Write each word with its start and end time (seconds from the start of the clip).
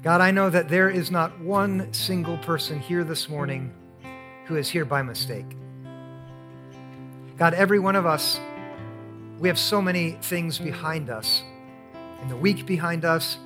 God, 0.00 0.20
I 0.20 0.30
know 0.30 0.48
that 0.48 0.68
there 0.68 0.88
is 0.88 1.10
not 1.10 1.40
one 1.40 1.92
single 1.92 2.38
person 2.38 2.78
here 2.78 3.02
this 3.02 3.28
morning 3.28 3.72
who 4.44 4.54
is 4.54 4.68
here 4.68 4.84
by 4.84 5.02
mistake. 5.02 5.56
God, 7.36 7.52
every 7.54 7.80
one 7.80 7.96
of 7.96 8.06
us, 8.06 8.38
we 9.40 9.48
have 9.48 9.58
so 9.58 9.82
many 9.82 10.12
things 10.22 10.60
behind 10.60 11.10
us, 11.10 11.42
in 12.22 12.28
the 12.28 12.36
week 12.36 12.64
behind 12.64 13.04
us, 13.04 13.38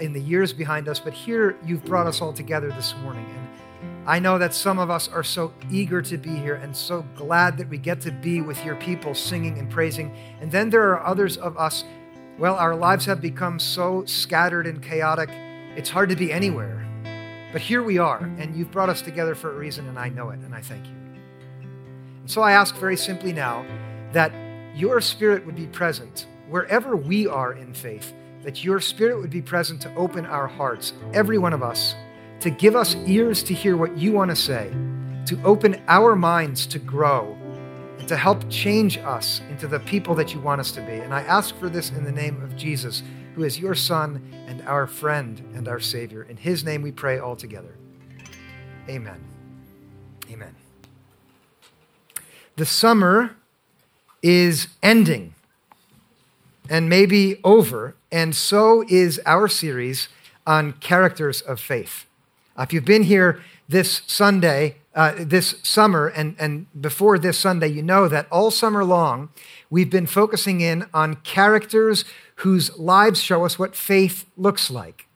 in 0.00 0.12
the 0.12 0.20
years 0.20 0.52
behind 0.52 0.88
us, 0.88 0.98
but 0.98 1.12
here 1.12 1.56
you've 1.64 1.84
brought 1.84 2.08
us 2.08 2.20
all 2.20 2.32
together 2.32 2.70
this 2.70 2.96
morning. 2.96 3.26
And 3.26 4.08
I 4.08 4.18
know 4.18 4.36
that 4.38 4.52
some 4.52 4.80
of 4.80 4.90
us 4.90 5.06
are 5.06 5.22
so 5.22 5.52
eager 5.70 6.02
to 6.02 6.18
be 6.18 6.34
here 6.34 6.56
and 6.56 6.76
so 6.76 7.06
glad 7.14 7.56
that 7.58 7.68
we 7.68 7.78
get 7.78 8.00
to 8.00 8.10
be 8.10 8.40
with 8.40 8.64
your 8.64 8.74
people 8.76 9.14
singing 9.14 9.58
and 9.58 9.70
praising. 9.70 10.12
And 10.40 10.50
then 10.50 10.70
there 10.70 10.90
are 10.90 11.06
others 11.06 11.36
of 11.36 11.56
us, 11.56 11.84
well, 12.36 12.56
our 12.56 12.74
lives 12.74 13.04
have 13.06 13.20
become 13.20 13.60
so 13.60 14.04
scattered 14.06 14.66
and 14.66 14.82
chaotic, 14.82 15.30
it's 15.76 15.90
hard 15.90 16.08
to 16.10 16.16
be 16.16 16.32
anywhere. 16.32 16.80
But 17.52 17.60
here 17.60 17.82
we 17.82 17.98
are, 17.98 18.18
and 18.38 18.56
you've 18.56 18.70
brought 18.70 18.88
us 18.88 19.00
together 19.00 19.34
for 19.34 19.52
a 19.52 19.54
reason, 19.56 19.88
and 19.88 19.98
I 19.98 20.08
know 20.08 20.30
it, 20.30 20.40
and 20.40 20.54
I 20.54 20.60
thank 20.60 20.86
you. 20.86 20.94
And 22.20 22.30
so 22.30 22.42
I 22.42 22.52
ask 22.52 22.74
very 22.76 22.96
simply 22.96 23.32
now 23.32 23.64
that 24.12 24.32
your 24.74 25.00
spirit 25.00 25.46
would 25.46 25.54
be 25.54 25.66
present 25.66 26.26
wherever 26.48 26.96
we 26.96 27.26
are 27.26 27.52
in 27.52 27.72
faith, 27.72 28.12
that 28.42 28.64
your 28.64 28.80
spirit 28.80 29.20
would 29.20 29.30
be 29.30 29.42
present 29.42 29.80
to 29.82 29.94
open 29.94 30.26
our 30.26 30.46
hearts, 30.46 30.92
every 31.12 31.38
one 31.38 31.52
of 31.52 31.62
us 31.62 31.94
to 32.44 32.50
give 32.50 32.76
us 32.76 32.94
ears 33.06 33.42
to 33.42 33.54
hear 33.54 33.74
what 33.74 33.96
you 33.96 34.12
want 34.12 34.30
to 34.30 34.36
say, 34.36 34.70
to 35.24 35.42
open 35.44 35.82
our 35.88 36.14
minds 36.14 36.66
to 36.66 36.78
grow, 36.78 37.34
and 37.98 38.06
to 38.06 38.16
help 38.16 38.44
change 38.50 38.98
us 38.98 39.40
into 39.48 39.66
the 39.66 39.80
people 39.80 40.14
that 40.14 40.34
you 40.34 40.40
want 40.40 40.60
us 40.60 40.70
to 40.72 40.82
be. 40.82 40.92
And 40.92 41.14
I 41.14 41.22
ask 41.22 41.56
for 41.56 41.70
this 41.70 41.88
in 41.90 42.04
the 42.04 42.12
name 42.12 42.42
of 42.42 42.54
Jesus, 42.54 43.02
who 43.34 43.44
is 43.44 43.58
your 43.58 43.74
Son 43.74 44.22
and 44.46 44.62
our 44.62 44.86
friend 44.86 45.42
and 45.54 45.68
our 45.68 45.80
Savior. 45.80 46.22
In 46.22 46.36
his 46.36 46.64
name 46.64 46.82
we 46.82 46.92
pray 46.92 47.18
all 47.18 47.36
together. 47.36 47.74
Amen. 48.88 49.20
Amen. 50.30 50.54
The 52.56 52.66
summer 52.66 53.36
is 54.22 54.68
ending 54.82 55.34
and 56.70 56.88
maybe 56.88 57.40
over, 57.44 57.94
and 58.10 58.34
so 58.34 58.84
is 58.88 59.20
our 59.26 59.48
series 59.48 60.08
on 60.46 60.72
characters 60.74 61.40
of 61.42 61.60
faith. 61.60 62.06
If 62.58 62.72
you've 62.72 62.84
been 62.84 63.02
here 63.02 63.42
this 63.68 64.02
Sunday, 64.06 64.76
uh, 64.94 65.12
this 65.18 65.56
summer, 65.62 66.06
and, 66.06 66.36
and 66.38 66.66
before 66.80 67.18
this 67.18 67.38
Sunday, 67.38 67.68
you 67.68 67.82
know 67.82 68.06
that 68.06 68.26
all 68.30 68.50
summer 68.50 68.84
long, 68.84 69.28
we've 69.68 69.90
been 69.90 70.06
focusing 70.06 70.60
in 70.60 70.86
on 70.94 71.16
characters 71.16 72.04
whose 72.36 72.76
lives 72.78 73.20
show 73.20 73.44
us 73.44 73.58
what 73.58 73.74
faith 73.74 74.24
looks 74.36 74.70
like. 74.70 75.08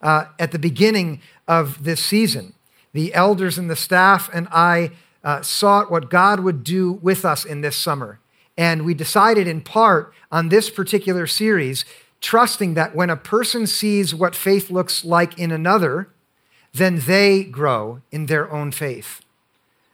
Uh, 0.00 0.26
at 0.38 0.52
the 0.52 0.58
beginning 0.58 1.20
of 1.48 1.82
this 1.84 2.02
season, 2.02 2.54
the 2.92 3.12
elders 3.12 3.58
and 3.58 3.68
the 3.68 3.76
staff 3.76 4.30
and 4.32 4.48
I 4.50 4.92
uh, 5.22 5.42
sought 5.42 5.90
what 5.90 6.08
God 6.10 6.40
would 6.40 6.64
do 6.64 6.92
with 6.92 7.24
us 7.24 7.44
in 7.44 7.60
this 7.60 7.76
summer. 7.76 8.20
And 8.56 8.84
we 8.84 8.94
decided 8.94 9.46
in 9.46 9.60
part 9.60 10.12
on 10.30 10.48
this 10.48 10.70
particular 10.70 11.26
series, 11.26 11.84
trusting 12.20 12.74
that 12.74 12.94
when 12.94 13.10
a 13.10 13.16
person 13.16 13.66
sees 13.66 14.14
what 14.14 14.34
faith 14.34 14.70
looks 14.70 15.04
like 15.04 15.38
in 15.38 15.50
another, 15.50 16.08
then 16.72 17.00
they 17.00 17.44
grow 17.44 18.00
in 18.10 18.26
their 18.26 18.50
own 18.52 18.70
faith. 18.70 19.20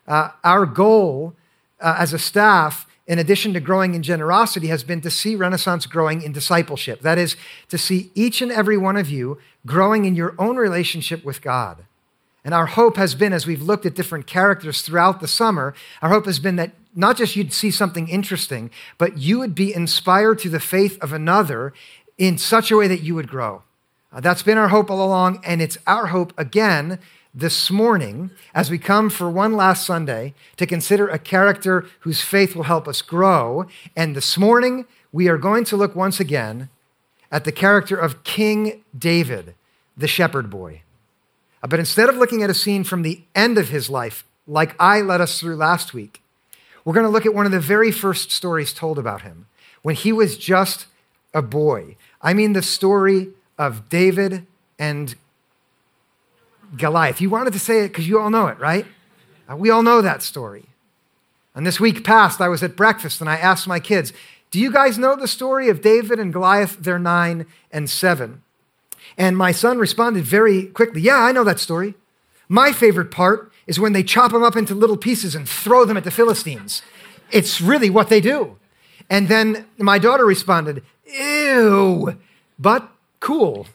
Uh, 0.06 0.30
our 0.44 0.66
goal 0.66 1.34
uh, 1.80 1.96
as 1.98 2.12
a 2.12 2.18
staff, 2.18 2.86
in 3.06 3.18
addition 3.18 3.52
to 3.54 3.60
growing 3.60 3.94
in 3.94 4.02
generosity, 4.02 4.68
has 4.68 4.84
been 4.84 5.00
to 5.00 5.10
see 5.10 5.34
Renaissance 5.34 5.86
growing 5.86 6.22
in 6.22 6.32
discipleship. 6.32 7.00
That 7.00 7.18
is, 7.18 7.36
to 7.68 7.78
see 7.78 8.10
each 8.14 8.42
and 8.42 8.52
every 8.52 8.76
one 8.76 8.96
of 8.96 9.08
you 9.08 9.38
growing 9.64 10.04
in 10.04 10.14
your 10.14 10.34
own 10.38 10.56
relationship 10.56 11.24
with 11.24 11.42
God. 11.42 11.84
And 12.44 12.54
our 12.54 12.66
hope 12.66 12.96
has 12.96 13.16
been, 13.16 13.32
as 13.32 13.46
we've 13.46 13.62
looked 13.62 13.86
at 13.86 13.94
different 13.94 14.26
characters 14.28 14.82
throughout 14.82 15.20
the 15.20 15.26
summer, 15.26 15.74
our 16.00 16.10
hope 16.10 16.26
has 16.26 16.38
been 16.38 16.56
that 16.56 16.72
not 16.94 17.16
just 17.16 17.36
you'd 17.36 17.52
see 17.52 17.70
something 17.70 18.08
interesting, 18.08 18.70
but 18.98 19.18
you 19.18 19.38
would 19.38 19.54
be 19.54 19.74
inspired 19.74 20.38
to 20.38 20.48
the 20.48 20.60
faith 20.60 20.96
of 21.02 21.12
another 21.12 21.74
in 22.16 22.38
such 22.38 22.70
a 22.70 22.76
way 22.76 22.88
that 22.88 23.02
you 23.02 23.14
would 23.14 23.28
grow. 23.28 23.62
Uh, 24.16 24.20
that's 24.20 24.42
been 24.42 24.56
our 24.56 24.68
hope 24.68 24.90
all 24.90 25.04
along, 25.04 25.38
and 25.44 25.60
it's 25.60 25.76
our 25.86 26.06
hope 26.06 26.32
again 26.38 26.98
this 27.34 27.70
morning 27.70 28.30
as 28.54 28.70
we 28.70 28.78
come 28.78 29.10
for 29.10 29.28
one 29.28 29.52
last 29.52 29.84
Sunday 29.84 30.32
to 30.56 30.64
consider 30.64 31.06
a 31.06 31.18
character 31.18 31.84
whose 32.00 32.22
faith 32.22 32.56
will 32.56 32.62
help 32.62 32.88
us 32.88 33.02
grow. 33.02 33.66
And 33.94 34.16
this 34.16 34.38
morning, 34.38 34.86
we 35.12 35.28
are 35.28 35.36
going 35.36 35.64
to 35.64 35.76
look 35.76 35.94
once 35.94 36.18
again 36.18 36.70
at 37.30 37.44
the 37.44 37.52
character 37.52 37.94
of 37.94 38.24
King 38.24 38.82
David, 38.98 39.54
the 39.98 40.08
shepherd 40.08 40.48
boy. 40.48 40.80
Uh, 41.62 41.66
but 41.66 41.78
instead 41.78 42.08
of 42.08 42.16
looking 42.16 42.42
at 42.42 42.48
a 42.48 42.54
scene 42.54 42.84
from 42.84 43.02
the 43.02 43.20
end 43.34 43.58
of 43.58 43.68
his 43.68 43.90
life, 43.90 44.24
like 44.46 44.74
I 44.80 45.02
led 45.02 45.20
us 45.20 45.38
through 45.38 45.56
last 45.56 45.92
week, 45.92 46.22
we're 46.86 46.94
going 46.94 47.04
to 47.04 47.12
look 47.12 47.26
at 47.26 47.34
one 47.34 47.44
of 47.44 47.52
the 47.52 47.60
very 47.60 47.92
first 47.92 48.30
stories 48.30 48.72
told 48.72 48.98
about 48.98 49.22
him 49.22 49.44
when 49.82 49.94
he 49.94 50.10
was 50.10 50.38
just 50.38 50.86
a 51.34 51.42
boy. 51.42 51.96
I 52.22 52.32
mean, 52.32 52.54
the 52.54 52.62
story 52.62 53.34
of 53.58 53.88
David 53.88 54.46
and 54.78 55.14
Goliath. 56.76 57.20
You 57.20 57.30
wanted 57.30 57.52
to 57.52 57.58
say 57.58 57.84
it 57.84 57.88
because 57.88 58.08
you 58.08 58.18
all 58.18 58.30
know 58.30 58.46
it, 58.48 58.58
right? 58.58 58.86
Uh, 59.50 59.56
we 59.56 59.70
all 59.70 59.82
know 59.82 60.02
that 60.02 60.22
story. 60.22 60.66
And 61.54 61.66
this 61.66 61.80
week 61.80 62.04
past, 62.04 62.40
I 62.40 62.48
was 62.48 62.62
at 62.62 62.76
breakfast 62.76 63.20
and 63.20 63.30
I 63.30 63.36
asked 63.36 63.66
my 63.66 63.80
kids, 63.80 64.12
Do 64.50 64.60
you 64.60 64.70
guys 64.70 64.98
know 64.98 65.16
the 65.16 65.28
story 65.28 65.68
of 65.68 65.80
David 65.80 66.18
and 66.18 66.32
Goliath? 66.32 66.78
They're 66.80 66.98
nine 66.98 67.46
and 67.72 67.88
seven. 67.88 68.42
And 69.16 69.36
my 69.36 69.52
son 69.52 69.78
responded 69.78 70.24
very 70.24 70.66
quickly, 70.66 71.00
Yeah, 71.00 71.18
I 71.18 71.32
know 71.32 71.44
that 71.44 71.60
story. 71.60 71.94
My 72.48 72.72
favorite 72.72 73.10
part 73.10 73.50
is 73.66 73.80
when 73.80 73.92
they 73.92 74.02
chop 74.02 74.32
them 74.32 74.42
up 74.42 74.56
into 74.56 74.74
little 74.74 74.96
pieces 74.96 75.34
and 75.34 75.48
throw 75.48 75.84
them 75.84 75.96
at 75.96 76.04
the 76.04 76.10
Philistines. 76.10 76.82
It's 77.32 77.60
really 77.60 77.90
what 77.90 78.08
they 78.08 78.20
do. 78.20 78.56
And 79.08 79.28
then 79.28 79.66
my 79.78 79.98
daughter 79.98 80.24
responded, 80.24 80.84
Ew, 81.06 82.18
but 82.58 82.90
cool. 83.26 83.66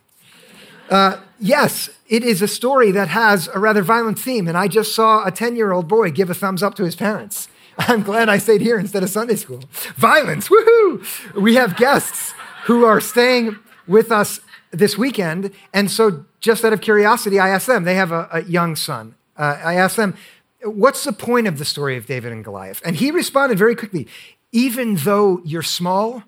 Uh, 0.90 1.18
yes, 1.38 1.90
it 2.08 2.24
is 2.24 2.42
a 2.42 2.48
story 2.48 2.90
that 2.92 3.10
has 3.10 3.50
a 3.50 3.60
rather 3.60 3.82
violent 3.82 4.18
theme, 4.18 4.48
and 4.48 4.58
I 4.58 4.70
just 4.70 4.96
saw 4.96 5.26
a 5.26 5.32
10 5.32 5.58
year 5.58 5.74
old 5.74 5.90
boy 5.90 6.10
give 6.10 6.30
a 6.30 6.34
thumbs 6.34 6.64
up 6.64 6.74
to 6.76 6.86
his 6.86 6.96
parents. 6.96 7.50
I'm 7.78 8.02
glad 8.02 8.30
I 8.30 8.38
stayed 8.38 8.62
here 8.62 8.80
instead 8.80 9.04
of 9.04 9.10
Sunday 9.10 9.36
school. 9.36 9.66
Violence, 9.98 10.48
woohoo! 10.48 11.06
We 11.36 11.56
have 11.56 11.76
guests 11.76 12.34
who 12.64 12.86
are 12.86 13.02
staying 13.02 13.58
with 13.88 14.10
us 14.10 14.40
this 14.72 14.98
weekend, 14.98 15.52
and 15.74 15.92
so 15.92 16.26
just 16.40 16.64
out 16.64 16.72
of 16.72 16.80
curiosity, 16.80 17.38
I 17.38 17.50
asked 17.50 17.68
them, 17.68 17.84
they 17.84 17.96
have 17.96 18.14
a, 18.14 18.30
a 18.32 18.44
young 18.44 18.78
son. 18.78 19.16
Uh, 19.36 19.60
I 19.62 19.74
asked 19.74 19.98
them, 19.98 20.16
What's 20.64 21.04
the 21.04 21.14
point 21.14 21.48
of 21.48 21.58
the 21.58 21.66
story 21.66 21.98
of 21.98 22.06
David 22.06 22.32
and 22.32 22.44
Goliath? 22.44 22.82
And 22.86 22.96
he 22.96 23.12
responded 23.12 23.58
very 23.58 23.76
quickly 23.76 24.08
Even 24.54 24.96
though 24.96 25.42
you're 25.44 25.62
small, 25.62 26.24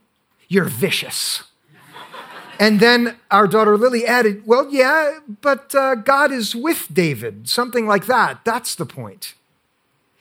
you're 0.49 0.65
vicious. 0.65 1.43
And 2.59 2.79
then 2.79 3.17
our 3.31 3.47
daughter 3.47 3.77
Lily 3.77 4.05
added, 4.05 4.45
Well, 4.45 4.71
yeah, 4.71 5.19
but 5.41 5.73
uh, 5.73 5.95
God 5.95 6.31
is 6.31 6.55
with 6.55 6.87
David, 6.93 7.49
something 7.49 7.87
like 7.87 8.05
that. 8.05 8.45
That's 8.45 8.75
the 8.75 8.85
point. 8.85 9.33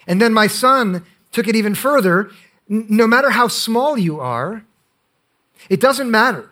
And 0.06 0.20
then 0.20 0.32
my 0.32 0.46
son 0.46 1.04
took 1.30 1.46
it 1.46 1.56
even 1.56 1.74
further. 1.74 2.30
No 2.68 3.06
matter 3.06 3.30
how 3.30 3.48
small 3.48 3.98
you 3.98 4.18
are, 4.18 4.64
it 5.68 5.80
doesn't 5.80 6.10
matter 6.10 6.50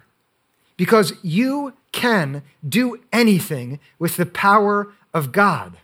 because 0.76 1.12
you 1.22 1.74
can 1.92 2.42
do 2.66 3.00
anything 3.12 3.80
with 3.98 4.16
the 4.16 4.26
power 4.26 4.92
of 5.12 5.32
God. 5.32 5.76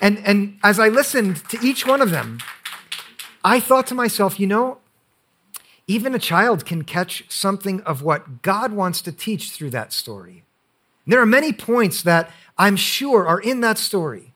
And, 0.00 0.18
and 0.24 0.58
as 0.62 0.78
I 0.78 0.88
listened 0.88 1.48
to 1.48 1.58
each 1.62 1.86
one 1.86 2.02
of 2.02 2.10
them, 2.10 2.40
I 3.44 3.60
thought 3.60 3.86
to 3.88 3.94
myself, 3.94 4.38
you 4.38 4.46
know, 4.46 4.78
even 5.86 6.14
a 6.14 6.18
child 6.18 6.64
can 6.64 6.84
catch 6.84 7.24
something 7.28 7.80
of 7.82 8.02
what 8.02 8.42
God 8.42 8.72
wants 8.72 9.02
to 9.02 9.12
teach 9.12 9.50
through 9.50 9.70
that 9.70 9.92
story. 9.92 10.44
There 11.06 11.20
are 11.20 11.26
many 11.26 11.52
points 11.52 12.02
that 12.02 12.30
I'm 12.56 12.76
sure 12.76 13.26
are 13.26 13.40
in 13.40 13.60
that 13.60 13.78
story. 13.78 14.32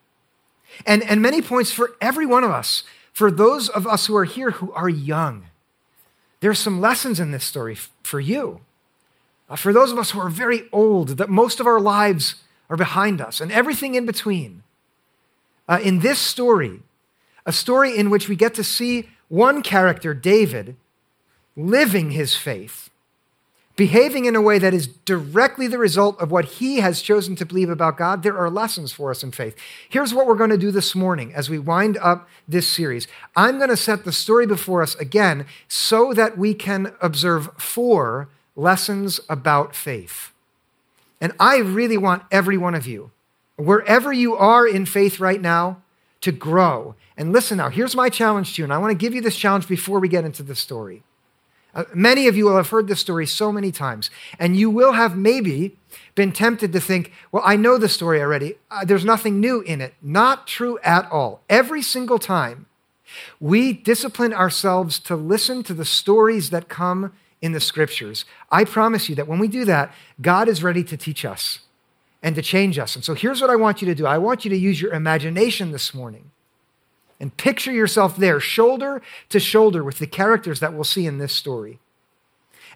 And, 0.86 1.02
and 1.02 1.22
many 1.22 1.40
points 1.40 1.72
for 1.72 1.96
every 2.00 2.26
one 2.26 2.44
of 2.44 2.50
us, 2.50 2.84
for 3.12 3.30
those 3.30 3.68
of 3.68 3.86
us 3.86 4.06
who 4.06 4.16
are 4.16 4.24
here 4.24 4.52
who 4.52 4.72
are 4.72 4.88
young. 4.88 5.46
There 6.40 6.50
are 6.50 6.54
some 6.54 6.80
lessons 6.80 7.18
in 7.18 7.30
this 7.30 7.44
story 7.44 7.76
for 8.02 8.20
you. 8.20 8.60
Uh, 9.48 9.56
for 9.56 9.72
those 9.72 9.90
of 9.90 9.98
us 9.98 10.10
who 10.10 10.20
are 10.20 10.28
very 10.28 10.68
old, 10.72 11.16
that 11.16 11.30
most 11.30 11.58
of 11.58 11.66
our 11.66 11.80
lives 11.80 12.36
are 12.68 12.76
behind 12.76 13.20
us, 13.20 13.40
and 13.40 13.50
everything 13.50 13.94
in 13.94 14.04
between. 14.04 14.62
Uh, 15.66 15.80
in 15.82 16.00
this 16.00 16.18
story, 16.18 16.80
a 17.46 17.52
story 17.52 17.96
in 17.96 18.10
which 18.10 18.28
we 18.28 18.36
get 18.36 18.54
to 18.54 18.62
see 18.62 19.08
one 19.28 19.62
character, 19.62 20.12
David, 20.12 20.76
living 21.58 22.12
his 22.12 22.36
faith, 22.36 22.88
behaving 23.74 24.26
in 24.26 24.36
a 24.36 24.40
way 24.40 24.58
that 24.58 24.72
is 24.72 24.86
directly 24.86 25.66
the 25.66 25.76
result 25.76 26.18
of 26.20 26.30
what 26.30 26.44
he 26.44 26.76
has 26.76 27.02
chosen 27.02 27.34
to 27.34 27.44
believe 27.44 27.68
about 27.68 27.96
God, 27.96 28.22
there 28.22 28.38
are 28.38 28.48
lessons 28.48 28.92
for 28.92 29.10
us 29.10 29.24
in 29.24 29.32
faith. 29.32 29.56
Here's 29.88 30.14
what 30.14 30.26
we're 30.26 30.36
going 30.36 30.50
to 30.50 30.56
do 30.56 30.70
this 30.70 30.94
morning 30.94 31.34
as 31.34 31.50
we 31.50 31.58
wind 31.58 31.98
up 31.98 32.28
this 32.46 32.66
series. 32.68 33.08
I'm 33.34 33.58
going 33.58 33.70
to 33.70 33.76
set 33.76 34.04
the 34.04 34.12
story 34.12 34.46
before 34.46 34.82
us 34.82 34.94
again 34.94 35.46
so 35.66 36.12
that 36.14 36.38
we 36.38 36.54
can 36.54 36.94
observe 37.00 37.50
four 37.58 38.28
lessons 38.54 39.20
about 39.28 39.74
faith. 39.74 40.32
And 41.20 41.32
I 41.40 41.58
really 41.58 41.96
want 41.96 42.22
every 42.30 42.56
one 42.56 42.76
of 42.76 42.86
you, 42.86 43.10
wherever 43.56 44.12
you 44.12 44.36
are 44.36 44.66
in 44.66 44.86
faith 44.86 45.18
right 45.18 45.40
now, 45.40 45.82
to 46.20 46.30
grow. 46.30 46.94
And 47.16 47.32
listen 47.32 47.58
now, 47.58 47.68
here's 47.68 47.96
my 47.96 48.08
challenge 48.08 48.54
to 48.54 48.62
you, 48.62 48.64
and 48.64 48.72
I 48.72 48.78
want 48.78 48.92
to 48.92 48.96
give 48.96 49.14
you 49.14 49.20
this 49.20 49.36
challenge 49.36 49.66
before 49.66 49.98
we 49.98 50.08
get 50.08 50.24
into 50.24 50.44
the 50.44 50.54
story. 50.54 51.02
Uh, 51.78 51.84
many 51.94 52.26
of 52.26 52.36
you 52.36 52.44
will 52.44 52.56
have 52.56 52.70
heard 52.70 52.88
this 52.88 52.98
story 52.98 53.24
so 53.24 53.52
many 53.52 53.70
times, 53.70 54.10
and 54.36 54.56
you 54.56 54.68
will 54.68 54.94
have 54.94 55.16
maybe 55.16 55.76
been 56.16 56.32
tempted 56.32 56.72
to 56.72 56.80
think, 56.80 57.12
well, 57.30 57.44
I 57.46 57.54
know 57.54 57.78
the 57.78 57.88
story 57.88 58.20
already. 58.20 58.56
Uh, 58.68 58.84
there's 58.84 59.04
nothing 59.04 59.38
new 59.38 59.60
in 59.60 59.80
it. 59.80 59.94
Not 60.02 60.48
true 60.48 60.80
at 60.82 61.08
all. 61.12 61.40
Every 61.48 61.80
single 61.80 62.18
time 62.18 62.66
we 63.38 63.72
discipline 63.72 64.34
ourselves 64.34 64.98
to 64.98 65.14
listen 65.14 65.62
to 65.62 65.72
the 65.72 65.84
stories 65.84 66.50
that 66.50 66.68
come 66.68 67.12
in 67.40 67.52
the 67.52 67.60
scriptures, 67.60 68.24
I 68.50 68.64
promise 68.64 69.08
you 69.08 69.14
that 69.14 69.28
when 69.28 69.38
we 69.38 69.46
do 69.46 69.64
that, 69.66 69.94
God 70.20 70.48
is 70.48 70.64
ready 70.64 70.82
to 70.82 70.96
teach 70.96 71.24
us 71.24 71.60
and 72.24 72.34
to 72.34 72.42
change 72.42 72.76
us. 72.80 72.96
And 72.96 73.04
so 73.04 73.14
here's 73.14 73.40
what 73.40 73.50
I 73.50 73.56
want 73.56 73.82
you 73.82 73.86
to 73.86 73.94
do 73.94 74.04
I 74.04 74.18
want 74.18 74.44
you 74.44 74.48
to 74.50 74.58
use 74.58 74.82
your 74.82 74.94
imagination 74.94 75.70
this 75.70 75.94
morning 75.94 76.32
and 77.20 77.36
picture 77.36 77.72
yourself 77.72 78.16
there, 78.16 78.40
shoulder 78.40 79.02
to 79.28 79.40
shoulder 79.40 79.82
with 79.82 79.98
the 79.98 80.06
characters 80.06 80.60
that 80.60 80.72
we'll 80.72 80.84
see 80.84 81.06
in 81.06 81.18
this 81.18 81.32
story. 81.32 81.78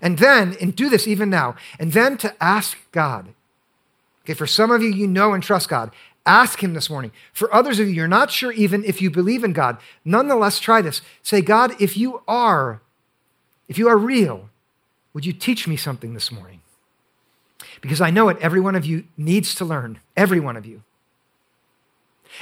And 0.01 0.19
then, 0.19 0.57
and 0.61 0.75
do 0.75 0.89
this 0.89 1.07
even 1.07 1.31
now, 1.31 1.55
and 1.79 1.93
then 1.93 2.17
to 2.19 2.35
ask 2.43 2.77
God. 2.91 3.29
Okay, 4.25 4.35
for 4.35 4.47
some 4.47 4.71
of 4.71 4.83
you, 4.83 4.91
you 4.91 5.07
know 5.07 5.33
and 5.33 5.43
trust 5.43 5.69
God. 5.69 5.93
Ask 6.27 6.63
Him 6.63 6.75
this 6.75 6.91
morning. 6.91 7.13
For 7.33 7.53
others 7.55 7.79
of 7.79 7.89
you, 7.89 7.95
you're 7.95 8.09
not 8.09 8.31
sure 8.31 8.53
even 8.53 8.85
if 8.85 9.01
you 9.01 9.11
believe 9.11 9.45
in 9.45 9.53
God. 9.53 9.79
Nonetheless, 10.05 10.59
try 10.59 10.81
this. 10.81 11.03
Say, 11.23 11.41
God, 11.41 11.81
if 11.81 11.97
you 11.97 12.23
are, 12.27 12.81
if 13.69 13.79
you 13.79 13.89
are 13.89 13.97
real, 13.97 14.49
would 15.13 15.27
you 15.27 15.33
teach 15.33 15.67
me 15.67 15.77
something 15.77 16.15
this 16.15 16.31
morning? 16.31 16.61
Because 17.81 18.01
I 18.01 18.11
know 18.11 18.29
it, 18.29 18.39
every 18.41 18.61
one 18.61 18.77
of 18.77 18.87
you 18.87 19.05
needs 19.17 19.55
to 19.57 19.65
learn, 19.65 19.99
every 20.17 20.41
one 20.41 20.57
of 20.57 20.65
you. 20.65 20.83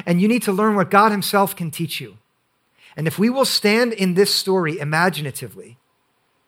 And 0.06 0.20
you 0.20 0.28
need 0.28 0.42
to 0.42 0.52
learn 0.52 0.76
what 0.76 0.90
God 0.90 1.10
Himself 1.12 1.54
can 1.54 1.70
teach 1.70 2.00
you. 2.00 2.18
And 2.96 3.06
if 3.06 3.18
we 3.18 3.30
will 3.30 3.44
stand 3.44 3.92
in 3.92 4.14
this 4.14 4.34
story 4.34 4.78
imaginatively, 4.78 5.78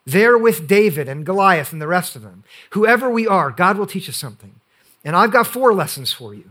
there 0.04 0.36
with 0.36 0.66
David 0.66 1.08
and 1.08 1.24
Goliath 1.24 1.72
and 1.72 1.80
the 1.80 1.86
rest 1.86 2.16
of 2.16 2.22
them, 2.22 2.44
whoever 2.70 3.08
we 3.08 3.26
are, 3.26 3.50
God 3.50 3.78
will 3.78 3.86
teach 3.86 4.08
us 4.08 4.16
something. 4.16 4.56
And 5.04 5.16
I've 5.16 5.32
got 5.32 5.46
four 5.46 5.72
lessons 5.72 6.12
for 6.12 6.34
you. 6.34 6.50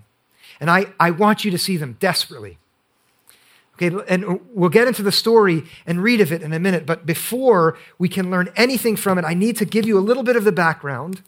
And 0.60 0.70
I, 0.70 0.88
I 1.00 1.12
want 1.12 1.44
you 1.44 1.52
to 1.52 1.58
see 1.58 1.78
them 1.78 1.98
desperately. 2.00 2.58
Okay, 3.76 3.96
and 4.08 4.40
we'll 4.54 4.70
get 4.70 4.88
into 4.88 5.02
the 5.02 5.12
story 5.12 5.64
and 5.86 6.04
read 6.04 6.22
of 6.22 6.32
it 6.32 6.42
in 6.42 6.54
a 6.54 6.60
minute, 6.60 6.86
but 6.86 7.06
before 7.06 7.78
we 7.98 8.08
can 8.08 8.30
learn 8.30 8.52
anything 8.56 8.96
from 8.96 9.18
it, 9.18 9.26
I 9.26 9.34
need 9.34 9.58
to 9.58 9.66
give 9.66 9.88
you 9.88 9.98
a 9.98 10.00
little 10.02 10.24
bit 10.24 10.36
of 10.36 10.44
the 10.44 10.52
background. 10.52 11.24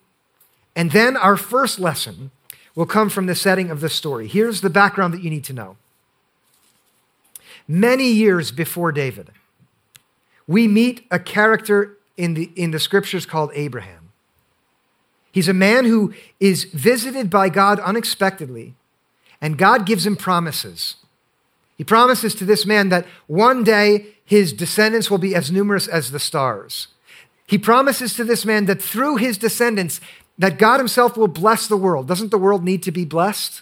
And 0.75 0.91
then 0.91 1.17
our 1.17 1.35
first 1.35 1.79
lesson 1.79 2.31
will 2.75 2.85
come 2.85 3.09
from 3.09 3.25
the 3.25 3.35
setting 3.35 3.69
of 3.69 3.81
the 3.81 3.89
story. 3.89 4.27
Here's 4.27 4.61
the 4.61 4.69
background 4.69 5.13
that 5.13 5.21
you 5.21 5.29
need 5.29 5.43
to 5.45 5.53
know. 5.53 5.77
Many 7.67 8.07
years 8.07 8.51
before 8.51 8.91
David, 8.91 9.31
we 10.47 10.67
meet 10.67 11.05
a 11.11 11.19
character 11.19 11.97
in 12.17 12.33
the, 12.33 12.51
in 12.55 12.71
the 12.71 12.79
scriptures 12.79 13.25
called 13.25 13.51
Abraham. 13.53 14.11
He's 15.31 15.47
a 15.47 15.53
man 15.53 15.85
who 15.85 16.13
is 16.39 16.65
visited 16.65 17.29
by 17.29 17.49
God 17.49 17.79
unexpectedly, 17.79 18.75
and 19.41 19.57
God 19.57 19.85
gives 19.85 20.05
him 20.05 20.15
promises. 20.15 20.97
He 21.77 21.83
promises 21.83 22.35
to 22.35 22.45
this 22.45 22.65
man 22.65 22.89
that 22.89 23.05
one 23.27 23.63
day 23.63 24.07
his 24.25 24.53
descendants 24.53 25.09
will 25.09 25.17
be 25.17 25.33
as 25.33 25.51
numerous 25.51 25.87
as 25.87 26.11
the 26.11 26.19
stars. 26.19 26.87
He 27.47 27.57
promises 27.57 28.15
to 28.15 28.23
this 28.23 28.45
man 28.45 28.65
that 28.65 28.81
through 28.81 29.17
his 29.17 29.37
descendants, 29.37 29.99
that 30.37 30.57
God 30.57 30.79
himself 30.79 31.15
will 31.15 31.27
bless 31.27 31.67
the 31.67 31.77
world. 31.77 32.07
Doesn't 32.07 32.31
the 32.31 32.37
world 32.37 32.63
need 32.63 32.83
to 32.83 32.91
be 32.91 33.05
blessed? 33.05 33.61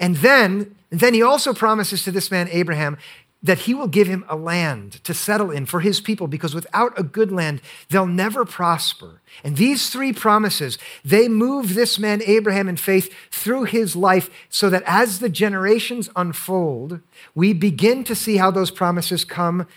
And 0.00 0.16
then, 0.16 0.76
then 0.90 1.14
he 1.14 1.22
also 1.22 1.52
promises 1.52 2.04
to 2.04 2.10
this 2.10 2.30
man, 2.30 2.48
Abraham, 2.50 2.96
that 3.42 3.60
he 3.60 3.74
will 3.74 3.86
give 3.86 4.08
him 4.08 4.24
a 4.28 4.34
land 4.34 5.02
to 5.04 5.14
settle 5.14 5.50
in 5.50 5.64
for 5.64 5.80
his 5.80 6.00
people 6.00 6.26
because 6.26 6.54
without 6.54 6.98
a 6.98 7.04
good 7.04 7.30
land, 7.30 7.60
they'll 7.88 8.06
never 8.06 8.44
prosper. 8.44 9.20
And 9.44 9.56
these 9.56 9.90
three 9.90 10.12
promises, 10.12 10.76
they 11.04 11.28
move 11.28 11.74
this 11.74 11.98
man, 12.00 12.20
Abraham, 12.24 12.68
in 12.68 12.76
faith 12.76 13.12
through 13.30 13.64
his 13.64 13.94
life 13.94 14.28
so 14.48 14.68
that 14.70 14.82
as 14.86 15.20
the 15.20 15.28
generations 15.28 16.10
unfold, 16.16 17.00
we 17.34 17.52
begin 17.52 18.02
to 18.04 18.14
see 18.14 18.38
how 18.38 18.50
those 18.50 18.72
promises 18.72 19.24
come 19.24 19.68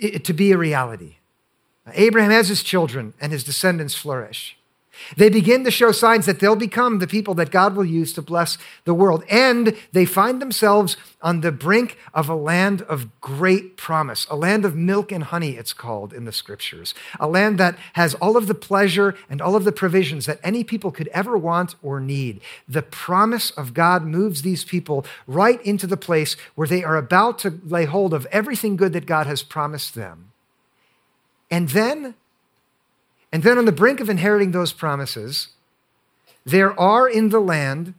to 0.00 0.32
be 0.32 0.52
a 0.52 0.58
reality. 0.58 1.16
Abraham 1.92 2.30
has 2.30 2.48
his 2.48 2.62
children 2.62 3.12
and 3.20 3.32
his 3.32 3.44
descendants 3.44 3.94
flourish. 3.94 4.56
They 5.16 5.28
begin 5.28 5.64
to 5.64 5.70
show 5.70 5.92
signs 5.92 6.26
that 6.26 6.40
they'll 6.40 6.56
become 6.56 6.98
the 6.98 7.06
people 7.06 7.34
that 7.34 7.50
God 7.50 7.74
will 7.76 7.84
use 7.84 8.12
to 8.14 8.22
bless 8.22 8.58
the 8.84 8.94
world. 8.94 9.24
And 9.28 9.76
they 9.92 10.04
find 10.04 10.40
themselves 10.40 10.96
on 11.22 11.40
the 11.40 11.52
brink 11.52 11.98
of 12.14 12.28
a 12.28 12.34
land 12.34 12.82
of 12.82 13.20
great 13.20 13.76
promise, 13.76 14.26
a 14.30 14.36
land 14.36 14.64
of 14.64 14.74
milk 14.74 15.12
and 15.12 15.24
honey, 15.24 15.56
it's 15.56 15.72
called 15.72 16.12
in 16.12 16.24
the 16.24 16.32
scriptures, 16.32 16.94
a 17.18 17.28
land 17.28 17.58
that 17.58 17.76
has 17.94 18.14
all 18.14 18.36
of 18.36 18.46
the 18.46 18.54
pleasure 18.54 19.14
and 19.28 19.40
all 19.40 19.56
of 19.56 19.64
the 19.64 19.72
provisions 19.72 20.26
that 20.26 20.40
any 20.42 20.64
people 20.64 20.90
could 20.90 21.08
ever 21.08 21.36
want 21.36 21.74
or 21.82 22.00
need. 22.00 22.40
The 22.68 22.82
promise 22.82 23.50
of 23.52 23.74
God 23.74 24.04
moves 24.04 24.42
these 24.42 24.64
people 24.64 25.04
right 25.26 25.64
into 25.64 25.86
the 25.86 25.96
place 25.96 26.36
where 26.54 26.68
they 26.68 26.82
are 26.82 26.96
about 26.96 27.38
to 27.40 27.60
lay 27.64 27.84
hold 27.84 28.14
of 28.14 28.26
everything 28.26 28.76
good 28.76 28.92
that 28.92 29.06
God 29.06 29.26
has 29.26 29.42
promised 29.42 29.94
them. 29.94 30.32
And 31.50 31.70
then 31.70 32.14
and 33.32 33.42
then 33.42 33.58
on 33.58 33.64
the 33.64 33.72
brink 33.72 34.00
of 34.00 34.10
inheriting 34.10 34.50
those 34.50 34.72
promises, 34.72 35.48
there 36.44 36.78
are 36.78 37.08
in 37.08 37.28
the 37.28 37.40
land 37.40 37.94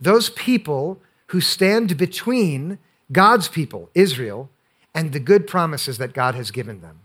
those 0.00 0.30
people 0.30 1.00
who 1.28 1.40
stand 1.40 1.96
between 1.96 2.78
God's 3.12 3.48
people, 3.48 3.90
Israel, 3.94 4.50
and 4.94 5.12
the 5.12 5.20
good 5.20 5.46
promises 5.46 5.98
that 5.98 6.12
God 6.12 6.34
has 6.34 6.50
given 6.50 6.80
them. 6.80 7.00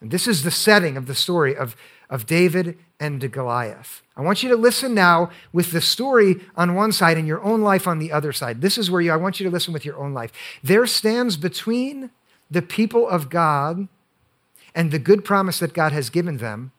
And 0.00 0.10
this 0.10 0.26
is 0.26 0.42
the 0.42 0.50
setting 0.50 0.96
of 0.96 1.06
the 1.06 1.14
story 1.14 1.56
of, 1.56 1.76
of 2.10 2.26
David 2.26 2.78
and 2.98 3.30
Goliath. 3.32 4.02
I 4.16 4.20
want 4.20 4.42
you 4.42 4.48
to 4.50 4.56
listen 4.56 4.94
now 4.94 5.30
with 5.52 5.72
the 5.72 5.80
story 5.80 6.36
on 6.56 6.74
one 6.74 6.92
side 6.92 7.16
and 7.16 7.26
your 7.26 7.42
own 7.42 7.62
life 7.62 7.86
on 7.86 7.98
the 7.98 8.12
other 8.12 8.32
side. 8.32 8.60
This 8.60 8.78
is 8.78 8.90
where 8.90 9.00
you, 9.00 9.12
I 9.12 9.16
want 9.16 9.40
you 9.40 9.44
to 9.44 9.52
listen 9.52 9.72
with 9.72 9.84
your 9.84 9.96
own 9.96 10.12
life. 10.12 10.32
There 10.62 10.86
stands 10.86 11.36
between 11.36 12.10
the 12.50 12.62
people 12.62 13.08
of 13.08 13.30
God 13.30 13.88
and 14.74 14.90
the 14.90 14.98
good 14.98 15.24
promise 15.24 15.58
that 15.58 15.72
God 15.72 15.92
has 15.92 16.10
given 16.10 16.38
them 16.38 16.72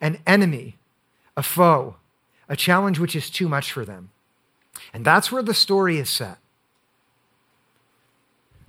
an 0.00 0.18
enemy, 0.26 0.76
a 1.36 1.42
foe, 1.42 1.96
a 2.48 2.56
challenge 2.56 2.98
which 2.98 3.16
is 3.16 3.30
too 3.30 3.48
much 3.48 3.72
for 3.72 3.84
them. 3.84 4.10
And 4.92 5.04
that's 5.04 5.30
where 5.30 5.42
the 5.42 5.54
story 5.54 5.98
is 5.98 6.10
set. 6.10 6.38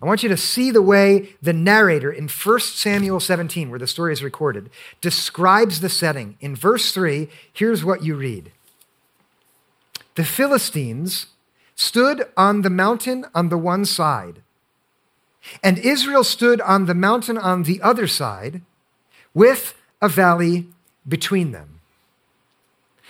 I 0.02 0.06
want 0.06 0.24
you 0.24 0.30
to 0.30 0.38
see 0.38 0.72
the 0.72 0.82
way 0.82 1.36
the 1.42 1.52
narrator 1.52 2.12
in 2.12 2.30
1 2.30 2.60
Samuel 2.62 3.20
17, 3.20 3.70
where 3.70 3.80
the 3.80 3.88
story 3.88 4.14
is 4.14 4.24
recorded, 4.24 4.70
describes 5.02 5.82
the 5.82 5.90
setting. 5.90 6.38
In 6.40 6.56
verse 6.56 6.94
3, 6.94 7.28
here's 7.52 7.84
what 7.84 8.04
you 8.04 8.16
read 8.16 8.52
The 10.16 10.24
Philistines 10.24 11.28
stood 11.76 12.28
on 12.38 12.62
the 12.62 12.70
mountain 12.70 13.26
on 13.36 13.50
the 13.50 13.58
one 13.58 13.84
side, 13.84 14.42
and 15.62 15.78
Israel 15.78 16.24
stood 16.24 16.62
on 16.62 16.86
the 16.86 16.96
mountain 16.96 17.38
on 17.38 17.64
the 17.64 17.82
other 17.82 18.08
side, 18.08 18.62
with 19.34 19.76
a 20.02 20.08
valley 20.08 20.68
between 21.10 21.52
them. 21.52 21.80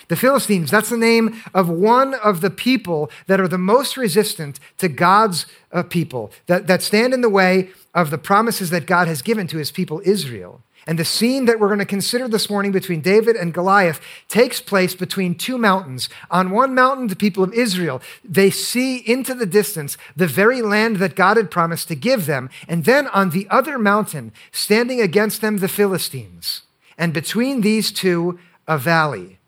The 0.10 0.16
Philistines, 0.16 0.72
that's 0.72 0.90
the 0.90 0.98
name 0.98 1.40
of 1.54 1.70
one 1.70 2.16
of 2.16 2.42
the 2.42 2.50
people 2.50 3.12
that 3.28 3.40
are 3.40 3.48
the 3.48 3.60
most 3.60 3.96
resistant 3.96 4.60
to 4.80 4.90
God's 4.90 5.46
uh, 5.72 5.84
people, 5.84 6.32
that, 6.48 6.66
that 6.66 6.82
stand 6.82 7.14
in 7.14 7.22
the 7.22 7.30
way 7.30 7.70
of 7.94 8.10
the 8.10 8.18
promises 8.18 8.72
that 8.72 8.88
God 8.88 9.08
has 9.08 9.22
given 9.22 9.46
to 9.48 9.58
his 9.58 9.72
people 9.72 10.02
Israel. 10.04 10.62
And 10.88 10.98
the 10.98 11.06
scene 11.06 11.46
that 11.46 11.60
we're 11.60 11.68
going 11.68 11.78
to 11.78 11.86
consider 11.86 12.28
this 12.28 12.50
morning 12.50 12.72
between 12.72 13.02
David 13.02 13.36
and 13.36 13.54
Goliath 13.54 14.02
takes 14.28 14.60
place 14.60 14.96
between 14.96 15.36
two 15.36 15.60
mountains. 15.60 16.10
On 16.32 16.50
one 16.50 16.74
mountain, 16.74 17.08
the 17.08 17.16
people 17.16 17.44
of 17.44 17.54
Israel, 17.54 18.02
they 18.24 18.50
see 18.50 18.98
into 18.98 19.36
the 19.36 19.46
distance 19.46 19.98
the 20.16 20.26
very 20.26 20.64
land 20.64 20.96
that 20.98 21.16
God 21.16 21.38
had 21.38 21.52
promised 21.52 21.88
to 21.90 21.96
give 21.96 22.26
them. 22.26 22.50
And 22.68 22.86
then 22.86 23.08
on 23.10 23.30
the 23.30 23.48
other 23.52 23.78
mountain, 23.78 24.32
standing 24.52 25.00
against 25.00 25.42
them, 25.42 25.58
the 25.58 25.68
Philistines 25.68 26.64
and 27.00 27.14
between 27.14 27.62
these 27.62 27.92
two, 27.92 28.38
a 28.68 28.78
valley. 28.78 29.40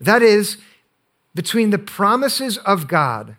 That 0.00 0.22
is, 0.22 0.58
between 1.34 1.70
the 1.70 1.78
promises 1.78 2.58
of 2.58 2.86
God 2.86 3.36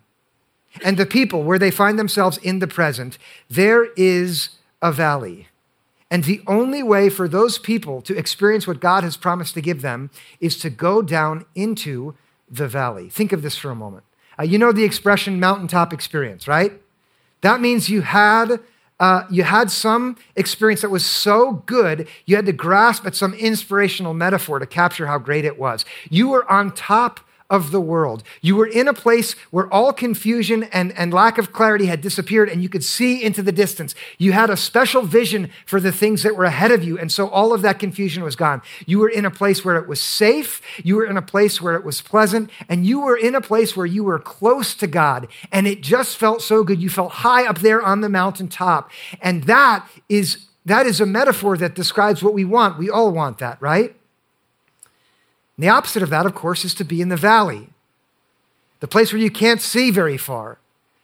and 0.84 0.96
the 0.96 1.06
people 1.06 1.44
where 1.44 1.58
they 1.58 1.70
find 1.70 1.98
themselves 1.98 2.36
in 2.38 2.58
the 2.58 2.66
present, 2.66 3.16
there 3.48 3.92
is 3.96 4.50
a 4.82 4.90
valley. 4.90 5.46
And 6.10 6.24
the 6.24 6.42
only 6.48 6.82
way 6.82 7.08
for 7.08 7.28
those 7.28 7.56
people 7.56 8.02
to 8.02 8.18
experience 8.18 8.66
what 8.66 8.80
God 8.80 9.04
has 9.04 9.16
promised 9.16 9.54
to 9.54 9.60
give 9.60 9.80
them 9.80 10.10
is 10.40 10.58
to 10.58 10.68
go 10.68 11.00
down 11.00 11.46
into 11.54 12.16
the 12.50 12.66
valley. 12.66 13.08
Think 13.08 13.32
of 13.32 13.42
this 13.42 13.56
for 13.56 13.70
a 13.70 13.76
moment. 13.76 14.04
Uh, 14.36 14.42
you 14.42 14.58
know 14.58 14.72
the 14.72 14.84
expression 14.84 15.38
mountaintop 15.38 15.92
experience, 15.92 16.48
right? 16.48 16.72
That 17.42 17.60
means 17.60 17.88
you 17.88 18.00
had 18.00 18.58
uh, 19.00 19.24
you 19.30 19.42
had 19.42 19.70
some 19.70 20.16
experience 20.36 20.82
that 20.82 20.90
was 20.90 21.04
so 21.04 21.64
good, 21.66 22.06
you 22.26 22.36
had 22.36 22.46
to 22.46 22.52
grasp 22.52 23.06
at 23.06 23.16
some 23.16 23.32
inspirational 23.34 24.12
metaphor 24.14 24.58
to 24.58 24.66
capture 24.66 25.06
how 25.06 25.18
great 25.18 25.44
it 25.44 25.58
was. 25.58 25.84
You 26.10 26.28
were 26.28 26.48
on 26.50 26.72
top 26.72 27.20
of 27.50 27.72
the 27.72 27.80
world. 27.80 28.22
You 28.40 28.54
were 28.54 28.66
in 28.66 28.86
a 28.86 28.94
place 28.94 29.32
where 29.50 29.70
all 29.74 29.92
confusion 29.92 30.62
and, 30.64 30.92
and 30.96 31.12
lack 31.12 31.36
of 31.36 31.52
clarity 31.52 31.86
had 31.86 32.00
disappeared 32.00 32.48
and 32.48 32.62
you 32.62 32.68
could 32.68 32.84
see 32.84 33.22
into 33.22 33.42
the 33.42 33.52
distance. 33.52 33.94
You 34.18 34.32
had 34.32 34.48
a 34.48 34.56
special 34.56 35.02
vision 35.02 35.50
for 35.66 35.80
the 35.80 35.90
things 35.90 36.22
that 36.22 36.36
were 36.36 36.44
ahead 36.44 36.70
of 36.70 36.84
you. 36.84 36.96
And 36.96 37.10
so 37.10 37.28
all 37.28 37.52
of 37.52 37.62
that 37.62 37.80
confusion 37.80 38.22
was 38.22 38.36
gone. 38.36 38.62
You 38.86 39.00
were 39.00 39.08
in 39.08 39.24
a 39.24 39.30
place 39.30 39.64
where 39.64 39.76
it 39.76 39.88
was 39.88 40.00
safe. 40.00 40.62
You 40.84 40.96
were 40.96 41.04
in 41.04 41.16
a 41.16 41.22
place 41.22 41.60
where 41.60 41.74
it 41.74 41.84
was 41.84 42.00
pleasant. 42.00 42.50
And 42.68 42.86
you 42.86 43.00
were 43.00 43.16
in 43.16 43.34
a 43.34 43.40
place 43.40 43.76
where 43.76 43.86
you 43.86 44.04
were 44.04 44.20
close 44.20 44.74
to 44.76 44.86
God. 44.86 45.26
And 45.50 45.66
it 45.66 45.82
just 45.82 46.16
felt 46.16 46.42
so 46.42 46.62
good. 46.62 46.80
You 46.80 46.88
felt 46.88 47.12
high 47.12 47.46
up 47.46 47.58
there 47.58 47.82
on 47.82 48.00
the 48.00 48.08
mountaintop. 48.08 48.90
And 49.20 49.44
that 49.44 49.88
is, 50.08 50.46
that 50.64 50.86
is 50.86 51.00
a 51.00 51.06
metaphor 51.06 51.56
that 51.56 51.74
describes 51.74 52.22
what 52.22 52.32
we 52.32 52.44
want. 52.44 52.78
We 52.78 52.88
all 52.88 53.10
want 53.10 53.38
that, 53.38 53.60
right? 53.60 53.96
And 55.60 55.66
the 55.66 55.74
opposite 55.74 56.02
of 56.02 56.08
that, 56.08 56.24
of 56.24 56.34
course, 56.34 56.64
is 56.64 56.72
to 56.76 56.84
be 56.84 57.02
in 57.02 57.10
the 57.10 57.18
valley, 57.18 57.68
the 58.80 58.88
place 58.88 59.12
where 59.12 59.20
you 59.20 59.30
can't 59.30 59.60
see 59.60 59.90
very 59.90 60.16
far, 60.16 60.58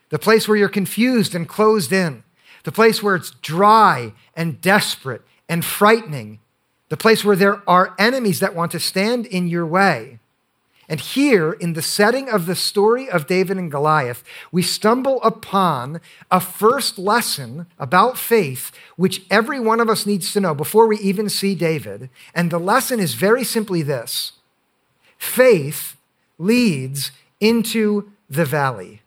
the 0.09 0.19
place 0.19 0.49
where 0.49 0.57
you're 0.57 0.71
confused 0.71 1.35
and 1.35 1.47
closed 1.47 1.93
in, 1.93 2.25
the 2.65 2.73
place 2.73 3.03
where 3.03 3.17
it's 3.17 3.33
dry 3.43 4.15
and 4.35 4.63
desperate 4.63 5.21
and 5.47 5.63
frightening, 5.63 6.39
the 6.89 6.97
place 6.97 7.23
where 7.23 7.37
there 7.37 7.69
are 7.69 7.95
enemies 7.99 8.41
that 8.41 8.55
want 8.55 8.73
to 8.73 8.81
stand 8.81 9.27
in 9.27 9.47
your 9.47 9.67
way. 9.67 10.21
And 10.89 11.01
here, 11.01 11.53
in 11.53 11.75
the 11.75 11.83
setting 11.83 12.31
of 12.31 12.47
the 12.47 12.57
story 12.57 13.11
of 13.11 13.27
David 13.27 13.59
and 13.59 13.71
Goliath, 13.71 14.25
we 14.51 14.63
stumble 14.63 15.23
upon 15.23 16.01
a 16.31 16.41
first 16.41 16.99
lesson 16.99 17.67
about 17.79 18.17
faith, 18.17 18.73
which 18.97 19.23
every 19.31 19.61
one 19.61 19.81
of 19.81 19.91
us 19.91 20.07
needs 20.07 20.33
to 20.33 20.41
know 20.41 20.55
before 20.55 20.87
we 20.87 20.97
even 21.01 21.29
see 21.29 21.55
David. 21.55 22.09
And 22.35 22.51
the 22.51 22.59
lesson 22.59 23.01
is 23.01 23.13
very 23.13 23.45
simply 23.45 23.83
this 23.83 24.33
faith 25.19 25.97
leads 26.39 27.13
into 27.41 28.11
the 28.29 28.45
valley. 28.45 29.03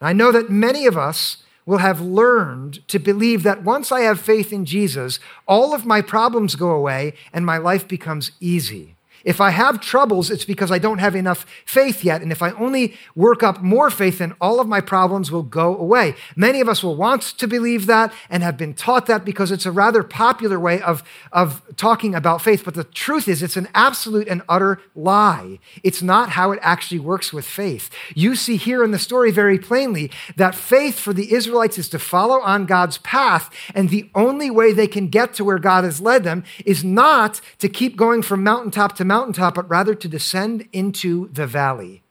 I 0.00 0.12
know 0.12 0.30
that 0.32 0.50
many 0.50 0.86
of 0.86 0.96
us 0.96 1.38
will 1.66 1.78
have 1.78 2.00
learned 2.00 2.86
to 2.88 2.98
believe 2.98 3.42
that 3.42 3.62
once 3.62 3.92
I 3.92 4.00
have 4.00 4.20
faith 4.20 4.52
in 4.52 4.64
Jesus, 4.64 5.20
all 5.46 5.74
of 5.74 5.84
my 5.84 6.00
problems 6.00 6.54
go 6.54 6.70
away 6.70 7.14
and 7.32 7.44
my 7.44 7.58
life 7.58 7.86
becomes 7.86 8.32
easy. 8.40 8.96
If 9.24 9.40
I 9.40 9.50
have 9.50 9.80
troubles, 9.80 10.30
it's 10.30 10.44
because 10.44 10.70
I 10.70 10.78
don't 10.78 10.98
have 10.98 11.14
enough 11.14 11.44
faith 11.64 12.04
yet. 12.04 12.22
And 12.22 12.32
if 12.32 12.42
I 12.42 12.50
only 12.52 12.94
work 13.14 13.42
up 13.42 13.62
more 13.62 13.90
faith, 13.90 14.18
then 14.18 14.34
all 14.40 14.60
of 14.60 14.68
my 14.68 14.80
problems 14.80 15.30
will 15.30 15.42
go 15.42 15.76
away. 15.76 16.14
Many 16.36 16.60
of 16.60 16.68
us 16.68 16.82
will 16.82 16.96
want 16.96 17.22
to 17.22 17.46
believe 17.46 17.86
that 17.86 18.12
and 18.30 18.42
have 18.42 18.56
been 18.56 18.74
taught 18.74 19.06
that 19.06 19.24
because 19.24 19.50
it's 19.50 19.66
a 19.66 19.72
rather 19.72 20.02
popular 20.02 20.58
way 20.58 20.80
of, 20.80 21.02
of 21.32 21.62
talking 21.76 22.14
about 22.14 22.42
faith. 22.42 22.64
But 22.64 22.74
the 22.74 22.84
truth 22.84 23.28
is, 23.28 23.42
it's 23.42 23.56
an 23.56 23.68
absolute 23.74 24.28
and 24.28 24.42
utter 24.48 24.80
lie. 24.94 25.58
It's 25.82 26.02
not 26.02 26.30
how 26.30 26.52
it 26.52 26.58
actually 26.62 27.00
works 27.00 27.32
with 27.32 27.44
faith. 27.44 27.90
You 28.14 28.36
see 28.36 28.56
here 28.56 28.84
in 28.84 28.90
the 28.90 28.98
story 28.98 29.30
very 29.30 29.58
plainly 29.58 30.10
that 30.36 30.54
faith 30.54 30.98
for 30.98 31.12
the 31.12 31.32
Israelites 31.32 31.78
is 31.78 31.88
to 31.90 31.98
follow 31.98 32.40
on 32.40 32.66
God's 32.66 32.98
path. 32.98 33.50
And 33.74 33.88
the 33.88 34.10
only 34.14 34.50
way 34.50 34.72
they 34.72 34.86
can 34.86 35.08
get 35.08 35.34
to 35.34 35.44
where 35.44 35.58
God 35.58 35.84
has 35.84 36.00
led 36.00 36.24
them 36.24 36.44
is 36.64 36.84
not 36.84 37.40
to 37.58 37.68
keep 37.68 37.96
going 37.96 38.22
from 38.22 38.42
mountaintop 38.42 38.94
to 38.96 39.04
mountaintop, 39.04 39.17
but 39.54 39.68
rather 39.68 39.94
to 39.94 40.08
descend 40.08 40.68
into 40.72 41.28
the 41.32 41.46
valley. 41.46 42.02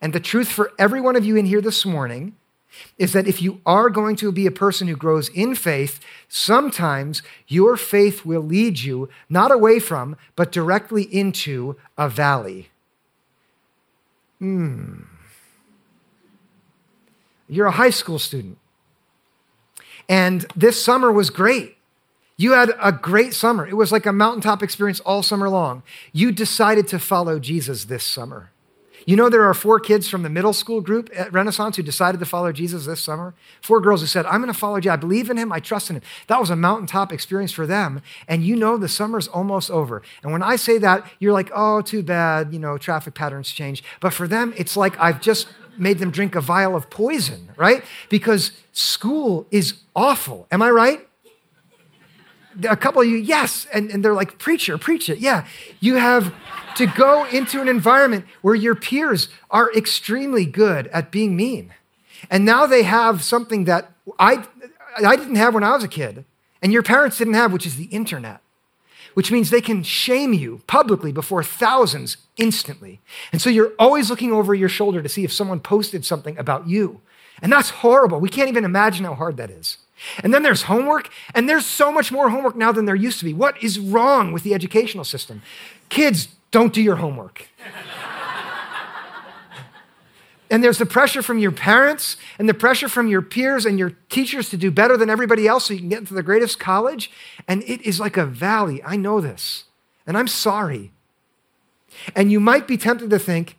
And 0.00 0.12
the 0.12 0.20
truth 0.20 0.48
for 0.48 0.72
every 0.78 1.00
one 1.00 1.16
of 1.16 1.24
you 1.24 1.36
in 1.36 1.46
here 1.46 1.60
this 1.60 1.86
morning 1.86 2.36
is 2.98 3.12
that 3.12 3.26
if 3.26 3.42
you 3.42 3.60
are 3.66 3.90
going 3.90 4.16
to 4.16 4.32
be 4.32 4.46
a 4.46 4.50
person 4.50 4.88
who 4.88 4.96
grows 4.96 5.28
in 5.28 5.54
faith, 5.54 6.00
sometimes 6.28 7.22
your 7.46 7.76
faith 7.76 8.24
will 8.24 8.40
lead 8.40 8.80
you 8.80 9.08
not 9.28 9.52
away 9.52 9.78
from, 9.78 10.16
but 10.36 10.52
directly 10.52 11.02
into 11.02 11.76
a 11.98 12.08
valley. 12.08 12.70
Hmm. 14.38 15.02
You're 17.48 17.66
a 17.66 17.72
high 17.72 17.90
school 17.90 18.18
student. 18.18 18.58
And 20.08 20.46
this 20.56 20.82
summer 20.82 21.12
was 21.12 21.30
great. 21.30 21.76
You 22.42 22.54
had 22.54 22.72
a 22.82 22.90
great 22.90 23.34
summer. 23.34 23.64
It 23.64 23.76
was 23.76 23.92
like 23.92 24.04
a 24.04 24.12
mountaintop 24.12 24.64
experience 24.64 24.98
all 24.98 25.22
summer 25.22 25.48
long. 25.48 25.84
You 26.12 26.32
decided 26.32 26.88
to 26.88 26.98
follow 26.98 27.38
Jesus 27.38 27.84
this 27.84 28.02
summer. 28.02 28.50
You 29.06 29.14
know, 29.14 29.28
there 29.28 29.44
are 29.44 29.54
four 29.54 29.78
kids 29.78 30.08
from 30.08 30.24
the 30.24 30.28
middle 30.28 30.52
school 30.52 30.80
group 30.80 31.08
at 31.14 31.32
Renaissance 31.32 31.76
who 31.76 31.84
decided 31.84 32.18
to 32.18 32.26
follow 32.26 32.50
Jesus 32.50 32.84
this 32.84 33.00
summer. 33.00 33.34
Four 33.60 33.80
girls 33.80 34.00
who 34.00 34.08
said, 34.08 34.26
I'm 34.26 34.40
going 34.40 34.52
to 34.52 34.58
follow 34.58 34.80
Jesus. 34.80 34.94
I 34.94 34.96
believe 34.96 35.30
in 35.30 35.36
him. 35.36 35.52
I 35.52 35.60
trust 35.60 35.88
in 35.88 35.94
him. 35.94 36.02
That 36.26 36.40
was 36.40 36.50
a 36.50 36.56
mountaintop 36.56 37.12
experience 37.12 37.52
for 37.52 37.64
them. 37.64 38.02
And 38.26 38.44
you 38.44 38.56
know, 38.56 38.76
the 38.76 38.88
summer's 38.88 39.28
almost 39.28 39.70
over. 39.70 40.02
And 40.24 40.32
when 40.32 40.42
I 40.42 40.56
say 40.56 40.78
that, 40.78 41.08
you're 41.20 41.32
like, 41.32 41.52
oh, 41.54 41.80
too 41.80 42.02
bad. 42.02 42.52
You 42.52 42.58
know, 42.58 42.76
traffic 42.76 43.14
patterns 43.14 43.52
change. 43.52 43.84
But 44.00 44.12
for 44.12 44.26
them, 44.26 44.52
it's 44.56 44.76
like 44.76 44.98
I've 44.98 45.20
just 45.20 45.46
made 45.78 46.00
them 46.00 46.10
drink 46.10 46.34
a 46.34 46.40
vial 46.40 46.74
of 46.74 46.90
poison, 46.90 47.50
right? 47.56 47.84
Because 48.08 48.50
school 48.72 49.46
is 49.52 49.74
awful. 49.94 50.48
Am 50.50 50.60
I 50.60 50.70
right? 50.70 51.06
A 52.68 52.76
couple 52.76 53.02
of 53.02 53.08
you, 53.08 53.16
yes. 53.16 53.66
And, 53.72 53.90
and 53.90 54.04
they're 54.04 54.14
like, 54.14 54.38
preacher, 54.38 54.78
preach 54.78 55.08
it. 55.08 55.18
Yeah. 55.18 55.46
You 55.80 55.96
have 55.96 56.34
to 56.76 56.86
go 56.86 57.24
into 57.26 57.60
an 57.60 57.68
environment 57.68 58.24
where 58.40 58.54
your 58.54 58.74
peers 58.74 59.28
are 59.50 59.72
extremely 59.74 60.46
good 60.46 60.86
at 60.88 61.10
being 61.10 61.36
mean. 61.36 61.74
And 62.30 62.44
now 62.44 62.66
they 62.66 62.82
have 62.84 63.22
something 63.22 63.64
that 63.64 63.92
I, 64.18 64.44
I 65.04 65.16
didn't 65.16 65.36
have 65.36 65.54
when 65.54 65.64
I 65.64 65.74
was 65.74 65.84
a 65.84 65.88
kid, 65.88 66.24
and 66.62 66.72
your 66.72 66.82
parents 66.82 67.18
didn't 67.18 67.34
have, 67.34 67.52
which 67.52 67.66
is 67.66 67.76
the 67.76 67.86
internet, 67.86 68.40
which 69.14 69.32
means 69.32 69.50
they 69.50 69.60
can 69.60 69.82
shame 69.82 70.32
you 70.32 70.62
publicly 70.66 71.12
before 71.12 71.42
thousands 71.42 72.16
instantly. 72.36 73.00
And 73.32 73.42
so 73.42 73.50
you're 73.50 73.72
always 73.78 74.08
looking 74.08 74.32
over 74.32 74.54
your 74.54 74.68
shoulder 74.68 75.02
to 75.02 75.08
see 75.08 75.24
if 75.24 75.32
someone 75.32 75.60
posted 75.60 76.04
something 76.04 76.38
about 76.38 76.68
you. 76.68 77.00
And 77.42 77.52
that's 77.52 77.70
horrible. 77.70 78.20
We 78.20 78.28
can't 78.28 78.48
even 78.48 78.64
imagine 78.64 79.04
how 79.04 79.14
hard 79.14 79.36
that 79.38 79.50
is. 79.50 79.78
And 80.22 80.32
then 80.32 80.42
there's 80.42 80.62
homework, 80.62 81.10
and 81.34 81.48
there's 81.48 81.66
so 81.66 81.92
much 81.92 82.12
more 82.12 82.30
homework 82.30 82.56
now 82.56 82.72
than 82.72 82.84
there 82.84 82.94
used 82.94 83.18
to 83.20 83.24
be. 83.24 83.32
What 83.32 83.62
is 83.62 83.78
wrong 83.78 84.32
with 84.32 84.42
the 84.42 84.54
educational 84.54 85.04
system? 85.04 85.42
Kids, 85.88 86.28
don't 86.50 86.72
do 86.72 86.82
your 86.82 86.96
homework. 86.96 87.48
and 90.50 90.62
there's 90.62 90.78
the 90.78 90.86
pressure 90.86 91.22
from 91.22 91.38
your 91.38 91.52
parents 91.52 92.16
and 92.38 92.48
the 92.48 92.54
pressure 92.54 92.88
from 92.88 93.08
your 93.08 93.22
peers 93.22 93.64
and 93.64 93.78
your 93.78 93.90
teachers 94.10 94.50
to 94.50 94.56
do 94.56 94.70
better 94.70 94.96
than 94.96 95.08
everybody 95.08 95.46
else 95.46 95.66
so 95.66 95.74
you 95.74 95.80
can 95.80 95.88
get 95.88 96.00
into 96.00 96.14
the 96.14 96.22
greatest 96.22 96.58
college. 96.58 97.10
And 97.48 97.62
it 97.64 97.80
is 97.82 97.98
like 97.98 98.16
a 98.16 98.26
valley. 98.26 98.82
I 98.84 98.96
know 98.96 99.20
this. 99.20 99.64
And 100.06 100.18
I'm 100.18 100.28
sorry. 100.28 100.92
And 102.14 102.30
you 102.32 102.40
might 102.40 102.66
be 102.66 102.76
tempted 102.76 103.10
to 103.10 103.18
think, 103.18 103.56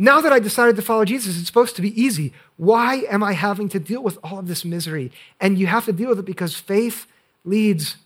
now 0.00 0.22
that 0.22 0.32
I 0.32 0.38
decided 0.38 0.76
to 0.76 0.82
follow 0.82 1.04
Jesus, 1.04 1.36
it's 1.36 1.46
supposed 1.46 1.76
to 1.76 1.82
be 1.82 2.00
easy. 2.00 2.32
Why 2.56 3.04
am 3.10 3.22
I 3.22 3.34
having 3.34 3.68
to 3.68 3.78
deal 3.78 4.02
with 4.02 4.18
all 4.24 4.38
of 4.38 4.48
this 4.48 4.64
misery? 4.64 5.12
And 5.38 5.58
you 5.58 5.66
have 5.66 5.84
to 5.84 5.92
deal 5.92 6.08
with 6.08 6.18
it 6.18 6.24
because 6.24 6.54
faith 6.54 7.06
leads 7.44 7.96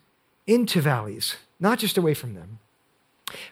into 0.45 0.81
valleys, 0.81 1.37
not 1.61 1.79
just 1.79 1.97
away 1.97 2.13
from 2.13 2.35
them. 2.35 2.59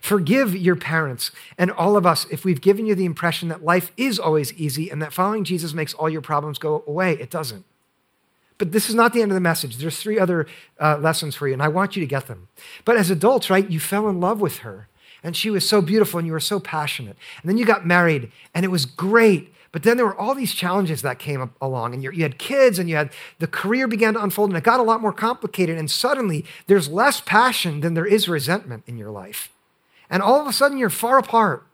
Forgive 0.00 0.56
your 0.56 0.74
parents 0.74 1.30
and 1.56 1.70
all 1.70 1.96
of 1.96 2.04
us 2.04 2.26
if 2.32 2.44
we've 2.44 2.60
given 2.60 2.84
you 2.84 2.96
the 2.96 3.04
impression 3.04 3.48
that 3.48 3.62
life 3.62 3.92
is 3.96 4.18
always 4.18 4.52
easy 4.54 4.90
and 4.90 5.00
that 5.00 5.12
following 5.12 5.44
Jesus 5.44 5.72
makes 5.72 5.94
all 5.94 6.10
your 6.10 6.20
problems 6.20 6.58
go 6.58 6.82
away. 6.84 7.12
It 7.12 7.30
doesn't. 7.30 7.64
But 8.58 8.72
this 8.72 8.88
is 8.88 8.96
not 8.96 9.12
the 9.12 9.22
end 9.22 9.30
of 9.30 9.36
the 9.36 9.40
message. 9.40 9.76
There's 9.76 10.00
three 10.00 10.18
other 10.18 10.48
uh, 10.80 10.98
lessons 10.98 11.36
for 11.36 11.46
you, 11.46 11.52
and 11.52 11.62
I 11.62 11.68
want 11.68 11.94
you 11.94 12.00
to 12.00 12.06
get 12.08 12.26
them. 12.26 12.48
But 12.84 12.96
as 12.96 13.08
adults, 13.08 13.50
right, 13.50 13.70
you 13.70 13.78
fell 13.78 14.08
in 14.08 14.18
love 14.18 14.40
with 14.40 14.58
her 14.58 14.88
and 15.22 15.36
she 15.36 15.50
was 15.50 15.68
so 15.68 15.80
beautiful 15.80 16.18
and 16.18 16.26
you 16.26 16.32
were 16.32 16.40
so 16.40 16.60
passionate. 16.60 17.16
And 17.40 17.48
then 17.48 17.58
you 17.58 17.64
got 17.64 17.86
married 17.86 18.30
and 18.54 18.64
it 18.64 18.68
was 18.68 18.86
great. 18.86 19.52
But 19.72 19.84
then 19.84 19.96
there 19.96 20.04
were 20.04 20.16
all 20.18 20.34
these 20.34 20.52
challenges 20.52 21.00
that 21.00 21.18
came 21.18 21.50
along, 21.58 21.94
and 21.94 22.02
you 22.02 22.22
had 22.22 22.38
kids, 22.38 22.78
and 22.78 22.90
you 22.90 22.96
had 22.96 23.10
the 23.38 23.46
career 23.46 23.88
began 23.88 24.12
to 24.12 24.22
unfold, 24.22 24.50
and 24.50 24.56
it 24.58 24.64
got 24.64 24.80
a 24.80 24.82
lot 24.82 25.00
more 25.00 25.14
complicated. 25.14 25.78
And 25.78 25.90
suddenly, 25.90 26.44
there's 26.66 26.90
less 26.90 27.22
passion 27.22 27.80
than 27.80 27.94
there 27.94 28.04
is 28.04 28.28
resentment 28.28 28.84
in 28.86 28.98
your 28.98 29.10
life. 29.10 29.50
And 30.10 30.22
all 30.22 30.42
of 30.42 30.46
a 30.46 30.52
sudden, 30.52 30.76
you're 30.76 30.90
far 30.90 31.16
apart. 31.16 31.66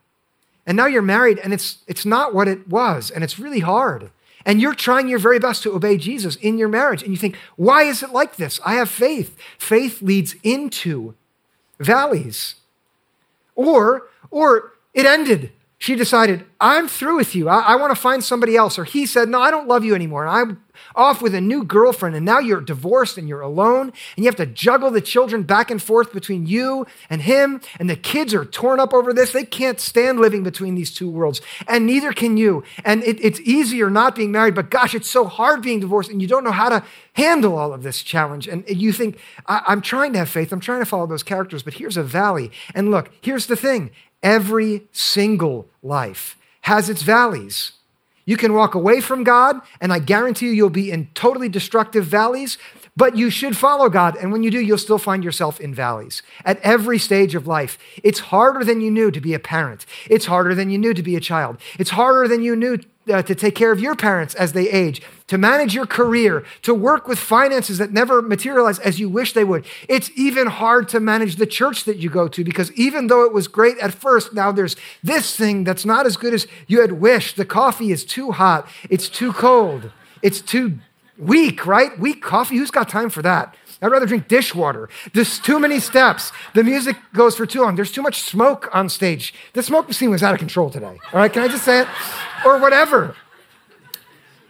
And 0.64 0.76
now 0.76 0.86
you're 0.86 1.02
married, 1.02 1.40
and 1.40 1.52
it's, 1.52 1.78
it's 1.88 2.06
not 2.06 2.32
what 2.32 2.46
it 2.46 2.68
was, 2.68 3.10
and 3.10 3.24
it's 3.24 3.36
really 3.36 3.60
hard. 3.60 4.12
And 4.46 4.62
you're 4.62 4.74
trying 4.74 5.08
your 5.08 5.18
very 5.18 5.40
best 5.40 5.64
to 5.64 5.74
obey 5.74 5.96
Jesus 5.96 6.36
in 6.36 6.56
your 6.56 6.68
marriage. 6.68 7.02
And 7.02 7.10
you 7.10 7.18
think, 7.18 7.36
why 7.56 7.82
is 7.82 8.04
it 8.04 8.10
like 8.10 8.36
this? 8.36 8.60
I 8.64 8.74
have 8.74 8.88
faith. 8.88 9.36
Faith 9.58 10.02
leads 10.02 10.36
into 10.44 11.14
valleys. 11.80 12.54
Or, 13.58 14.06
or 14.30 14.74
it 14.94 15.04
ended. 15.04 15.52
She 15.78 15.96
decided, 15.96 16.44
I'm 16.60 16.86
through 16.86 17.16
with 17.16 17.34
you. 17.34 17.48
I, 17.48 17.60
I 17.60 17.74
want 17.74 17.90
to 17.90 18.00
find 18.00 18.22
somebody 18.22 18.56
else. 18.56 18.78
Or 18.78 18.84
he 18.84 19.04
said, 19.04 19.28
No, 19.28 19.40
I 19.40 19.50
don't 19.50 19.66
love 19.66 19.84
you 19.84 19.94
anymore. 19.96 20.24
And 20.24 20.30
I'm 20.30 20.64
off 20.94 21.22
with 21.22 21.34
a 21.34 21.40
new 21.40 21.64
girlfriend. 21.64 22.16
And 22.16 22.24
now 22.24 22.38
you're 22.38 22.60
divorced 22.60 23.18
and 23.18 23.28
you're 23.28 23.40
alone. 23.40 23.92
And 24.16 24.24
you 24.24 24.26
have 24.26 24.36
to 24.36 24.46
juggle 24.46 24.90
the 24.90 25.00
children 25.00 25.42
back 25.42 25.70
and 25.70 25.82
forth 25.82 26.12
between 26.12 26.46
you 26.46 26.86
and 27.10 27.22
him. 27.22 27.60
And 27.78 27.88
the 27.88 27.96
kids 27.96 28.34
are 28.34 28.44
torn 28.44 28.80
up 28.80 28.92
over 28.92 29.12
this. 29.12 29.32
They 29.32 29.44
can't 29.44 29.80
stand 29.80 30.20
living 30.20 30.42
between 30.42 30.74
these 30.74 30.92
two 30.92 31.10
worlds. 31.10 31.40
And 31.66 31.86
neither 31.86 32.12
can 32.12 32.36
you. 32.36 32.64
And 32.84 33.02
it, 33.04 33.22
it's 33.24 33.40
easier 33.40 33.90
not 33.90 34.14
being 34.14 34.32
married, 34.32 34.54
but 34.54 34.70
gosh, 34.70 34.94
it's 34.94 35.10
so 35.10 35.24
hard 35.24 35.62
being 35.62 35.80
divorced. 35.80 36.10
And 36.10 36.20
you 36.22 36.28
don't 36.28 36.44
know 36.44 36.52
how 36.52 36.68
to 36.68 36.84
handle 37.14 37.56
all 37.56 37.72
of 37.72 37.82
this 37.82 38.02
challenge. 38.02 38.46
And 38.48 38.64
you 38.68 38.92
think, 38.92 39.18
I'm 39.46 39.80
trying 39.80 40.12
to 40.12 40.20
have 40.20 40.28
faith. 40.28 40.52
I'm 40.52 40.60
trying 40.60 40.80
to 40.80 40.86
follow 40.86 41.06
those 41.06 41.22
characters, 41.22 41.62
but 41.62 41.74
here's 41.74 41.96
a 41.96 42.02
valley. 42.02 42.50
And 42.74 42.90
look, 42.90 43.10
here's 43.20 43.46
the 43.46 43.56
thing 43.56 43.90
Every 44.22 44.88
single 44.90 45.68
life 45.82 46.36
has 46.62 46.90
its 46.90 47.02
valleys. 47.02 47.72
You 48.28 48.36
can 48.36 48.52
walk 48.52 48.74
away 48.74 49.00
from 49.00 49.24
God, 49.24 49.56
and 49.80 49.90
I 49.90 50.00
guarantee 50.00 50.48
you, 50.48 50.52
you'll 50.52 50.68
be 50.68 50.90
in 50.90 51.08
totally 51.14 51.48
destructive 51.48 52.04
valleys, 52.04 52.58
but 52.94 53.16
you 53.16 53.30
should 53.30 53.56
follow 53.56 53.88
God. 53.88 54.16
And 54.16 54.30
when 54.30 54.42
you 54.42 54.50
do, 54.50 54.60
you'll 54.60 54.76
still 54.76 54.98
find 54.98 55.24
yourself 55.24 55.58
in 55.58 55.72
valleys 55.72 56.22
at 56.44 56.60
every 56.60 56.98
stage 56.98 57.34
of 57.34 57.46
life. 57.46 57.78
It's 58.04 58.18
harder 58.18 58.66
than 58.66 58.82
you 58.82 58.90
knew 58.90 59.10
to 59.10 59.18
be 59.18 59.32
a 59.32 59.38
parent, 59.38 59.86
it's 60.10 60.26
harder 60.26 60.54
than 60.54 60.68
you 60.68 60.76
knew 60.76 60.92
to 60.92 61.02
be 61.02 61.16
a 61.16 61.20
child, 61.20 61.56
it's 61.78 61.88
harder 61.88 62.28
than 62.28 62.42
you 62.42 62.54
knew 62.54 62.76
uh, 63.10 63.22
to 63.22 63.34
take 63.34 63.54
care 63.54 63.72
of 63.72 63.80
your 63.80 63.94
parents 63.94 64.34
as 64.34 64.52
they 64.52 64.68
age, 64.70 65.02
to 65.26 65.38
manage 65.38 65.74
your 65.74 65.86
career, 65.86 66.44
to 66.62 66.74
work 66.74 67.08
with 67.08 67.18
finances 67.18 67.78
that 67.78 67.92
never 67.92 68.22
materialize 68.22 68.78
as 68.80 68.98
you 68.98 69.08
wish 69.08 69.32
they 69.32 69.44
would. 69.44 69.64
It's 69.88 70.10
even 70.16 70.46
hard 70.46 70.88
to 70.90 71.00
manage 71.00 71.36
the 71.36 71.46
church 71.46 71.84
that 71.84 71.96
you 71.96 72.10
go 72.10 72.28
to 72.28 72.44
because 72.44 72.72
even 72.72 73.06
though 73.06 73.24
it 73.24 73.32
was 73.32 73.48
great 73.48 73.78
at 73.78 73.94
first, 73.94 74.32
now 74.32 74.52
there's 74.52 74.76
this 75.02 75.36
thing 75.36 75.64
that's 75.64 75.84
not 75.84 76.06
as 76.06 76.16
good 76.16 76.34
as 76.34 76.46
you 76.66 76.80
had 76.80 76.92
wished. 76.92 77.36
The 77.36 77.44
coffee 77.44 77.92
is 77.92 78.04
too 78.04 78.32
hot, 78.32 78.68
it's 78.88 79.08
too 79.08 79.32
cold, 79.32 79.90
it's 80.22 80.40
too 80.40 80.78
weak, 81.18 81.66
right? 81.66 81.98
Weak 81.98 82.22
coffee. 82.22 82.56
Who's 82.56 82.70
got 82.70 82.88
time 82.88 83.10
for 83.10 83.22
that? 83.22 83.54
I'd 83.80 83.92
rather 83.92 84.06
drink 84.06 84.26
dishwater. 84.26 84.88
There's 85.12 85.38
too 85.38 85.60
many 85.60 85.78
steps. 85.78 86.32
The 86.54 86.64
music 86.64 86.96
goes 87.12 87.36
for 87.36 87.46
too 87.46 87.62
long. 87.62 87.76
There's 87.76 87.92
too 87.92 88.02
much 88.02 88.22
smoke 88.22 88.68
on 88.72 88.88
stage. 88.88 89.32
The 89.52 89.62
smoke 89.62 89.86
machine 89.86 90.10
was 90.10 90.22
out 90.22 90.34
of 90.34 90.40
control 90.40 90.68
today. 90.68 90.98
All 91.12 91.20
right, 91.20 91.32
can 91.32 91.42
I 91.42 91.48
just 91.48 91.64
say 91.64 91.82
it? 91.82 91.88
Or 92.44 92.58
whatever. 92.58 93.14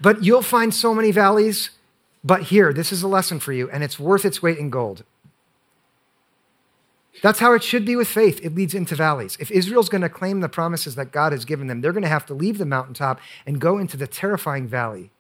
But 0.01 0.25
you'll 0.25 0.43
find 0.43 0.73
so 0.73 0.95
many 0.95 1.11
valleys. 1.11 1.71
But 2.25 2.45
here, 2.45 2.73
this 2.73 2.93
is 2.93 3.03
a 3.03 3.09
lesson 3.09 3.39
for 3.39 3.53
you, 3.53 3.71
and 3.71 3.85
it's 3.85 3.99
worth 3.99 4.25
its 4.25 4.43
weight 4.43 4.59
in 4.59 4.71
gold. 4.71 5.05
That's 7.23 7.41
how 7.41 7.53
it 7.53 7.63
should 7.63 7.85
be 7.85 7.97
with 7.97 8.09
faith. 8.09 8.41
It 8.43 8.55
leads 8.55 8.75
into 8.75 8.95
valleys. 8.95 9.37
If 9.41 9.51
Israel's 9.51 9.89
going 9.89 10.03
to 10.03 10.09
claim 10.09 10.41
the 10.41 10.49
promises 10.49 10.95
that 10.95 11.13
God 11.13 11.33
has 11.33 11.45
given 11.45 11.67
them, 11.67 11.81
they're 11.81 11.93
going 11.93 12.03
to 12.03 12.09
have 12.09 12.27
to 12.27 12.35
leave 12.35 12.59
the 12.59 12.65
mountaintop 12.65 13.21
and 13.45 13.61
go 13.61 13.79
into 13.79 13.97
the 13.97 14.07
terrifying 14.07 14.69
valley. 14.69 15.11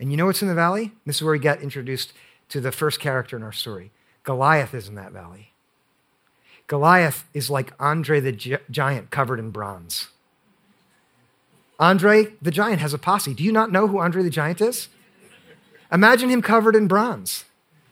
And 0.00 0.10
you 0.10 0.16
know 0.16 0.26
what's 0.26 0.42
in 0.42 0.48
the 0.48 0.54
valley? 0.54 0.92
This 1.06 1.16
is 1.16 1.22
where 1.22 1.32
we 1.32 1.38
get 1.38 1.62
introduced 1.62 2.12
to 2.48 2.60
the 2.60 2.72
first 2.72 3.00
character 3.00 3.36
in 3.36 3.42
our 3.42 3.52
story. 3.52 3.90
Goliath 4.22 4.74
is 4.74 4.88
in 4.88 4.94
that 4.94 5.12
valley. 5.12 5.52
Goliath 6.66 7.24
is 7.34 7.50
like 7.50 7.72
Andre 7.78 8.20
the 8.20 8.32
gi- 8.32 8.56
giant 8.70 9.10
covered 9.10 9.38
in 9.38 9.50
bronze. 9.50 10.08
Andre 11.78 12.32
the 12.40 12.50
giant 12.50 12.80
has 12.80 12.94
a 12.94 12.98
posse. 12.98 13.34
Do 13.34 13.44
you 13.44 13.52
not 13.52 13.70
know 13.70 13.86
who 13.86 13.98
Andre 13.98 14.22
the 14.22 14.30
giant 14.30 14.60
is? 14.60 14.88
Imagine 15.92 16.30
him 16.30 16.42
covered 16.42 16.74
in 16.74 16.88
bronze. 16.88 17.44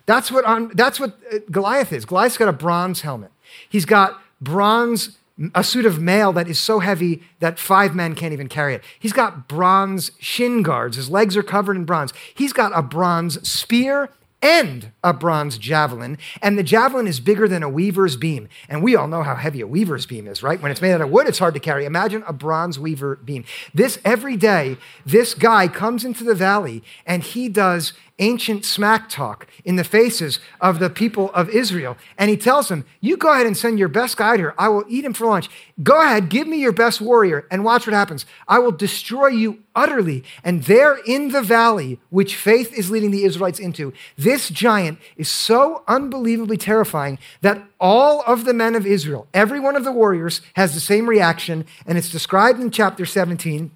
That's 0.06 0.32
what, 0.32 0.44
that's 0.76 0.98
what 0.98 1.18
uh, 1.32 1.38
Goliath 1.50 1.92
is. 1.92 2.04
Goliath's 2.04 2.36
got 2.36 2.48
a 2.48 2.52
bronze 2.52 3.02
helmet. 3.02 3.30
He's 3.68 3.84
got 3.84 4.20
bronze, 4.40 5.18
a 5.54 5.62
suit 5.62 5.86
of 5.86 6.00
mail 6.00 6.32
that 6.32 6.48
is 6.48 6.58
so 6.58 6.80
heavy 6.80 7.22
that 7.40 7.58
five 7.58 7.94
men 7.94 8.14
can't 8.14 8.32
even 8.32 8.48
carry 8.48 8.74
it. 8.74 8.82
He's 8.98 9.12
got 9.12 9.46
bronze 9.46 10.10
shin 10.18 10.62
guards. 10.62 10.96
His 10.96 11.10
legs 11.10 11.36
are 11.36 11.42
covered 11.42 11.76
in 11.76 11.84
bronze. 11.84 12.12
He's 12.34 12.52
got 12.52 12.72
a 12.74 12.82
bronze 12.82 13.46
spear 13.48 14.08
and 14.42 14.92
a 15.04 15.12
bronze 15.12 15.56
javelin. 15.56 16.18
And 16.42 16.58
the 16.58 16.64
javelin 16.64 17.06
is 17.06 17.20
bigger 17.20 17.46
than 17.46 17.62
a 17.62 17.68
weaver's 17.68 18.16
beam. 18.16 18.48
And 18.68 18.82
we 18.82 18.96
all 18.96 19.06
know 19.06 19.22
how 19.22 19.36
heavy 19.36 19.60
a 19.60 19.66
weaver's 19.66 20.04
beam 20.04 20.26
is, 20.26 20.42
right? 20.42 20.60
When 20.60 20.72
it's 20.72 20.82
made 20.82 20.92
out 20.92 21.00
of 21.00 21.10
wood, 21.10 21.28
it's 21.28 21.38
hard 21.38 21.54
to 21.54 21.60
carry. 21.60 21.84
Imagine 21.84 22.24
a 22.26 22.32
bronze 22.32 22.78
weaver 22.78 23.16
beam. 23.16 23.44
This 23.72 23.98
every 24.04 24.36
day, 24.36 24.76
this 25.06 25.34
guy 25.34 25.68
comes 25.68 26.04
into 26.04 26.24
the 26.24 26.34
valley 26.34 26.82
and 27.06 27.22
he 27.22 27.48
does 27.48 27.92
ancient 28.22 28.64
smack 28.64 29.08
talk 29.08 29.48
in 29.64 29.74
the 29.74 29.84
faces 29.84 30.38
of 30.60 30.78
the 30.78 30.88
people 30.88 31.30
of 31.32 31.50
Israel. 31.50 31.96
And 32.16 32.30
he 32.30 32.36
tells 32.36 32.68
them, 32.68 32.86
You 33.00 33.16
go 33.16 33.32
ahead 33.32 33.46
and 33.46 33.56
send 33.56 33.78
your 33.78 33.88
best 33.88 34.16
guy 34.16 34.36
here. 34.36 34.54
I 34.56 34.68
will 34.68 34.84
eat 34.88 35.04
him 35.04 35.12
for 35.12 35.26
lunch. 35.26 35.50
Go 35.82 36.00
ahead, 36.00 36.28
give 36.28 36.46
me 36.46 36.58
your 36.58 36.72
best 36.72 37.00
warrior, 37.00 37.46
and 37.50 37.64
watch 37.64 37.86
what 37.86 37.94
happens. 37.94 38.24
I 38.46 38.60
will 38.60 38.70
destroy 38.70 39.26
you 39.26 39.58
utterly. 39.74 40.22
And 40.44 40.62
there 40.64 40.98
in 41.04 41.32
the 41.32 41.42
valley, 41.42 41.98
which 42.10 42.36
faith 42.36 42.72
is 42.72 42.90
leading 42.90 43.10
the 43.10 43.24
Israelites 43.24 43.58
into, 43.58 43.92
this 44.16 44.48
giant 44.48 45.00
is 45.16 45.28
so 45.28 45.82
unbelievably 45.88 46.58
terrifying 46.58 47.18
that 47.40 47.62
all 47.80 48.22
of 48.26 48.44
the 48.44 48.54
men 48.54 48.76
of 48.76 48.86
Israel, 48.86 49.26
every 49.34 49.58
one 49.58 49.74
of 49.74 49.84
the 49.84 49.92
warriors, 49.92 50.40
has 50.54 50.74
the 50.74 50.80
same 50.80 51.08
reaction. 51.08 51.66
And 51.86 51.98
it's 51.98 52.12
described 52.12 52.60
in 52.60 52.70
chapter 52.70 53.04
17. 53.04 53.72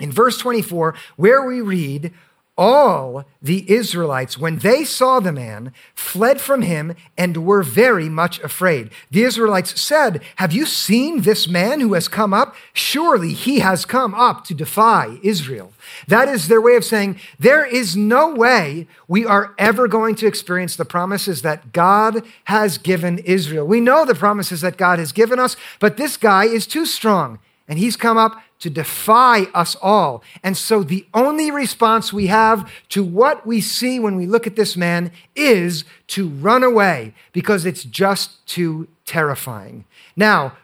In 0.00 0.12
verse 0.12 0.38
24, 0.38 0.94
where 1.16 1.44
we 1.44 1.60
read, 1.60 2.12
all 2.58 3.24
the 3.40 3.70
Israelites, 3.72 4.36
when 4.36 4.58
they 4.58 4.84
saw 4.84 5.20
the 5.20 5.30
man, 5.30 5.72
fled 5.94 6.40
from 6.40 6.62
him 6.62 6.96
and 7.16 7.46
were 7.46 7.62
very 7.62 8.08
much 8.08 8.40
afraid. 8.40 8.90
The 9.12 9.22
Israelites 9.22 9.80
said, 9.80 10.20
Have 10.36 10.52
you 10.52 10.66
seen 10.66 11.20
this 11.20 11.46
man 11.46 11.78
who 11.78 11.94
has 11.94 12.08
come 12.08 12.34
up? 12.34 12.56
Surely 12.72 13.32
he 13.32 13.60
has 13.60 13.84
come 13.84 14.12
up 14.12 14.44
to 14.46 14.54
defy 14.54 15.18
Israel. 15.22 15.72
That 16.08 16.28
is 16.28 16.48
their 16.48 16.60
way 16.60 16.74
of 16.74 16.84
saying, 16.84 17.20
There 17.38 17.64
is 17.64 17.96
no 17.96 18.34
way 18.34 18.88
we 19.06 19.24
are 19.24 19.54
ever 19.56 19.86
going 19.86 20.16
to 20.16 20.26
experience 20.26 20.74
the 20.74 20.84
promises 20.84 21.42
that 21.42 21.72
God 21.72 22.24
has 22.44 22.76
given 22.76 23.18
Israel. 23.18 23.66
We 23.66 23.80
know 23.80 24.04
the 24.04 24.16
promises 24.16 24.62
that 24.62 24.76
God 24.76 24.98
has 24.98 25.12
given 25.12 25.38
us, 25.38 25.56
but 25.78 25.96
this 25.96 26.16
guy 26.16 26.44
is 26.44 26.66
too 26.66 26.86
strong. 26.86 27.38
And 27.68 27.78
he's 27.78 27.96
come 27.96 28.16
up 28.16 28.42
to 28.60 28.70
defy 28.70 29.42
us 29.54 29.76
all. 29.80 30.22
And 30.42 30.56
so 30.56 30.82
the 30.82 31.06
only 31.14 31.50
response 31.50 32.12
we 32.12 32.26
have 32.26 32.70
to 32.90 33.04
what 33.04 33.46
we 33.46 33.60
see 33.60 34.00
when 34.00 34.16
we 34.16 34.26
look 34.26 34.46
at 34.46 34.56
this 34.56 34.76
man 34.76 35.12
is 35.36 35.84
to 36.08 36.28
run 36.28 36.62
away 36.62 37.14
because 37.32 37.64
it's 37.64 37.84
just 37.84 38.46
too 38.46 38.88
terrifying. 39.04 39.84
Now, 40.16 40.56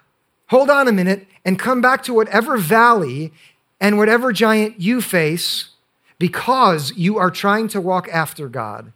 hold 0.48 0.70
on 0.70 0.88
a 0.88 0.92
minute 0.92 1.26
and 1.44 1.58
come 1.58 1.80
back 1.80 2.02
to 2.04 2.14
whatever 2.14 2.56
valley 2.56 3.32
and 3.80 3.98
whatever 3.98 4.32
giant 4.32 4.80
you 4.80 5.00
face 5.00 5.70
because 6.18 6.92
you 6.96 7.18
are 7.18 7.30
trying 7.30 7.68
to 7.68 7.80
walk 7.80 8.08
after 8.08 8.48
God 8.48 8.92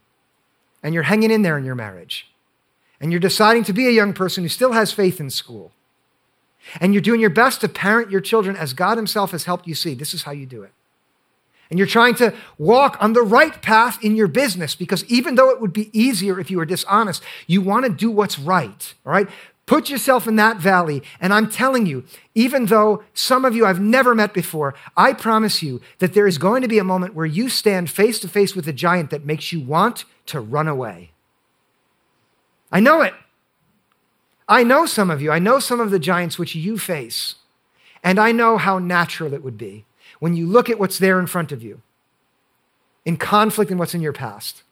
and 0.82 0.94
you're 0.94 1.04
hanging 1.04 1.30
in 1.30 1.42
there 1.42 1.58
in 1.58 1.64
your 1.64 1.74
marriage 1.74 2.28
and 3.00 3.12
you're 3.12 3.20
deciding 3.20 3.64
to 3.64 3.72
be 3.72 3.86
a 3.86 3.92
young 3.92 4.12
person 4.12 4.42
who 4.42 4.48
still 4.48 4.72
has 4.72 4.92
faith 4.92 5.20
in 5.20 5.30
school 5.30 5.72
and 6.80 6.94
you're 6.94 7.00
doing 7.00 7.20
your 7.20 7.30
best 7.30 7.60
to 7.60 7.68
parent 7.68 8.10
your 8.10 8.20
children 8.20 8.56
as 8.56 8.72
God 8.72 8.96
Himself 8.96 9.32
has 9.32 9.44
helped 9.44 9.66
you 9.66 9.74
see. 9.74 9.94
This 9.94 10.14
is 10.14 10.22
how 10.22 10.32
you 10.32 10.46
do 10.46 10.62
it. 10.62 10.72
And 11.70 11.78
you're 11.78 11.86
trying 11.86 12.14
to 12.16 12.34
walk 12.56 12.96
on 13.00 13.12
the 13.12 13.22
right 13.22 13.60
path 13.60 14.02
in 14.02 14.16
your 14.16 14.28
business 14.28 14.74
because 14.74 15.04
even 15.04 15.34
though 15.34 15.50
it 15.50 15.60
would 15.60 15.72
be 15.72 15.90
easier 15.98 16.40
if 16.40 16.50
you 16.50 16.56
were 16.56 16.64
dishonest, 16.64 17.22
you 17.46 17.60
want 17.60 17.84
to 17.84 17.92
do 17.92 18.10
what's 18.10 18.38
right. 18.38 18.94
All 19.04 19.12
right? 19.12 19.28
Put 19.66 19.90
yourself 19.90 20.26
in 20.26 20.36
that 20.36 20.56
valley. 20.56 21.02
And 21.20 21.30
I'm 21.34 21.50
telling 21.50 21.84
you, 21.84 22.04
even 22.34 22.66
though 22.66 23.02
some 23.12 23.44
of 23.44 23.54
you 23.54 23.66
I've 23.66 23.80
never 23.80 24.14
met 24.14 24.32
before, 24.32 24.74
I 24.96 25.12
promise 25.12 25.62
you 25.62 25.82
that 25.98 26.14
there 26.14 26.26
is 26.26 26.38
going 26.38 26.62
to 26.62 26.68
be 26.68 26.78
a 26.78 26.84
moment 26.84 27.14
where 27.14 27.26
you 27.26 27.50
stand 27.50 27.90
face 27.90 28.18
to 28.20 28.28
face 28.28 28.56
with 28.56 28.66
a 28.66 28.72
giant 28.72 29.10
that 29.10 29.26
makes 29.26 29.52
you 29.52 29.60
want 29.60 30.06
to 30.26 30.40
run 30.40 30.68
away. 30.68 31.10
I 32.72 32.80
know 32.80 33.02
it. 33.02 33.12
I 34.48 34.62
know 34.62 34.86
some 34.86 35.10
of 35.10 35.20
you. 35.20 35.30
I 35.30 35.38
know 35.38 35.58
some 35.58 35.80
of 35.80 35.90
the 35.90 35.98
giants 35.98 36.38
which 36.38 36.54
you 36.54 36.78
face. 36.78 37.36
And 38.02 38.18
I 38.18 38.32
know 38.32 38.56
how 38.56 38.78
natural 38.78 39.34
it 39.34 39.42
would 39.42 39.58
be 39.58 39.84
when 40.20 40.34
you 40.34 40.46
look 40.46 40.70
at 40.70 40.78
what's 40.78 40.98
there 40.98 41.20
in 41.20 41.26
front 41.26 41.52
of 41.52 41.62
you 41.62 41.82
in 43.04 43.16
conflict 43.16 43.70
and 43.70 43.80
what's 43.80 43.94
in 43.94 44.02
your 44.02 44.12
past, 44.12 44.62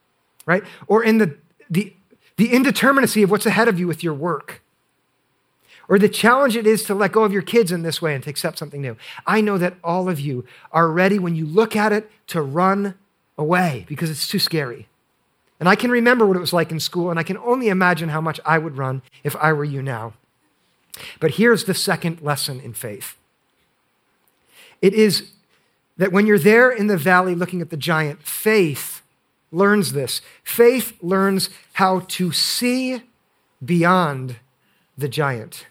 right? 0.45 0.62
Or 0.87 1.03
in 1.03 1.19
the, 1.19 1.37
the, 1.71 1.95
the 2.37 2.49
indeterminacy 2.49 3.25
of 3.25 3.31
what's 3.31 3.47
ahead 3.47 3.67
of 3.67 3.79
you 3.79 3.87
with 3.87 4.03
your 4.03 4.12
work. 4.12 4.62
Or 5.89 5.99
the 5.99 6.09
challenge 6.09 6.57
it 6.57 6.67
is 6.67 6.83
to 6.85 6.95
let 6.95 7.12
go 7.12 7.25
of 7.25 7.33
your 7.33 7.43
kids 7.43 7.73
in 7.73 7.83
this 7.83 8.03
way 8.03 8.15
and 8.15 8.23
to 8.25 8.31
accept 8.31 8.59
something 8.59 8.83
new. 8.83 8.97
I 9.27 9.41
know 9.41 9.57
that 9.57 9.77
all 9.83 10.09
of 10.09 10.21
you 10.21 10.45
are 10.71 10.91
ready 10.91 11.19
when 11.19 11.35
you 11.35 11.47
look 11.47 11.77
at 11.77 11.93
it 11.93 12.11
to 12.29 12.43
run 12.43 12.95
away 13.39 13.87
because 13.89 14.11
it's 14.11 14.29
too 14.29 14.39
scary. 14.39 14.89
And 15.59 15.69
I 15.69 15.75
can 15.75 15.90
remember 15.90 16.27
what 16.27 16.37
it 16.37 16.40
was 16.40 16.53
like 16.53 16.71
in 16.71 16.81
school, 16.81 17.11
and 17.11 17.19
I 17.19 17.23
can 17.23 17.38
only 17.38 17.69
imagine 17.69 18.11
how 18.11 18.21
much 18.21 18.40
I 18.45 18.59
would 18.59 18.77
run 18.77 19.03
if 19.25 19.35
I 19.37 19.53
were 19.53 19.64
you 19.64 19.83
now. 19.83 20.12
But 21.21 21.33
here's 21.33 21.64
the 21.64 21.75
second 21.75 22.21
lesson 22.23 22.61
in 22.61 22.73
faith 22.73 23.16
it 24.83 24.92
is 24.92 25.31
that 25.97 26.12
when 26.12 26.27
you're 26.27 26.38
there 26.38 26.71
in 26.71 26.87
the 26.87 26.99
valley 26.99 27.35
looking 27.35 27.62
at 27.62 27.71
the 27.71 27.77
giant, 27.77 28.23
faith 28.23 29.03
learns 29.51 29.92
this. 29.92 30.21
Faith 30.45 30.97
learns 31.03 31.49
how 31.75 32.01
to 32.01 32.33
see 32.33 33.03
beyond 33.64 34.37
the 34.99 35.09
giant. 35.09 35.66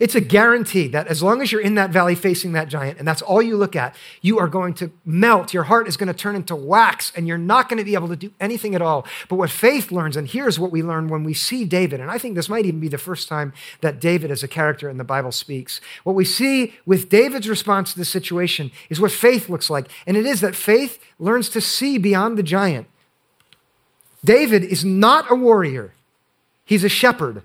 It's 0.00 0.16
a 0.16 0.20
guarantee 0.20 0.88
that 0.88 1.06
as 1.06 1.22
long 1.22 1.40
as 1.40 1.52
you're 1.52 1.60
in 1.60 1.76
that 1.76 1.90
valley 1.90 2.16
facing 2.16 2.52
that 2.52 2.68
giant, 2.68 2.98
and 2.98 3.06
that's 3.06 3.22
all 3.22 3.40
you 3.40 3.56
look 3.56 3.76
at, 3.76 3.94
you 4.22 4.40
are 4.40 4.48
going 4.48 4.74
to 4.74 4.90
melt. 5.04 5.54
Your 5.54 5.62
heart 5.64 5.86
is 5.86 5.96
going 5.96 6.08
to 6.08 6.14
turn 6.14 6.34
into 6.34 6.56
wax, 6.56 7.12
and 7.14 7.28
you're 7.28 7.38
not 7.38 7.68
going 7.68 7.78
to 7.78 7.84
be 7.84 7.94
able 7.94 8.08
to 8.08 8.16
do 8.16 8.32
anything 8.40 8.74
at 8.74 8.82
all. 8.82 9.06
But 9.28 9.36
what 9.36 9.50
faith 9.50 9.92
learns, 9.92 10.16
and 10.16 10.26
here's 10.26 10.58
what 10.58 10.72
we 10.72 10.82
learn 10.82 11.06
when 11.06 11.22
we 11.22 11.32
see 11.32 11.64
David, 11.64 12.00
and 12.00 12.10
I 12.10 12.18
think 12.18 12.34
this 12.34 12.48
might 12.48 12.66
even 12.66 12.80
be 12.80 12.88
the 12.88 12.98
first 12.98 13.28
time 13.28 13.52
that 13.82 14.00
David 14.00 14.32
as 14.32 14.42
a 14.42 14.48
character 14.48 14.88
in 14.88 14.98
the 14.98 15.04
Bible 15.04 15.30
speaks. 15.30 15.80
What 16.02 16.16
we 16.16 16.24
see 16.24 16.74
with 16.84 17.08
David's 17.08 17.48
response 17.48 17.92
to 17.92 17.98
the 17.98 18.04
situation 18.04 18.72
is 18.90 19.00
what 19.00 19.12
faith 19.12 19.48
looks 19.48 19.70
like, 19.70 19.88
and 20.08 20.16
it 20.16 20.26
is 20.26 20.40
that 20.40 20.56
faith 20.56 20.98
learns 21.20 21.48
to 21.50 21.60
see 21.60 21.98
beyond 21.98 22.36
the 22.36 22.42
giant. 22.42 22.88
David 24.24 24.64
is 24.64 24.84
not 24.84 25.30
a 25.30 25.36
warrior, 25.36 25.94
he's 26.64 26.82
a 26.82 26.88
shepherd 26.88 27.42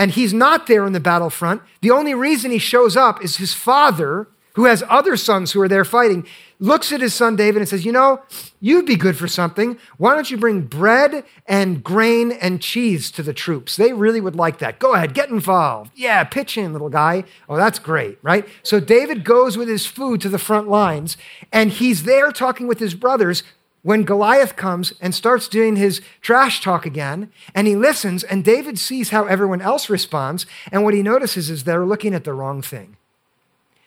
and 0.00 0.12
he's 0.12 0.32
not 0.32 0.66
there 0.66 0.86
in 0.86 0.94
the 0.94 0.98
battlefront. 0.98 1.60
The 1.82 1.90
only 1.90 2.14
reason 2.14 2.50
he 2.50 2.58
shows 2.58 2.96
up 2.96 3.22
is 3.22 3.36
his 3.36 3.52
father, 3.52 4.28
who 4.54 4.64
has 4.64 4.82
other 4.88 5.14
sons 5.14 5.52
who 5.52 5.60
are 5.60 5.68
there 5.68 5.84
fighting, 5.84 6.26
looks 6.58 6.90
at 6.90 7.02
his 7.02 7.12
son 7.12 7.36
David 7.36 7.60
and 7.60 7.68
says, 7.68 7.84
You 7.84 7.92
know, 7.92 8.22
you'd 8.60 8.86
be 8.86 8.96
good 8.96 9.18
for 9.18 9.28
something. 9.28 9.76
Why 9.98 10.14
don't 10.14 10.30
you 10.30 10.38
bring 10.38 10.62
bread 10.62 11.22
and 11.46 11.84
grain 11.84 12.32
and 12.32 12.62
cheese 12.62 13.10
to 13.10 13.22
the 13.22 13.34
troops? 13.34 13.76
They 13.76 13.92
really 13.92 14.22
would 14.22 14.36
like 14.36 14.58
that. 14.60 14.78
Go 14.78 14.94
ahead, 14.94 15.12
get 15.12 15.28
involved. 15.28 15.92
Yeah, 15.94 16.24
pitch 16.24 16.56
in, 16.56 16.72
little 16.72 16.88
guy. 16.88 17.24
Oh, 17.46 17.58
that's 17.58 17.78
great, 17.78 18.18
right? 18.22 18.48
So 18.62 18.80
David 18.80 19.22
goes 19.22 19.58
with 19.58 19.68
his 19.68 19.84
food 19.84 20.22
to 20.22 20.30
the 20.30 20.38
front 20.38 20.66
lines, 20.66 21.18
and 21.52 21.70
he's 21.70 22.04
there 22.04 22.32
talking 22.32 22.66
with 22.66 22.78
his 22.78 22.94
brothers 22.94 23.42
when 23.82 24.04
Goliath 24.04 24.56
comes 24.56 24.92
and 25.00 25.14
starts 25.14 25.48
doing 25.48 25.76
his 25.76 26.02
trash 26.20 26.62
talk 26.62 26.84
again, 26.84 27.32
and 27.54 27.66
he 27.66 27.76
listens, 27.76 28.22
and 28.24 28.44
David 28.44 28.78
sees 28.78 29.10
how 29.10 29.24
everyone 29.24 29.62
else 29.62 29.88
responds, 29.88 30.44
and 30.70 30.84
what 30.84 30.94
he 30.94 31.02
notices 31.02 31.48
is 31.48 31.64
they're 31.64 31.86
looking 31.86 32.14
at 32.14 32.24
the 32.24 32.34
wrong 32.34 32.60
thing. 32.60 32.96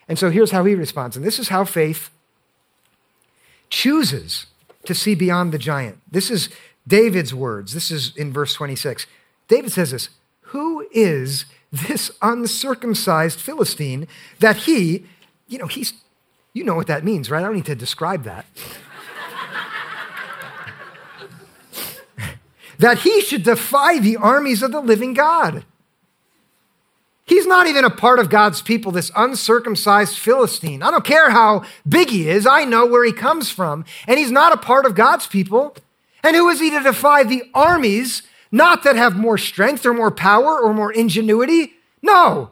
And 0.07 0.17
so 0.17 0.31
here's 0.31 0.51
how 0.51 0.65
he 0.65 0.75
responds, 0.75 1.15
and 1.15 1.25
this 1.25 1.39
is 1.39 1.49
how 1.49 1.63
faith 1.63 2.09
chooses 3.69 4.47
to 4.85 4.93
see 4.93 5.15
beyond 5.15 5.51
the 5.51 5.57
giant. 5.57 5.99
This 6.11 6.29
is 6.29 6.49
David's 6.87 7.33
words. 7.33 7.73
This 7.73 7.91
is 7.91 8.15
in 8.17 8.33
verse 8.33 8.53
26. 8.53 9.05
David 9.47 9.71
says 9.71 9.91
this 9.91 10.09
Who 10.41 10.87
is 10.91 11.45
this 11.71 12.11
uncircumcised 12.21 13.39
Philistine 13.39 14.07
that 14.39 14.57
he, 14.57 15.05
you 15.47 15.57
know, 15.57 15.67
he's, 15.67 15.93
you 16.53 16.63
know 16.63 16.75
what 16.75 16.87
that 16.87 17.03
means, 17.03 17.31
right? 17.31 17.41
I 17.41 17.45
don't 17.45 17.55
need 17.55 17.65
to 17.65 17.75
describe 17.75 18.23
that. 18.23 18.45
That 22.83 22.99
he 22.99 23.21
should 23.21 23.43
defy 23.43 23.97
the 23.97 24.17
armies 24.17 24.61
of 24.61 24.73
the 24.73 24.81
living 24.81 25.13
God. 25.13 25.63
He's 27.23 27.47
not 27.47 27.65
even 27.65 27.85
a 27.85 27.89
part 27.89 28.19
of 28.19 28.29
God's 28.29 28.61
people, 28.61 28.91
this 28.91 29.09
uncircumcised 29.15 30.17
Philistine. 30.17 30.83
I 30.83 30.91
don't 30.91 31.05
care 31.05 31.29
how 31.29 31.63
big 31.87 32.09
he 32.09 32.27
is, 32.27 32.45
I 32.45 32.65
know 32.65 32.85
where 32.85 33.05
he 33.05 33.13
comes 33.13 33.49
from, 33.49 33.85
and 34.05 34.19
he's 34.19 34.31
not 34.31 34.51
a 34.51 34.57
part 34.57 34.85
of 34.85 34.95
God's 34.95 35.27
people. 35.27 35.77
And 36.23 36.35
who 36.35 36.49
is 36.49 36.59
he 36.59 36.71
to 36.71 36.81
defy 36.81 37.23
the 37.23 37.43
armies, 37.53 38.21
not 38.51 38.83
that 38.83 38.97
have 38.97 39.15
more 39.15 39.37
strength 39.37 39.85
or 39.85 39.93
more 39.93 40.11
power 40.11 40.59
or 40.59 40.73
more 40.73 40.91
ingenuity? 40.91 41.75
No, 42.01 42.51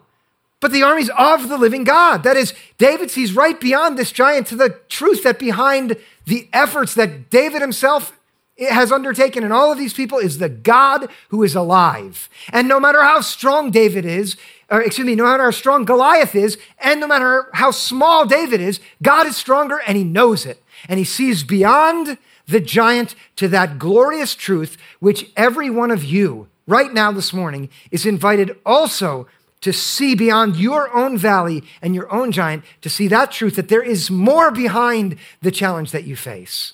but 0.62 0.72
the 0.72 0.84
armies 0.84 1.10
of 1.18 1.50
the 1.50 1.58
living 1.58 1.84
God. 1.84 2.24
That 2.24 2.38
is, 2.38 2.54
David 2.78 3.12
sees 3.12 3.36
right 3.36 3.60
beyond 3.60 3.98
this 3.98 4.14
giant 4.14 4.48
to 4.48 4.56
the 4.56 4.80
truth 4.88 5.24
that 5.24 5.40
behind 5.40 5.98
the 6.26 6.48
efforts 6.54 6.94
that 6.94 7.30
David 7.30 7.62
himself 7.62 8.14
has 8.60 8.92
undertaken 8.92 9.44
in 9.44 9.52
all 9.52 9.72
of 9.72 9.78
these 9.78 9.94
people 9.94 10.18
is 10.18 10.38
the 10.38 10.50
God 10.50 11.10
who 11.30 11.44
is 11.44 11.56
alive. 11.56 12.30
And 12.52 12.68
no 12.68 12.80
matter 12.80 13.02
how 13.02 13.22
strong 13.22 13.72
David 13.72 14.06
is, 14.06 14.38
or 14.70 14.82
excuse 14.82 15.06
me, 15.06 15.16
no 15.16 15.24
matter 15.24 15.44
how 15.44 15.52
strong 15.52 15.86
Goliath 15.86 16.36
is, 16.36 16.58
and 16.80 17.00
no 17.00 17.08
matter 17.08 17.48
how 17.54 17.72
small 17.72 18.26
David 18.26 18.62
is, 18.62 18.80
God 19.02 19.28
is 19.28 19.36
stronger 19.36 19.82
and 19.86 19.98
he 19.98 20.04
knows 20.04 20.46
it. 20.46 20.64
And 20.88 20.98
he 20.98 21.06
sees 21.06 21.44
beyond 21.44 22.18
the 22.48 22.60
giant 22.60 23.16
to 23.38 23.48
that 23.50 23.80
glorious 23.80 24.36
truth, 24.36 24.78
which 25.00 25.32
every 25.36 25.70
one 25.70 25.92
of 25.92 26.04
you 26.04 26.48
right 26.68 26.94
now 26.94 27.12
this 27.12 27.34
morning 27.34 27.70
is 27.92 28.06
invited 28.06 28.58
also 28.66 29.28
to 29.62 29.72
see 29.72 30.16
beyond 30.16 30.56
your 30.56 30.94
own 30.96 31.18
valley 31.18 31.64
and 31.82 31.94
your 31.94 32.12
own 32.12 32.32
giant, 32.32 32.64
to 32.82 32.90
see 32.90 33.08
that 33.08 33.32
truth 33.32 33.56
that 33.56 33.70
there 33.70 33.84
is 33.84 34.10
more 34.10 34.52
behind 34.52 35.18
the 35.42 35.52
challenge 35.52 35.92
that 35.92 36.06
you 36.06 36.16
face. 36.16 36.74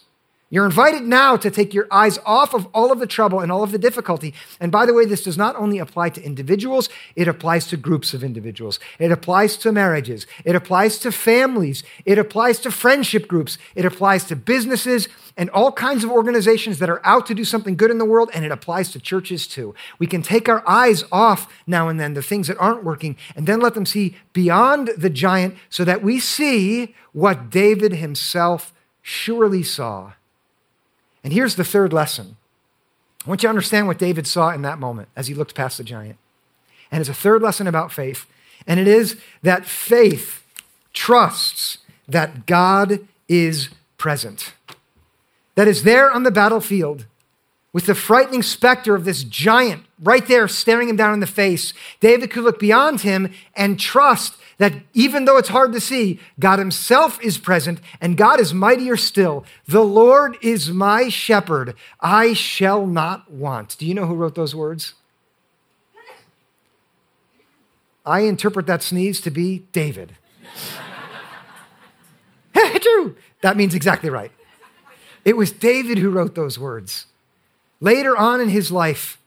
You're 0.49 0.65
invited 0.65 1.03
now 1.03 1.35
to 1.35 1.51
take 1.51 1.73
your 1.73 1.87
eyes 1.91 2.19
off 2.25 2.53
of 2.53 2.67
all 2.73 2.89
of 2.89 2.99
the 2.99 3.07
trouble 3.07 3.41
and 3.41 3.51
all 3.51 3.63
of 3.63 3.73
the 3.73 3.77
difficulty. 3.77 4.33
And 4.61 4.71
by 4.71 4.85
the 4.85 4.93
way, 4.93 5.03
this 5.03 5.23
does 5.23 5.37
not 5.37 5.57
only 5.57 5.77
apply 5.77 6.11
to 6.11 6.23
individuals, 6.23 6.87
it 7.17 7.27
applies 7.27 7.67
to 7.67 7.75
groups 7.75 8.13
of 8.13 8.23
individuals. 8.23 8.79
It 8.97 9.11
applies 9.11 9.57
to 9.57 9.73
marriages. 9.73 10.25
It 10.45 10.55
applies 10.55 10.99
to 10.99 11.11
families. 11.11 11.83
It 12.05 12.17
applies 12.17 12.59
to 12.59 12.71
friendship 12.71 13.27
groups. 13.27 13.57
It 13.75 13.83
applies 13.83 14.23
to 14.25 14.37
businesses 14.37 15.09
and 15.35 15.49
all 15.49 15.73
kinds 15.73 16.05
of 16.05 16.11
organizations 16.11 16.79
that 16.79 16.89
are 16.89 17.05
out 17.05 17.25
to 17.25 17.35
do 17.35 17.43
something 17.43 17.75
good 17.75 17.91
in 17.91 17.97
the 17.97 18.05
world. 18.05 18.29
And 18.33 18.45
it 18.45 18.51
applies 18.51 18.89
to 18.91 19.01
churches 19.01 19.47
too. 19.47 19.75
We 19.99 20.07
can 20.07 20.21
take 20.21 20.47
our 20.47 20.63
eyes 20.65 21.03
off 21.11 21.51
now 21.67 21.89
and 21.89 21.99
then 21.99 22.13
the 22.13 22.23
things 22.23 22.47
that 22.47 22.57
aren't 22.57 22.85
working 22.85 23.17
and 23.35 23.47
then 23.47 23.59
let 23.59 23.73
them 23.73 23.85
see 23.85 24.15
beyond 24.31 24.91
the 24.97 25.09
giant 25.09 25.57
so 25.69 25.83
that 25.83 26.01
we 26.01 26.21
see 26.21 26.95
what 27.11 27.49
David 27.49 27.91
himself 27.91 28.73
surely 29.01 29.61
saw 29.61 30.13
and 31.23 31.33
here's 31.33 31.55
the 31.55 31.63
third 31.63 31.93
lesson. 31.93 32.37
I 33.25 33.29
want 33.29 33.43
you 33.43 33.47
to 33.47 33.51
understand 33.51 33.87
what 33.87 33.97
David 33.97 34.25
saw 34.25 34.51
in 34.51 34.61
that 34.61 34.79
moment 34.79 35.09
as 35.15 35.27
he 35.27 35.33
looked 35.33 35.55
past 35.55 35.77
the 35.77 35.83
giant. 35.83 36.17
And 36.91 37.01
it's 37.01 37.09
a 37.09 37.13
third 37.13 37.41
lesson 37.41 37.67
about 37.67 37.91
faith. 37.91 38.25
And 38.65 38.79
it 38.79 38.87
is 38.87 39.17
that 39.41 39.65
faith 39.65 40.43
trusts 40.93 41.79
that 42.07 42.45
God 42.45 43.05
is 43.27 43.69
present. 43.97 44.53
That 45.55 45.67
is 45.67 45.83
there 45.83 46.09
on 46.11 46.23
the 46.23 46.31
battlefield 46.31 47.05
with 47.73 47.85
the 47.85 47.95
frightening 47.95 48.43
specter 48.43 48.95
of 48.95 49.05
this 49.05 49.23
giant 49.23 49.83
right 50.01 50.25
there 50.27 50.47
staring 50.47 50.89
him 50.89 50.95
down 50.95 51.13
in 51.13 51.19
the 51.19 51.27
face. 51.27 51.73
David 51.99 52.31
could 52.31 52.43
look 52.43 52.59
beyond 52.59 53.01
him 53.01 53.31
and 53.55 53.79
trust 53.79 54.35
that 54.57 54.73
even 54.93 55.25
though 55.25 55.37
it's 55.37 55.49
hard 55.49 55.71
to 55.73 55.79
see, 55.79 56.19
God 56.39 56.59
Himself 56.59 57.21
is 57.21 57.37
present 57.37 57.79
and 58.01 58.17
God 58.17 58.39
is 58.39 58.53
mightier 58.53 58.97
still. 58.97 59.45
The 59.67 59.83
Lord 59.83 60.37
is 60.41 60.71
my 60.71 61.09
shepherd, 61.09 61.75
I 61.99 62.33
shall 62.33 62.85
not 62.87 63.31
want. 63.31 63.77
Do 63.77 63.85
you 63.85 63.93
know 63.93 64.07
who 64.07 64.15
wrote 64.15 64.35
those 64.35 64.55
words? 64.55 64.93
I 68.05 68.21
interpret 68.21 68.67
that 68.67 68.81
sneeze 68.81 69.19
to 69.21 69.31
be 69.31 69.65
David. 69.71 70.15
That 73.41 73.57
means 73.57 73.75
exactly 73.75 74.09
right. 74.09 74.31
It 75.23 75.37
was 75.37 75.51
David 75.51 75.99
who 75.99 76.09
wrote 76.09 76.35
those 76.35 76.57
words. 76.57 77.05
Later 77.79 78.17
on 78.17 78.41
in 78.41 78.49
his 78.49 78.71
life, 78.71 79.19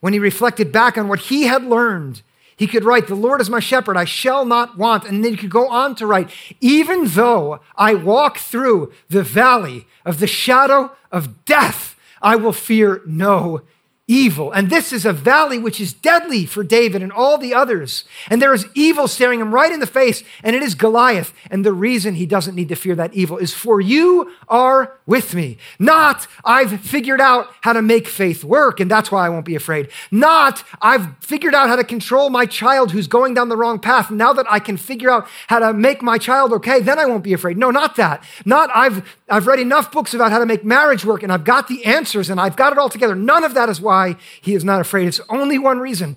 when 0.00 0.12
he 0.12 0.18
reflected 0.18 0.72
back 0.72 0.98
on 0.98 1.08
what 1.08 1.20
he 1.20 1.44
had 1.44 1.64
learned 1.64 2.22
he 2.60 2.66
could 2.66 2.84
write, 2.84 3.06
The 3.06 3.14
Lord 3.14 3.40
is 3.40 3.48
my 3.48 3.58
shepherd, 3.58 3.96
I 3.96 4.04
shall 4.04 4.44
not 4.44 4.76
want. 4.76 5.04
And 5.04 5.24
then 5.24 5.32
he 5.32 5.38
could 5.38 5.50
go 5.50 5.66
on 5.70 5.94
to 5.94 6.06
write, 6.06 6.28
Even 6.60 7.06
though 7.06 7.60
I 7.74 7.94
walk 7.94 8.36
through 8.36 8.92
the 9.08 9.22
valley 9.22 9.86
of 10.04 10.20
the 10.20 10.26
shadow 10.26 10.92
of 11.10 11.46
death, 11.46 11.98
I 12.20 12.36
will 12.36 12.52
fear 12.52 13.00
no 13.06 13.62
evil. 14.10 14.50
And 14.50 14.68
this 14.68 14.92
is 14.92 15.06
a 15.06 15.12
valley 15.12 15.56
which 15.56 15.80
is 15.80 15.92
deadly 15.92 16.44
for 16.44 16.64
David 16.64 17.00
and 17.00 17.12
all 17.12 17.38
the 17.38 17.54
others. 17.54 18.04
And 18.28 18.42
there 18.42 18.52
is 18.52 18.66
evil 18.74 19.06
staring 19.06 19.40
him 19.40 19.54
right 19.54 19.70
in 19.72 19.78
the 19.78 19.86
face, 19.86 20.24
and 20.42 20.56
it 20.56 20.64
is 20.64 20.74
Goliath. 20.74 21.32
And 21.48 21.64
the 21.64 21.72
reason 21.72 22.14
he 22.14 22.26
doesn't 22.26 22.56
need 22.56 22.68
to 22.70 22.74
fear 22.74 22.96
that 22.96 23.14
evil 23.14 23.38
is 23.38 23.54
for 23.54 23.80
you 23.80 24.32
are 24.48 24.98
with 25.06 25.34
me. 25.34 25.58
Not, 25.78 26.26
I've 26.44 26.80
figured 26.80 27.20
out 27.20 27.50
how 27.60 27.72
to 27.72 27.82
make 27.82 28.08
faith 28.08 28.42
work, 28.42 28.80
and 28.80 28.90
that's 28.90 29.12
why 29.12 29.24
I 29.24 29.28
won't 29.28 29.46
be 29.46 29.54
afraid. 29.54 29.88
Not, 30.10 30.64
I've 30.82 31.16
figured 31.20 31.54
out 31.54 31.68
how 31.68 31.76
to 31.76 31.84
control 31.84 32.30
my 32.30 32.46
child 32.46 32.90
who's 32.90 33.06
going 33.06 33.34
down 33.34 33.48
the 33.48 33.56
wrong 33.56 33.78
path. 33.78 34.10
Now 34.10 34.32
that 34.32 34.46
I 34.50 34.58
can 34.58 34.76
figure 34.76 35.10
out 35.10 35.28
how 35.46 35.60
to 35.60 35.72
make 35.72 36.02
my 36.02 36.18
child 36.18 36.52
okay, 36.54 36.80
then 36.80 36.98
I 36.98 37.06
won't 37.06 37.22
be 37.22 37.32
afraid. 37.32 37.56
No, 37.56 37.70
not 37.70 37.94
that. 37.94 38.24
Not, 38.44 38.70
I've, 38.74 39.08
I've 39.28 39.46
read 39.46 39.60
enough 39.60 39.92
books 39.92 40.14
about 40.14 40.32
how 40.32 40.40
to 40.40 40.46
make 40.46 40.64
marriage 40.64 41.04
work, 41.04 41.22
and 41.22 41.32
I've 41.32 41.44
got 41.44 41.68
the 41.68 41.84
answers, 41.84 42.28
and 42.28 42.40
I've 42.40 42.56
got 42.56 42.72
it 42.72 42.78
all 42.78 42.88
together. 42.88 43.14
None 43.14 43.44
of 43.44 43.54
that 43.54 43.68
is 43.68 43.80
why 43.80 43.99
why 44.00 44.16
he 44.40 44.54
is 44.54 44.64
not 44.64 44.80
afraid. 44.80 45.08
It's 45.08 45.20
only 45.28 45.58
one 45.58 45.78
reason 45.78 46.16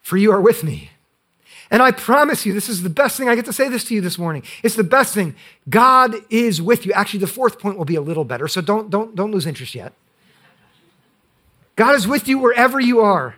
for 0.00 0.16
you 0.16 0.32
are 0.32 0.40
with 0.40 0.62
me. 0.62 0.90
And 1.68 1.82
I 1.82 1.90
promise 1.90 2.46
you, 2.46 2.52
this 2.52 2.68
is 2.68 2.82
the 2.82 2.90
best 2.90 3.16
thing. 3.16 3.28
I 3.28 3.34
get 3.34 3.44
to 3.46 3.52
say 3.52 3.68
this 3.68 3.84
to 3.84 3.94
you 3.94 4.00
this 4.00 4.18
morning. 4.18 4.44
It's 4.62 4.76
the 4.76 4.84
best 4.84 5.14
thing. 5.14 5.34
God 5.68 6.14
is 6.30 6.62
with 6.62 6.86
you. 6.86 6.92
Actually, 6.92 7.20
the 7.20 7.26
fourth 7.26 7.58
point 7.58 7.76
will 7.76 7.84
be 7.84 7.96
a 7.96 8.00
little 8.00 8.24
better, 8.24 8.46
so 8.46 8.60
don't, 8.60 8.88
don't, 8.88 9.16
don't 9.16 9.32
lose 9.32 9.46
interest 9.46 9.74
yet. 9.74 9.92
God 11.74 11.96
is 11.96 12.06
with 12.06 12.28
you 12.28 12.38
wherever 12.38 12.78
you 12.78 13.00
are. 13.00 13.36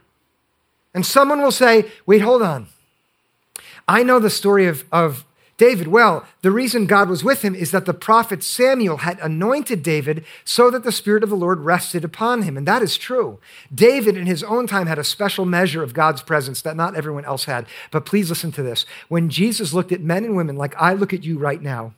And 0.93 1.07
someone 1.07 1.41
will 1.41 1.53
say, 1.53 1.91
wait, 2.05 2.21
hold 2.21 2.43
on. 2.43 2.69
I 3.87 4.03
know 4.03 4.19
the 4.19 4.31
story 4.31 4.67
of, 4.67 4.85
of 4.93 5.25
David? 5.59 5.89
Well, 5.89 6.25
the 6.43 6.53
reason 6.53 6.87
God 6.87 7.09
was 7.09 7.25
with 7.25 7.43
him 7.43 7.55
is 7.55 7.73
that 7.73 7.85
the 7.85 7.93
prophet 7.93 8.45
Samuel 8.45 8.99
had 8.99 9.19
anointed 9.19 9.83
David 9.83 10.25
so 10.45 10.71
that 10.71 10.85
the 10.85 10.93
Spirit 10.93 11.25
of 11.25 11.31
the 11.31 11.37
Lord 11.37 11.59
rested 11.61 12.05
upon 12.05 12.43
him. 12.43 12.57
And 12.57 12.67
that 12.67 12.81
is 12.81 12.97
true. 12.97 13.41
David, 13.75 14.17
in 14.17 14.27
his 14.27 14.45
own 14.45 14.69
time, 14.69 14.87
had 14.87 15.01
a 15.01 15.05
special 15.05 15.45
measure 15.45 15.83
of 15.83 15.95
God's 15.95 16.23
presence 16.23 16.63
that 16.63 16.77
not 16.77 16.95
everyone 16.95 17.25
else 17.25 17.45
had. 17.45 17.67
But 17.91 18.07
please 18.07 18.31
listen 18.31 18.53
to 18.53 18.63
this. 18.63 18.87
When 19.09 19.31
Jesus 19.31 19.75
looked 19.75 19.91
at 19.91 20.01
men 20.01 20.25
and 20.25 20.37
women 20.37 20.55
like 20.55 20.77
I 20.77 20.95
look 20.95 21.13
at 21.13 21.25
you 21.25 21.39
right 21.39 21.61
now, 21.61 21.93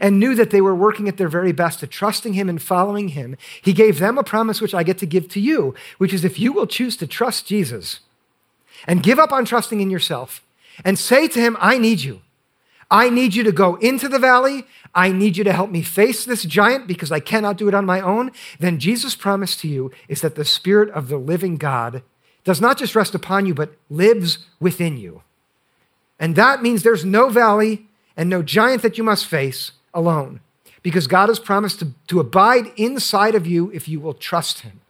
and 0.00 0.18
knew 0.18 0.34
that 0.34 0.50
they 0.50 0.60
were 0.60 0.74
working 0.74 1.08
at 1.08 1.16
their 1.16 1.28
very 1.28 1.52
best 1.52 1.82
at 1.82 1.90
trusting 1.90 2.34
him 2.34 2.48
and 2.48 2.60
following 2.60 3.08
him, 3.08 3.36
he 3.62 3.72
gave 3.72 3.98
them 3.98 4.18
a 4.18 4.24
promise 4.24 4.60
which 4.60 4.74
I 4.74 4.82
get 4.82 4.98
to 4.98 5.06
give 5.06 5.28
to 5.30 5.40
you, 5.40 5.74
which 5.96 6.12
is 6.12 6.24
if 6.24 6.38
you 6.38 6.52
will 6.52 6.66
choose 6.66 6.96
to 6.98 7.06
trust 7.06 7.46
Jesus 7.46 8.00
and 8.86 9.02
give 9.02 9.18
up 9.18 9.32
on 9.32 9.46
trusting 9.46 9.80
in 9.80 9.88
yourself 9.88 10.42
and 10.84 10.98
say 10.98 11.26
to 11.28 11.40
him, 11.40 11.56
I 11.58 11.78
need 11.78 12.00
you. 12.00 12.20
I 12.90 13.10
need 13.10 13.34
you 13.34 13.42
to 13.42 13.52
go 13.52 13.76
into 13.76 14.08
the 14.08 14.18
valley. 14.18 14.64
I 14.94 15.12
need 15.12 15.36
you 15.36 15.44
to 15.44 15.52
help 15.52 15.70
me 15.70 15.82
face 15.82 16.24
this 16.24 16.44
giant 16.44 16.86
because 16.86 17.12
I 17.12 17.20
cannot 17.20 17.58
do 17.58 17.68
it 17.68 17.74
on 17.74 17.84
my 17.84 18.00
own. 18.00 18.30
Then 18.58 18.78
Jesus' 18.78 19.14
promise 19.14 19.56
to 19.56 19.68
you 19.68 19.92
is 20.08 20.22
that 20.22 20.34
the 20.34 20.44
Spirit 20.44 20.90
of 20.90 21.08
the 21.08 21.18
living 21.18 21.56
God 21.56 22.02
does 22.44 22.60
not 22.60 22.78
just 22.78 22.94
rest 22.94 23.14
upon 23.14 23.44
you, 23.44 23.52
but 23.52 23.74
lives 23.90 24.46
within 24.58 24.96
you. 24.96 25.22
And 26.18 26.34
that 26.36 26.62
means 26.62 26.82
there's 26.82 27.04
no 27.04 27.28
valley 27.28 27.86
and 28.16 28.30
no 28.30 28.42
giant 28.42 28.82
that 28.82 28.96
you 28.96 29.04
must 29.04 29.26
face 29.26 29.72
alone 29.92 30.40
because 30.82 31.06
God 31.06 31.28
has 31.28 31.38
promised 31.38 31.80
to, 31.80 31.88
to 32.06 32.20
abide 32.20 32.72
inside 32.76 33.34
of 33.34 33.46
you 33.46 33.70
if 33.72 33.88
you 33.88 34.00
will 34.00 34.14
trust 34.14 34.60
Him. 34.60 34.80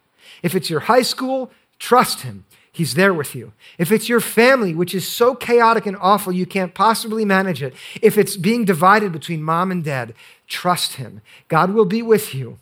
If 0.43 0.55
it's 0.55 0.71
your 0.71 0.81
high 0.81 1.03
school, 1.03 1.51
trust 1.79 2.21
Him. 2.21 2.45
He's 2.79 2.95
there 2.95 3.13
with 3.13 3.35
you. 3.35 3.55
If 3.77 3.91
it's 3.91 4.09
your 4.09 4.21
family, 4.21 4.73
which 4.73 4.95
is 4.95 5.05
so 5.05 5.35
chaotic 5.35 5.85
and 5.85 5.97
awful 6.01 6.33
you 6.33 6.47
can't 6.47 6.75
possibly 6.75 7.25
manage 7.25 7.61
it, 7.61 7.75
if 8.01 8.17
it's 8.17 8.37
being 8.37 8.65
divided 8.65 9.11
between 9.11 9.43
mom 9.43 9.73
and 9.73 9.83
dad, 9.83 10.15
trust 10.47 10.93
Him. 10.93 11.21
God 11.49 11.75
will 11.75 11.87
be 11.87 12.03
with 12.03 12.37
you. 12.37 12.59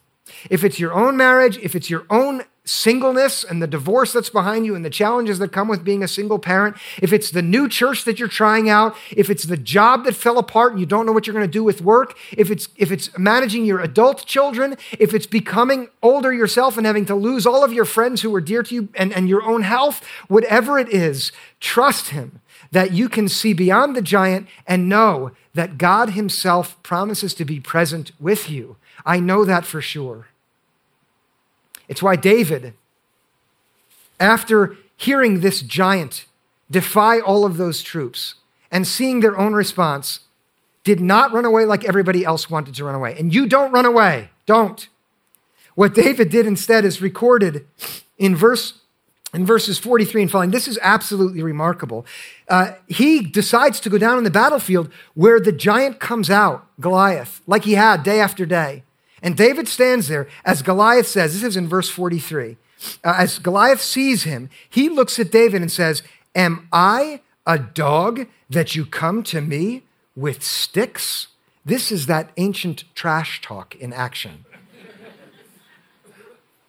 If 0.49 0.65
it's 0.65 0.81
your 0.81 0.95
own 0.95 1.19
marriage, 1.19 1.59
if 1.59 1.75
it's 1.75 1.91
your 1.91 2.07
own 2.09 2.45
singleness 2.67 3.45
and 3.45 3.63
the 3.63 3.67
divorce 3.67 4.13
that's 4.13 4.29
behind 4.29 4.67
you 4.67 4.75
and 4.75 4.85
the 4.85 4.91
challenges 4.91 5.39
that 5.39 5.53
come 5.53 5.69
with 5.69 5.85
being 5.85 6.03
a 6.03 6.09
single 6.09 6.39
parent, 6.39 6.77
if 7.01 7.13
it's 7.13 7.31
the 7.31 7.43
new 7.43 7.69
church 7.69 8.05
that 8.05 8.19
you're 8.19 8.29
trying 8.29 8.69
out, 8.69 8.97
if 9.11 9.31
it's 9.31 9.45
the 9.45 9.57
job 9.57 10.05
that 10.05 10.15
fell 10.15 10.37
apart 10.37 10.73
and 10.73 10.81
you 10.81 10.87
don't 10.87 11.07
know 11.07 11.13
what 11.13 11.27
you're 11.27 11.35
going 11.35 11.47
to 11.47 11.51
do 11.51 11.65
with 11.65 11.81
work, 11.81 12.19
if 12.37 12.51
it's 12.51 12.69
if 12.77 12.91
it's 12.91 13.17
managing 13.17 13.65
your 13.65 13.81
adult 13.81 14.27
children, 14.27 14.77
if 14.99 15.15
it's 15.15 15.27
becoming 15.27 15.89
older 16.03 16.33
yourself 16.33 16.77
and 16.77 16.87
having 16.87 17.07
to 17.07 17.15
lose 17.15 17.47
all 17.47 17.65
of 17.65 17.73
your 17.73 17.85
friends 17.85 18.23
who 18.23 18.31
were 18.31 18.41
dear 18.41 18.63
to 18.63 18.75
you 18.75 18.89
and, 18.95 19.13
and 19.13 19.29
your 19.29 19.43
own 19.43 19.63
health, 19.63 20.05
whatever 20.29 20.79
it 20.79 20.89
is, 20.89 21.33
trust 21.61 22.09
him 22.09 22.41
that 22.73 22.93
you 22.93 23.09
can 23.09 23.29
see 23.29 23.53
beyond 23.53 23.95
the 23.95 24.03
giant 24.03 24.49
and 24.67 24.89
know 24.89 25.31
that 25.55 25.79
God 25.79 26.11
himself 26.11 26.83
promises 26.83 27.33
to 27.35 27.45
be 27.45 27.61
present 27.61 28.13
with 28.19 28.51
you. 28.51 28.77
I 29.05 29.21
know 29.21 29.45
that 29.45 29.65
for 29.65 29.81
sure. 29.81 30.27
It's 31.89 32.03
why 32.03 32.17
David, 32.17 32.75
after 34.19 34.77
hearing 34.97 35.41
this 35.41 35.63
giant 35.63 36.27
defy 36.71 37.21
all 37.21 37.45
of 37.45 37.57
those 37.57 37.83
troops 37.83 38.35
and 38.71 38.87
seeing 38.87 39.21
their 39.21 39.39
own 39.39 39.55
response, 39.55 40.21
did 40.85 41.01
not 41.01 41.33
run 41.33 41.45
away 41.45 41.65
like 41.65 41.85
everybody 41.85 42.25
else 42.25 42.49
wanted 42.49 42.75
to 42.75 42.85
run 42.85 42.95
away. 42.95 43.17
And 43.19 43.35
you 43.35 43.47
don't 43.47 43.73
run 43.73 43.87
away. 43.87 44.31
Don't. 44.47 44.89
What 45.75 45.95
David 45.95 46.31
did 46.31 46.47
instead 46.47 46.85
is 46.85 47.03
recorded 47.03 47.67
in 48.19 48.35
verse 48.35 48.81
in 49.35 49.45
verses 49.45 49.79
43 49.79 50.23
and 50.23 50.31
following. 50.31 50.51
This 50.51 50.67
is 50.67 50.79
absolutely 50.81 51.43
remarkable. 51.43 52.07
Uh, 52.49 52.73
he 52.87 53.21
decides 53.21 53.81
to 53.81 53.91
go 53.91 53.99
down 53.99 54.17
on 54.17 54.25
the 54.25 54.31
battlefield 54.31 54.91
where 55.15 55.39
the 55.39 55.53
giant 55.53 56.01
comes 56.01 56.31
out, 56.31 56.67
Goliath, 56.81 57.43
like 57.47 57.65
he 57.65 57.75
had 57.75 58.03
day 58.03 58.19
after 58.19 58.47
day. 58.47 58.83
And 59.27 59.37
David 59.37 59.67
stands 59.67 60.07
there 60.07 60.29
as 60.45 60.63
Goliath 60.63 61.09
says, 61.09 61.35
this 61.35 61.43
is 61.43 61.57
in 61.57 61.67
verse 61.67 61.89
43. 61.89 62.57
Uh, 63.03 63.15
as 63.19 63.41
Goliath 63.41 63.81
sees 63.81 64.23
him, 64.23 64.49
he 64.71 64.89
looks 64.89 65.19
at 65.19 65.33
David 65.33 65.63
and 65.63 65.73
says, 65.73 66.05
Am 66.37 66.69
I 66.73 67.23
a 67.45 67.59
dog 67.59 68.29
that 68.49 68.77
you 68.77 68.87
come 68.87 69.25
to 69.25 69.41
me 69.41 69.83
with 70.15 70.45
sticks? 70.45 71.27
This 71.65 71.91
is 71.91 72.07
that 72.07 72.31
ancient 72.37 72.85
trash 72.95 73.41
talk 73.41 73.75
in 73.75 73.93
action. 73.93 74.45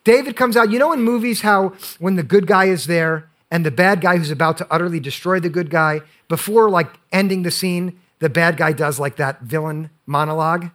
David 0.04 0.36
comes 0.36 0.58
out. 0.58 0.72
You 0.72 0.80
know 0.80 0.94
in 0.94 1.04
movies 1.04 1.42
how 1.42 1.76
when 2.00 2.16
the 2.16 2.24
good 2.24 2.48
guy 2.48 2.66
is 2.66 2.88
there 2.88 3.30
and 3.52 3.64
the 3.64 3.72
bad 3.72 4.02
guy 4.02 4.18
who's 4.18 4.32
about 4.32 4.58
to 4.58 4.68
utterly 4.72 5.00
destroy 5.00 5.40
the 5.40 5.50
good 5.50 5.70
guy, 5.70 6.02
before 6.28 6.72
like 6.72 6.90
ending 7.12 7.44
the 7.44 7.52
scene, 7.52 8.00
the 8.18 8.30
bad 8.30 8.58
guy 8.58 8.72
does 8.72 9.00
like 9.00 9.18
that 9.18 9.42
villain 9.42 9.92
monologue? 10.08 10.72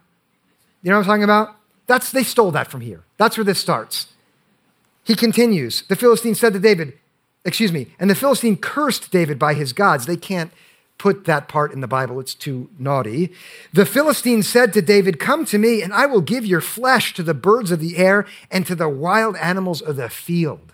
You 0.81 0.89
know 0.89 0.95
what 0.95 1.01
I'm 1.01 1.07
talking 1.07 1.23
about? 1.25 1.57
That's, 1.87 2.11
they 2.11 2.23
stole 2.23 2.51
that 2.51 2.69
from 2.69 2.81
here. 2.81 3.03
That's 3.17 3.37
where 3.37 3.43
this 3.43 3.59
starts. 3.59 4.07
He 5.03 5.15
continues 5.15 5.83
The 5.83 5.95
Philistine 5.95 6.35
said 6.35 6.53
to 6.53 6.59
David, 6.59 6.93
excuse 7.45 7.71
me, 7.71 7.87
and 7.99 8.09
the 8.09 8.15
Philistine 8.15 8.57
cursed 8.57 9.11
David 9.11 9.37
by 9.37 9.53
his 9.53 9.73
gods. 9.73 10.05
They 10.05 10.17
can't 10.17 10.51
put 10.97 11.25
that 11.25 11.49
part 11.49 11.73
in 11.73 11.81
the 11.81 11.87
Bible, 11.87 12.19
it's 12.19 12.33
too 12.33 12.69
naughty. 12.79 13.33
The 13.73 13.85
Philistine 13.85 14.43
said 14.43 14.71
to 14.73 14.81
David, 14.81 15.19
Come 15.19 15.43
to 15.45 15.57
me, 15.57 15.81
and 15.81 15.93
I 15.93 16.05
will 16.05 16.21
give 16.21 16.45
your 16.45 16.61
flesh 16.61 17.13
to 17.15 17.23
the 17.23 17.33
birds 17.33 17.71
of 17.71 17.81
the 17.81 17.97
air 17.97 18.25
and 18.49 18.65
to 18.67 18.75
the 18.75 18.87
wild 18.87 19.35
animals 19.35 19.81
of 19.81 19.97
the 19.97 20.09
field. 20.09 20.71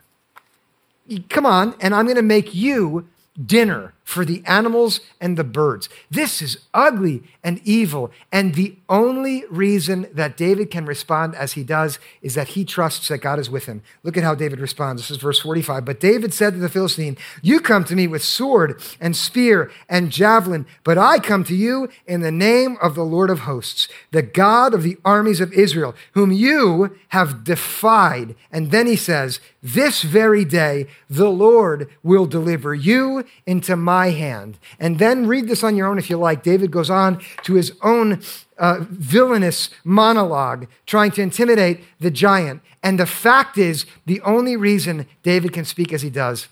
Come 1.30 1.46
on, 1.46 1.74
and 1.80 1.96
I'm 1.96 2.06
going 2.06 2.16
to 2.18 2.22
make 2.22 2.54
you 2.54 3.08
dinner 3.44 3.94
for 4.10 4.26
the 4.26 4.42
animals 4.48 5.02
and 5.22 5.38
the 5.38 5.44
birds. 5.44 5.88
This 6.10 6.42
is 6.42 6.66
ugly 6.74 7.22
and 7.44 7.62
evil. 7.64 8.10
And 8.32 8.56
the 8.56 8.76
only 8.90 9.46
reason 9.52 10.08
that 10.12 10.36
David 10.36 10.72
can 10.72 10.88
respond 10.88 11.36
as 11.36 11.54
he 11.54 11.64
does 11.64 12.00
is 12.24 12.34
that 12.34 12.50
he 12.50 12.66
trusts 12.66 13.10
that 13.10 13.20
God 13.20 13.38
is 13.38 13.52
with 13.52 13.68
him. 13.68 13.84
Look 14.02 14.18
at 14.18 14.24
how 14.24 14.34
David 14.34 14.60
responds. 14.60 15.04
This 15.04 15.12
is 15.12 15.18
verse 15.18 15.40
45. 15.40 15.86
But 15.86 16.00
David 16.00 16.34
said 16.34 16.54
to 16.54 16.60
the 16.60 16.70
Philistine, 16.70 17.18
You 17.44 17.60
come 17.60 17.84
to 17.84 17.96
me 17.96 18.08
with 18.08 18.24
sword 18.24 18.82
and 19.00 19.16
spear 19.16 19.70
and 19.88 20.12
javelin, 20.12 20.66
but 20.84 20.98
I 20.98 21.20
come 21.20 21.44
to 21.44 21.56
you 21.56 21.88
in 22.08 22.22
the 22.22 22.32
name 22.32 22.78
of 22.82 22.96
the 22.96 23.06
Lord 23.06 23.30
of 23.30 23.42
hosts, 23.42 23.88
the 24.10 24.24
God 24.24 24.74
of 24.74 24.82
the 24.82 24.98
armies 25.06 25.40
of 25.40 25.54
Israel, 25.54 25.94
whom 26.14 26.32
you 26.32 26.98
have 27.10 27.44
defied. 27.44 28.36
And 28.52 28.72
then 28.72 28.88
he 28.88 28.96
says, 28.96 29.40
This 29.62 30.02
very 30.02 30.46
day 30.46 30.88
the 31.08 31.30
Lord 31.30 31.88
will 32.02 32.26
deliver 32.26 32.74
you 32.74 33.24
into 33.46 33.76
my 33.76 33.99
hand. 34.08 34.58
And 34.80 34.98
then 34.98 35.28
read 35.28 35.48
this 35.48 35.64
on 35.64 35.76
your 35.76 35.88
own 35.88 36.00
if 36.00 36.10
you 36.10 36.18
like. 36.18 36.42
David 36.42 36.72
goes 36.72 36.90
on 36.90 37.22
to 37.44 37.54
his 37.54 37.74
own 37.84 38.22
uh, 38.58 38.80
villainous 38.90 39.70
monologue 39.84 40.68
trying 40.86 41.12
to 41.12 41.22
intimidate 41.22 41.82
the 42.00 42.12
giant. 42.12 42.62
And 42.82 43.00
the 43.00 43.06
fact 43.06 43.58
is, 43.58 43.86
the 44.06 44.22
only 44.22 44.56
reason 44.56 45.06
David 45.24 45.54
can 45.54 45.66
speak 45.66 45.94
as 45.94 46.02
he 46.02 46.10
does 46.10 46.48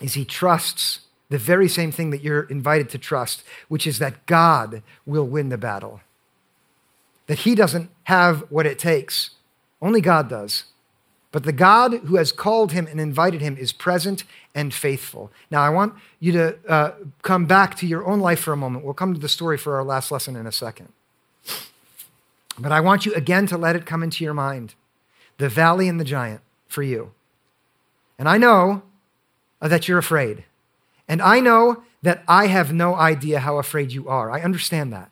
is 0.00 0.14
he 0.14 0.24
trusts 0.24 1.00
the 1.28 1.38
very 1.38 1.68
same 1.68 1.90
thing 1.90 2.10
that 2.10 2.22
you're 2.22 2.44
invited 2.44 2.88
to 2.90 2.98
trust, 2.98 3.42
which 3.68 3.86
is 3.86 3.98
that 3.98 4.26
God 4.26 4.82
will 5.04 5.26
win 5.26 5.48
the 5.48 5.58
battle. 5.58 6.00
That 7.26 7.40
he 7.40 7.54
doesn't 7.54 7.90
have 8.04 8.44
what 8.50 8.66
it 8.66 8.78
takes, 8.78 9.30
only 9.82 10.00
God 10.00 10.28
does. 10.28 10.64
But 11.36 11.42
the 11.42 11.52
God 11.52 11.92
who 12.06 12.16
has 12.16 12.32
called 12.32 12.72
him 12.72 12.86
and 12.86 12.98
invited 12.98 13.42
him 13.42 13.58
is 13.58 13.70
present 13.70 14.24
and 14.54 14.72
faithful. 14.72 15.30
Now, 15.50 15.60
I 15.60 15.68
want 15.68 15.92
you 16.18 16.32
to 16.32 16.56
uh, 16.66 16.92
come 17.20 17.44
back 17.44 17.74
to 17.76 17.86
your 17.86 18.06
own 18.06 18.20
life 18.20 18.40
for 18.40 18.54
a 18.54 18.56
moment. 18.56 18.86
We'll 18.86 18.94
come 18.94 19.12
to 19.12 19.20
the 19.20 19.28
story 19.28 19.58
for 19.58 19.76
our 19.76 19.84
last 19.84 20.10
lesson 20.10 20.34
in 20.34 20.46
a 20.46 20.50
second. 20.50 20.94
But 22.58 22.72
I 22.72 22.80
want 22.80 23.04
you 23.04 23.12
again 23.12 23.46
to 23.48 23.58
let 23.58 23.76
it 23.76 23.84
come 23.84 24.02
into 24.02 24.24
your 24.24 24.32
mind 24.32 24.76
the 25.36 25.50
valley 25.50 25.88
and 25.88 26.00
the 26.00 26.04
giant 26.04 26.40
for 26.68 26.82
you. 26.82 27.12
And 28.18 28.30
I 28.30 28.38
know 28.38 28.80
that 29.60 29.88
you're 29.88 29.98
afraid. 29.98 30.44
And 31.06 31.20
I 31.20 31.40
know 31.40 31.82
that 32.00 32.24
I 32.26 32.46
have 32.46 32.72
no 32.72 32.94
idea 32.94 33.40
how 33.40 33.58
afraid 33.58 33.92
you 33.92 34.08
are. 34.08 34.30
I 34.30 34.40
understand 34.40 34.90
that. 34.94 35.10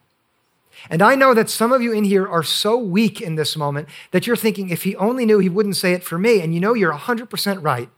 And 0.89 1.01
I 1.01 1.15
know 1.15 1.33
that 1.33 1.49
some 1.49 1.71
of 1.71 1.81
you 1.81 1.91
in 1.91 2.03
here 2.03 2.27
are 2.27 2.43
so 2.43 2.77
weak 2.77 3.21
in 3.21 3.35
this 3.35 3.55
moment 3.55 3.89
that 4.11 4.27
you're 4.27 4.35
thinking, 4.35 4.69
if 4.69 4.83
he 4.83 4.95
only 4.95 5.25
knew, 5.25 5.39
he 5.39 5.49
wouldn't 5.49 5.75
say 5.75 5.93
it 5.93 6.03
for 6.03 6.17
me. 6.17 6.41
And 6.41 6.53
you 6.53 6.59
know 6.59 6.73
you're 6.73 6.93
100% 6.93 7.63
right. 7.63 7.89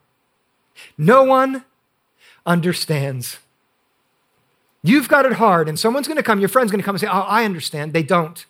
No 0.97 1.23
one 1.23 1.65
understands. 2.45 3.39
You've 4.84 5.10
got 5.10 5.26
it 5.26 5.34
hard, 5.34 5.67
and 5.67 5.78
someone's 5.78 6.08
going 6.08 6.17
to 6.17 6.23
come, 6.23 6.39
your 6.39 6.50
friend's 6.50 6.71
going 6.71 6.80
to 6.80 6.86
come 6.86 6.95
and 6.95 7.02
say, 7.02 7.08
Oh, 7.08 7.21
I 7.21 7.43
understand. 7.43 7.93
They 7.93 8.04
don't. 8.04 8.45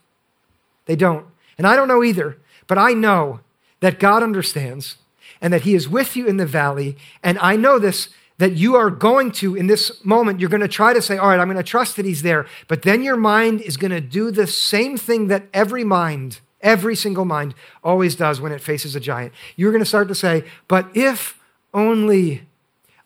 They 0.86 0.96
don't. 0.96 1.26
And 1.58 1.66
I 1.66 1.76
don't 1.76 1.88
know 1.88 2.04
either, 2.04 2.38
but 2.68 2.78
I 2.78 2.94
know 2.94 3.40
that 3.80 4.00
God 4.00 4.24
understands 4.24 4.98
and 5.42 5.52
that 5.54 5.62
He 5.62 5.74
is 5.74 5.90
with 5.90 6.16
you 6.16 6.28
in 6.28 6.38
the 6.38 6.46
valley. 6.46 6.98
And 7.24 7.40
I 7.40 7.56
know 7.56 7.80
this 7.80 8.10
that 8.38 8.54
you 8.54 8.76
are 8.76 8.90
going 8.90 9.32
to, 9.32 9.56
in 9.56 9.68
this 9.68 10.04
moment, 10.06 10.40
you're 10.40 10.50
going 10.50 10.62
to 10.62 10.68
try 10.68 10.94
to 10.94 11.02
say, 11.02 11.18
All 11.18 11.30
right, 11.30 11.40
I'm 11.40 11.48
going 11.48 11.58
to 11.58 11.64
trust 11.64 11.96
that 11.96 12.06
He's 12.06 12.22
there. 12.22 12.46
But 12.68 12.84
then 12.84 13.04
your 13.04 13.18
mind 13.18 13.62
is 13.62 13.78
going 13.78 13.92
to 13.92 14.02
do 14.02 14.32
the 14.32 14.48
same 14.48 14.98
thing 14.98 15.28
that 15.28 15.48
every 15.54 15.84
mind, 15.84 16.40
every 16.62 16.96
single 16.96 17.26
mind, 17.26 17.56
always 17.84 18.16
does 18.16 18.40
when 18.40 18.52
it 18.52 18.62
faces 18.62 18.96
a 18.96 19.00
giant. 19.00 19.34
You're 19.56 19.72
going 19.72 19.84
to 19.84 19.90
start 19.90 20.08
to 20.10 20.16
say, 20.16 20.44
But 20.68 20.88
if 20.96 21.40
only 21.74 22.44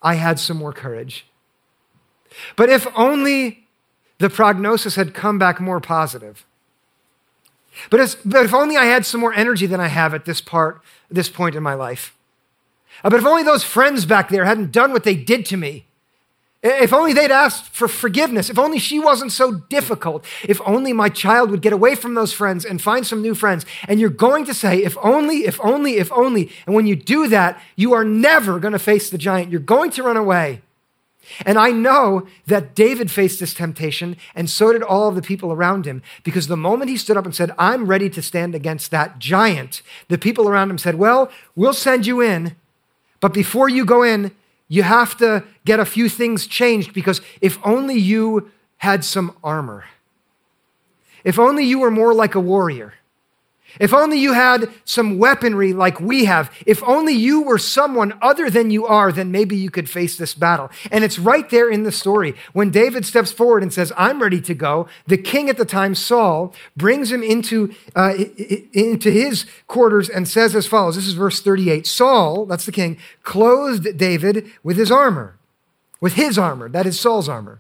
I 0.02 0.16
had 0.16 0.40
some 0.40 0.58
more 0.58 0.74
courage. 0.74 1.26
But 2.56 2.70
if 2.70 2.88
only 2.96 3.68
the 4.20 4.30
prognosis 4.30 4.96
had 4.96 5.14
come 5.14 5.38
back 5.38 5.60
more 5.60 5.80
positive. 5.80 6.46
But, 7.90 8.18
but 8.26 8.46
if 8.46 8.54
only 8.54 8.78
I 8.78 8.86
had 8.86 9.06
some 9.06 9.22
more 9.22 9.34
energy 9.34 9.66
than 9.66 9.80
I 9.80 9.88
have 9.88 10.14
at 10.14 10.26
this 10.26 10.42
part, 10.42 10.82
this 11.10 11.30
point 11.30 11.56
in 11.56 11.64
my 11.64 11.74
life. 11.74 12.16
Uh, 13.04 13.10
but 13.10 13.20
if 13.20 13.26
only 13.26 13.44
those 13.44 13.64
friends 13.64 14.06
back 14.06 14.30
there 14.30 14.46
hadn't 14.46 14.72
done 14.72 14.92
what 14.92 15.04
they 15.04 15.16
did 15.16 15.46
to 15.48 15.58
me. 15.58 15.86
If 16.64 16.94
only 16.94 17.14
they'd 17.14 17.32
asked 17.32 17.70
for 17.70 17.88
forgiveness. 17.88 18.50
If 18.50 18.60
only 18.60 18.78
she 18.78 19.00
wasn't 19.00 19.32
so 19.32 19.52
difficult. 19.52 20.24
If 20.44 20.62
only 20.64 20.94
my 20.94 21.10
child 21.10 21.50
would 21.50 21.64
get 21.64 21.74
away 21.74 21.96
from 21.96 22.14
those 22.14 22.34
friends 22.34 22.66
and 22.66 22.80
find 22.80 23.06
some 23.06 23.22
new 23.22 23.34
friends. 23.34 23.66
And 23.88 24.00
you're 24.00 24.12
going 24.12 24.46
to 24.46 24.54
say, 24.54 24.84
if 24.84 24.96
only, 25.02 25.46
if 25.46 25.60
only, 25.62 25.98
if 25.98 26.12
only. 26.12 26.52
And 26.68 26.76
when 26.76 26.86
you 26.86 26.96
do 26.96 27.28
that, 27.30 27.60
you 27.76 27.94
are 27.94 28.06
never 28.06 28.60
going 28.60 28.74
to 28.74 28.80
face 28.80 29.10
the 29.10 29.18
giant. 29.18 29.50
You're 29.50 29.60
going 29.60 29.90
to 29.92 30.04
run 30.04 30.18
away. 30.18 30.62
And 31.46 31.58
I 31.58 31.72
know 31.72 32.28
that 32.48 32.76
David 32.76 33.10
faced 33.10 33.40
this 33.40 33.54
temptation, 33.54 34.18
and 34.36 34.50
so 34.50 34.74
did 34.74 34.84
all 34.84 35.08
of 35.08 35.16
the 35.16 35.22
people 35.22 35.54
around 35.54 35.86
him, 35.86 36.02
because 36.24 36.48
the 36.48 36.58
moment 36.58 36.90
he 36.90 36.98
stood 36.98 37.16
up 37.16 37.26
and 37.26 37.36
said, 37.36 37.52
I'm 37.58 37.86
ready 37.86 38.10
to 38.10 38.22
stand 38.22 38.56
against 38.56 38.92
that 38.92 39.20
giant, 39.20 39.82
the 40.10 40.18
people 40.18 40.50
around 40.50 40.72
him 40.72 40.78
said, 40.78 40.96
Well, 40.96 41.32
we'll 41.56 41.74
send 41.74 42.06
you 42.06 42.22
in, 42.22 42.56
but 43.22 43.34
before 43.34 43.70
you 43.70 43.86
go 43.86 44.04
in, 44.04 44.32
you 44.68 44.84
have 44.84 45.18
to 45.18 45.44
get 45.64 45.80
a 45.80 45.86
few 45.86 46.10
things 46.10 46.48
changed, 46.48 46.94
because 46.94 47.22
if 47.40 47.58
only 47.64 47.96
you 47.96 48.52
had 48.78 49.06
some 49.06 49.36
armor, 49.44 49.86
if 51.24 51.40
only 51.40 51.64
you 51.64 51.80
were 51.80 51.92
more 51.92 52.14
like 52.14 52.36
a 52.36 52.40
warrior. 52.40 52.96
If 53.80 53.94
only 53.94 54.20
you 54.20 54.34
had 54.34 54.70
some 54.86 55.18
weaponry 55.18 55.74
like 55.74 56.00
we 56.00 56.26
have. 56.26 56.52
If 56.66 56.84
only 56.84 57.14
you 57.14 57.42
were 57.42 57.58
someone 57.58 58.18
other 58.22 58.50
than 58.50 58.72
you 58.72 58.86
are, 58.86 59.12
then 59.12 59.32
maybe 59.32 59.56
you 59.56 59.70
could 59.70 59.90
face 59.90 60.18
this 60.18 60.34
battle. 60.34 60.70
And 60.92 61.04
it's 61.04 61.20
right 61.20 61.50
there 61.50 61.70
in 61.70 61.84
the 61.84 61.92
story. 61.92 62.36
When 62.54 62.70
David 62.70 63.06
steps 63.06 63.32
forward 63.32 63.64
and 63.64 63.74
says, 63.74 63.92
I'm 63.98 64.22
ready 64.22 64.42
to 64.42 64.54
go, 64.54 64.88
the 65.08 65.18
king 65.18 65.50
at 65.50 65.58
the 65.58 65.66
time, 65.66 65.96
Saul, 65.96 66.54
brings 66.76 67.12
him 67.12 67.24
into, 67.24 67.74
uh, 67.96 68.14
into 68.74 69.10
his 69.12 69.46
quarters 69.68 70.10
and 70.10 70.28
says 70.28 70.56
as 70.56 70.68
follows 70.68 70.96
This 70.96 71.08
is 71.08 71.14
verse 71.14 71.42
38 71.42 71.88
Saul, 71.88 72.46
that's 72.46 72.66
the 72.66 72.72
king, 72.72 72.98
clothed 73.24 73.98
David 73.98 74.52
with 74.64 74.78
his 74.78 74.92
armor, 74.92 75.38
with 76.00 76.14
his 76.14 76.38
armor, 76.38 76.70
that 76.70 76.86
is 76.86 77.00
Saul's 77.00 77.30
armor. 77.30 77.60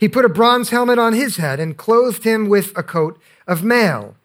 He 0.00 0.08
put 0.08 0.24
a 0.24 0.30
bronze 0.30 0.70
helmet 0.70 0.98
on 0.98 1.12
his 1.12 1.36
head 1.36 1.60
and 1.60 1.76
clothed 1.76 2.24
him 2.24 2.48
with 2.48 2.72
a 2.74 2.82
coat 2.82 3.20
of 3.46 3.62
mail. 3.62 4.16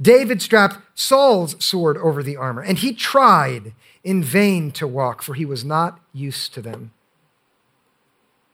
David 0.00 0.42
strapped 0.42 0.76
Saul's 0.94 1.56
sword 1.64 1.96
over 1.96 2.22
the 2.22 2.36
armor, 2.36 2.60
and 2.60 2.76
he 2.76 2.92
tried 2.92 3.72
in 4.04 4.22
vain 4.22 4.70
to 4.72 4.86
walk, 4.86 5.22
for 5.22 5.32
he 5.32 5.46
was 5.46 5.64
not 5.64 5.98
used 6.12 6.52
to 6.52 6.60
them. 6.60 6.92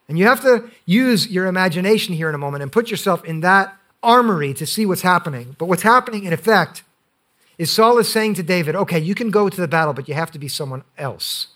And 0.07 0.17
you 0.17 0.25
have 0.25 0.41
to 0.41 0.71
use 0.85 1.27
your 1.27 1.47
imagination 1.47 2.15
here 2.15 2.29
in 2.29 2.35
a 2.35 2.39
moment 2.39 2.63
and 2.63 2.71
put 2.71 2.89
yourself 2.89 3.25
in 3.25 3.41
that 3.41 3.75
armory 4.01 4.53
to 4.53 4.65
see 4.65 4.85
what's 4.85 5.01
happening. 5.01 5.57
But 5.57 5.65
what's 5.65 5.83
happening, 5.83 6.23
in 6.23 6.31
effect, 6.31 6.83
is 7.57 7.69
Saul 7.69 7.97
is 7.97 8.09
saying 8.09 8.35
to 8.35 8.43
David, 8.43 8.75
okay, 8.75 8.99
you 8.99 9.13
can 9.13 9.31
go 9.31 9.49
to 9.49 9.61
the 9.61 9.67
battle, 9.67 9.93
but 9.93 10.07
you 10.07 10.13
have 10.13 10.31
to 10.31 10.39
be 10.39 10.47
someone 10.47 10.83
else. 10.97 11.47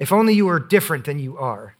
If 0.00 0.12
only 0.12 0.34
you 0.34 0.46
were 0.46 0.58
different 0.58 1.04
than 1.04 1.20
you 1.20 1.38
are. 1.38 1.76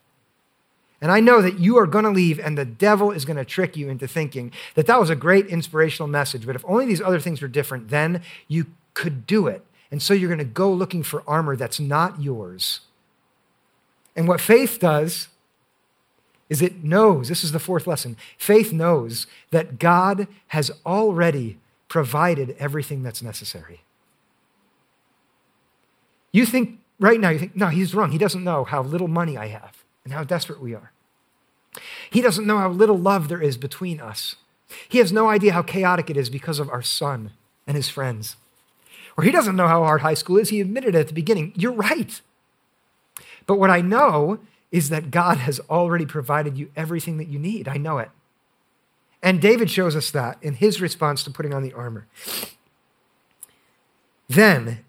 And 1.05 1.13
I 1.13 1.21
know 1.21 1.43
that 1.43 1.59
you 1.59 1.77
are 1.77 1.87
going 1.87 2.07
to 2.07 2.11
leave, 2.11 2.41
and 2.41 2.57
the 2.57 2.65
devil 2.65 3.11
is 3.11 3.27
going 3.27 3.37
to 3.37 3.45
trick 3.45 3.77
you 3.77 3.91
into 3.91 4.09
thinking 4.09 4.51
that 4.75 4.87
that 4.87 4.99
was 4.99 5.11
a 5.11 5.15
great 5.15 5.47
inspirational 5.49 6.09
message. 6.09 6.47
But 6.47 6.57
if 6.57 6.65
only 6.65 6.87
these 6.87 7.03
other 7.03 7.21
things 7.21 7.43
were 7.43 7.49
different, 7.49 7.91
then 7.91 8.23
you 8.49 8.69
could 8.95 9.27
do 9.27 9.47
it. 9.47 9.67
And 9.91 10.03
so 10.03 10.15
you're 10.15 10.31
going 10.31 10.39
to 10.39 10.47
go 10.47 10.73
looking 10.73 11.03
for 11.03 11.23
armor 11.27 11.57
that's 11.57 11.79
not 11.79 12.23
yours. 12.23 12.81
And 14.17 14.27
what 14.27 14.41
faith 14.41 14.79
does 14.81 15.29
is 16.49 16.63
it 16.63 16.83
knows 16.83 17.29
this 17.29 17.45
is 17.45 17.53
the 17.53 17.59
fourth 17.59 17.87
lesson 17.87 18.17
faith 18.39 18.73
knows 18.73 19.27
that 19.51 19.79
God 19.79 20.27
has 20.49 20.71
already 20.87 21.59
provided 21.89 22.57
everything 22.59 23.03
that's 23.03 23.21
necessary. 23.21 23.83
You 26.33 26.47
think 26.47 26.79
right 26.99 27.21
now, 27.21 27.29
you 27.29 27.41
think, 27.41 27.55
no, 27.55 27.67
he's 27.67 27.95
wrong. 27.95 28.11
He 28.11 28.17
doesn't 28.17 28.43
know 28.43 28.65
how 28.65 28.83
little 28.83 29.09
money 29.09 29.37
I 29.37 29.49
have 29.49 29.84
and 30.05 30.13
how 30.13 30.25
desperate 30.25 30.61
we 30.61 30.75
are. 30.75 30.93
He 32.11 32.21
doesn't 32.21 32.47
know 32.47 32.59
how 32.59 32.69
little 32.69 32.99
love 32.99 33.29
there 33.29 33.43
is 33.43 33.57
between 33.57 34.01
us. 34.01 34.37
He 34.89 34.99
has 34.99 35.13
no 35.13 35.29
idea 35.29 35.53
how 35.53 35.63
chaotic 35.63 36.11
it 36.11 36.17
is 36.17 36.31
because 36.31 36.59
of 36.59 36.71
our 36.71 36.83
son 36.83 37.31
and 37.67 37.77
his 37.77 37.89
friends. 37.89 38.37
Or 39.17 39.25
he 39.25 39.31
doesn't 39.31 39.57
know 39.57 39.69
how 39.69 39.85
hard 39.85 40.01
high 40.01 40.15
school 40.15 40.39
is. 40.39 40.51
He 40.51 40.61
admitted 40.61 40.95
it 40.95 40.99
at 40.99 41.09
the 41.09 41.15
beginning. 41.15 41.53
You're 41.57 41.73
right. 41.73 42.21
But 43.47 43.59
what 43.59 43.71
I 43.71 43.81
know 43.81 44.41
is 44.73 44.89
that 44.89 45.11
God 45.11 45.39
has 45.39 45.61
already 45.71 46.07
provided 46.07 46.57
you 46.59 46.71
everything 46.75 47.19
that 47.19 47.29
you 47.29 47.39
need. 47.39 47.69
I 47.69 47.77
know 47.77 47.99
it. 47.99 48.11
And 49.23 49.41
David 49.41 49.71
shows 49.71 49.97
us 49.97 50.11
that 50.11 50.37
in 50.43 50.55
his 50.55 50.81
response 50.81 51.23
to 51.25 51.31
putting 51.31 51.55
on 51.55 51.63
the 51.63 51.73
armor. 51.73 52.07
Then 54.29 54.85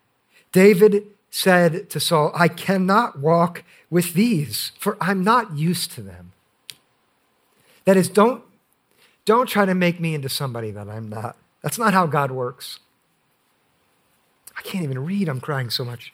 David 0.51 1.07
said 1.35 1.89
to 1.89 1.99
Saul, 1.99 2.31
I 2.33 2.47
cannot 2.47 3.19
walk 3.19 3.65
with 3.89 4.13
these, 4.13 4.71
for 4.79 4.95
I'm 5.01 5.21
not 5.21 5.57
used 5.57 5.91
to 5.91 6.01
them. 6.01 6.31
That 7.83 7.97
is, 7.97 8.07
don't, 8.07 8.41
don't 9.25 9.45
try 9.45 9.65
to 9.65 9.75
make 9.75 9.99
me 9.99 10.15
into 10.15 10.29
somebody 10.29 10.71
that 10.71 10.87
I'm 10.87 11.09
not. 11.09 11.35
That's 11.61 11.77
not 11.77 11.93
how 11.93 12.07
God 12.07 12.31
works. 12.31 12.79
I 14.57 14.61
can't 14.61 14.85
even 14.85 15.03
read, 15.03 15.27
I'm 15.27 15.41
crying 15.41 15.69
so 15.69 15.83
much. 15.83 16.13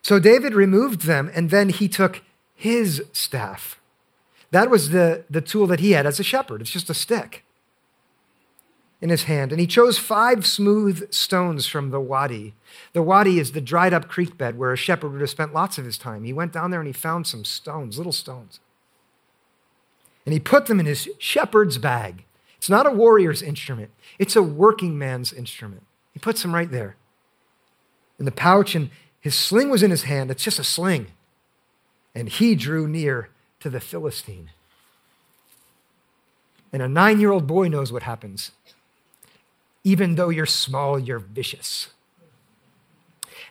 So 0.00 0.18
David 0.18 0.54
removed 0.54 1.02
them, 1.02 1.30
and 1.34 1.50
then 1.50 1.68
he 1.68 1.86
took 1.86 2.22
his 2.54 3.04
staff. 3.12 3.78
That 4.52 4.70
was 4.70 4.88
the, 4.88 5.24
the 5.28 5.42
tool 5.42 5.66
that 5.66 5.80
he 5.80 5.90
had 5.90 6.06
as 6.06 6.18
a 6.18 6.24
shepherd. 6.24 6.62
It's 6.62 6.70
just 6.70 6.88
a 6.88 6.94
stick 6.94 7.44
in 9.00 9.10
his 9.10 9.24
hand. 9.24 9.52
And 9.52 9.60
he 9.60 9.66
chose 9.66 9.98
five 9.98 10.46
smooth 10.46 11.12
stones 11.12 11.66
from 11.66 11.90
the 11.90 12.00
wadi. 12.00 12.54
The 12.92 13.02
wadi 13.02 13.38
is 13.38 13.52
the 13.52 13.60
dried 13.60 13.92
up 13.92 14.08
creek 14.08 14.38
bed 14.38 14.58
where 14.58 14.72
a 14.72 14.76
shepherd 14.76 15.12
would 15.12 15.20
have 15.20 15.30
spent 15.30 15.54
lots 15.54 15.78
of 15.78 15.84
his 15.84 15.98
time. 15.98 16.24
He 16.24 16.32
went 16.32 16.52
down 16.52 16.70
there 16.70 16.80
and 16.80 16.86
he 16.86 16.92
found 16.92 17.26
some 17.26 17.44
stones, 17.44 17.98
little 17.98 18.12
stones. 18.12 18.60
And 20.24 20.32
he 20.32 20.40
put 20.40 20.66
them 20.66 20.80
in 20.80 20.86
his 20.86 21.08
shepherd's 21.18 21.78
bag. 21.78 22.24
It's 22.56 22.70
not 22.70 22.86
a 22.86 22.90
warrior's 22.90 23.42
instrument, 23.42 23.90
it's 24.18 24.36
a 24.36 24.42
working 24.42 24.98
man's 24.98 25.32
instrument. 25.32 25.82
He 26.12 26.18
puts 26.18 26.42
them 26.42 26.54
right 26.54 26.70
there 26.70 26.96
in 28.18 28.24
the 28.24 28.32
pouch, 28.32 28.74
and 28.74 28.90
his 29.20 29.34
sling 29.34 29.68
was 29.68 29.82
in 29.82 29.90
his 29.90 30.04
hand. 30.04 30.30
It's 30.30 30.42
just 30.42 30.58
a 30.58 30.64
sling. 30.64 31.08
And 32.14 32.30
he 32.30 32.54
drew 32.54 32.88
near 32.88 33.28
to 33.60 33.68
the 33.68 33.80
Philistine. 33.80 34.50
And 36.72 36.82
a 36.82 36.88
nine 36.88 37.20
year 37.20 37.30
old 37.30 37.46
boy 37.46 37.68
knows 37.68 37.92
what 37.92 38.04
happens 38.04 38.52
even 39.86 40.16
though 40.16 40.30
you're 40.30 40.46
small, 40.46 40.98
you're 40.98 41.20
vicious. 41.20 41.90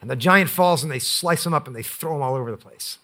And 0.01 0.09
the 0.09 0.17
giant 0.17 0.49
falls 0.49 0.83
and 0.83 0.91
they 0.91 0.99
slice 0.99 1.45
him 1.45 1.53
up 1.53 1.65
and 1.65 1.73
they 1.73 1.81
throw 1.81 2.17
him 2.17 2.21
all 2.21 2.35
over 2.35 2.51
the 2.51 2.57
place. 2.57 2.97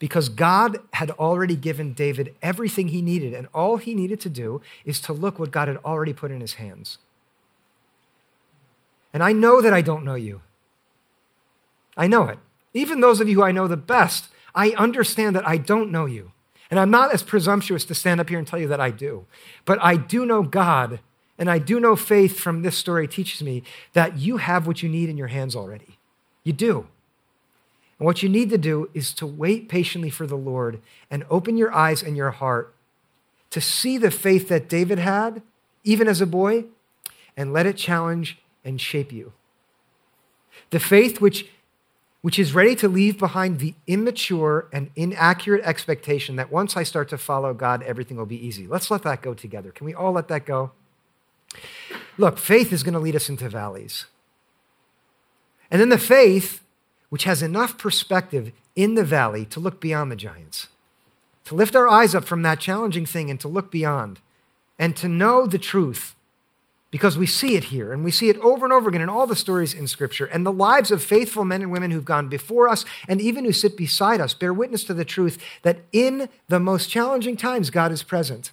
Because 0.00 0.28
God 0.28 0.78
had 0.94 1.12
already 1.12 1.54
given 1.54 1.92
David 1.92 2.34
everything 2.42 2.88
he 2.88 3.02
needed, 3.02 3.32
and 3.32 3.46
all 3.54 3.76
he 3.76 3.94
needed 3.94 4.18
to 4.22 4.28
do 4.28 4.60
is 4.84 4.98
to 5.02 5.12
look 5.12 5.38
what 5.38 5.52
God 5.52 5.68
had 5.68 5.76
already 5.84 6.12
put 6.12 6.32
in 6.32 6.40
his 6.40 6.54
hands. 6.54 6.98
And 9.14 9.22
I 9.22 9.30
know 9.30 9.62
that 9.62 9.72
I 9.72 9.80
don't 9.80 10.04
know 10.04 10.16
you. 10.16 10.42
I 11.96 12.08
know 12.08 12.24
it. 12.24 12.40
Even 12.74 13.00
those 13.00 13.20
of 13.20 13.28
you 13.28 13.36
who 13.36 13.44
I 13.44 13.52
know 13.52 13.68
the 13.68 13.76
best, 13.76 14.26
I 14.56 14.70
understand 14.70 15.36
that 15.36 15.46
I 15.46 15.56
don't 15.56 15.92
know 15.92 16.06
you. 16.06 16.32
And 16.68 16.80
I'm 16.80 16.90
not 16.90 17.14
as 17.14 17.22
presumptuous 17.22 17.84
to 17.84 17.94
stand 17.94 18.20
up 18.20 18.28
here 18.28 18.40
and 18.40 18.46
tell 18.46 18.58
you 18.58 18.66
that 18.66 18.80
I 18.80 18.90
do. 18.90 19.26
But 19.64 19.78
I 19.80 19.94
do 19.94 20.26
know 20.26 20.42
God 20.42 20.98
and 21.38 21.50
I 21.50 21.58
do 21.58 21.80
know 21.80 21.96
faith 21.96 22.38
from 22.38 22.62
this 22.62 22.76
story 22.76 23.08
teaches 23.08 23.42
me 23.42 23.62
that 23.94 24.18
you 24.18 24.36
have 24.36 24.66
what 24.66 24.82
you 24.82 24.88
need 24.88 25.08
in 25.08 25.16
your 25.16 25.28
hands 25.28 25.56
already. 25.56 25.98
You 26.44 26.52
do. 26.52 26.86
And 27.98 28.06
what 28.06 28.22
you 28.22 28.28
need 28.28 28.50
to 28.50 28.58
do 28.58 28.90
is 28.94 29.12
to 29.14 29.26
wait 29.26 29.68
patiently 29.68 30.10
for 30.10 30.26
the 30.26 30.36
Lord 30.36 30.80
and 31.10 31.24
open 31.30 31.56
your 31.56 31.72
eyes 31.72 32.02
and 32.02 32.16
your 32.16 32.32
heart 32.32 32.74
to 33.50 33.60
see 33.60 33.98
the 33.98 34.10
faith 34.10 34.48
that 34.48 34.68
David 34.68 34.98
had, 34.98 35.42
even 35.84 36.08
as 36.08 36.20
a 36.20 36.26
boy, 36.26 36.64
and 37.36 37.52
let 37.52 37.66
it 37.66 37.76
challenge 37.76 38.38
and 38.64 38.80
shape 38.80 39.12
you. 39.12 39.32
The 40.70 40.80
faith 40.80 41.20
which, 41.20 41.46
which 42.22 42.38
is 42.38 42.54
ready 42.54 42.74
to 42.76 42.88
leave 42.88 43.18
behind 43.18 43.58
the 43.58 43.74
immature 43.86 44.68
and 44.72 44.90
inaccurate 44.96 45.64
expectation 45.64 46.36
that 46.36 46.50
once 46.50 46.76
I 46.76 46.82
start 46.82 47.08
to 47.10 47.18
follow 47.18 47.54
God, 47.54 47.82
everything 47.82 48.16
will 48.16 48.26
be 48.26 48.46
easy. 48.46 48.66
Let's 48.66 48.90
let 48.90 49.02
that 49.02 49.22
go 49.22 49.34
together. 49.34 49.70
Can 49.70 49.86
we 49.86 49.94
all 49.94 50.12
let 50.12 50.28
that 50.28 50.46
go? 50.46 50.72
Look, 52.18 52.38
faith 52.38 52.72
is 52.72 52.82
going 52.82 52.94
to 52.94 53.00
lead 53.00 53.16
us 53.16 53.28
into 53.28 53.48
valleys. 53.48 54.06
And 55.70 55.80
then 55.80 55.88
the 55.88 55.98
faith, 55.98 56.62
which 57.08 57.24
has 57.24 57.42
enough 57.42 57.78
perspective 57.78 58.52
in 58.76 58.94
the 58.94 59.04
valley 59.04 59.44
to 59.46 59.60
look 59.60 59.80
beyond 59.80 60.10
the 60.10 60.16
giants, 60.16 60.68
to 61.44 61.54
lift 61.54 61.74
our 61.74 61.88
eyes 61.88 62.14
up 62.14 62.24
from 62.24 62.42
that 62.42 62.60
challenging 62.60 63.06
thing 63.06 63.30
and 63.30 63.40
to 63.40 63.48
look 63.48 63.70
beyond, 63.70 64.20
and 64.78 64.96
to 64.96 65.08
know 65.08 65.46
the 65.46 65.58
truth 65.58 66.14
because 66.92 67.16
we 67.16 67.26
see 67.26 67.56
it 67.56 67.64
here 67.64 67.90
and 67.90 68.04
we 68.04 68.10
see 68.10 68.28
it 68.28 68.36
over 68.40 68.66
and 68.66 68.72
over 68.72 68.90
again 68.90 69.00
in 69.00 69.08
all 69.08 69.26
the 69.26 69.34
stories 69.34 69.72
in 69.72 69.88
Scripture. 69.88 70.26
And 70.26 70.44
the 70.44 70.52
lives 70.52 70.90
of 70.90 71.02
faithful 71.02 71.44
men 71.44 71.62
and 71.62 71.72
women 71.72 71.90
who've 71.90 72.04
gone 72.04 72.28
before 72.28 72.68
us 72.68 72.84
and 73.08 73.18
even 73.18 73.46
who 73.46 73.52
sit 73.52 73.78
beside 73.78 74.20
us 74.20 74.34
bear 74.34 74.52
witness 74.52 74.84
to 74.84 74.94
the 74.94 75.04
truth 75.04 75.42
that 75.62 75.78
in 75.90 76.28
the 76.48 76.60
most 76.60 76.90
challenging 76.90 77.36
times, 77.36 77.70
God 77.70 77.92
is 77.92 78.02
present. 78.02 78.52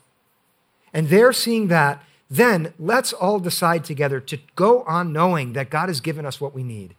And 0.93 1.09
they're 1.09 1.33
seeing 1.33 1.67
that. 1.67 2.01
Then 2.29 2.73
let's 2.77 3.11
all 3.11 3.39
decide 3.39 3.83
together 3.83 4.19
to 4.19 4.37
go 4.55 4.83
on 4.83 5.11
knowing 5.11 5.53
that 5.53 5.69
God 5.69 5.89
has 5.89 5.99
given 5.99 6.25
us 6.25 6.39
what 6.39 6.53
we 6.53 6.63
need. 6.63 6.95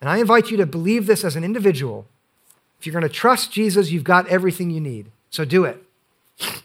And 0.00 0.08
I 0.08 0.18
invite 0.18 0.50
you 0.50 0.56
to 0.56 0.66
believe 0.66 1.06
this 1.06 1.24
as 1.24 1.36
an 1.36 1.44
individual. 1.44 2.06
If 2.78 2.86
you're 2.86 2.92
going 2.92 3.02
to 3.02 3.08
trust 3.08 3.52
Jesus, 3.52 3.90
you've 3.90 4.04
got 4.04 4.28
everything 4.28 4.70
you 4.70 4.80
need. 4.80 5.10
So 5.30 5.44
do 5.44 5.64
it. 5.64 5.82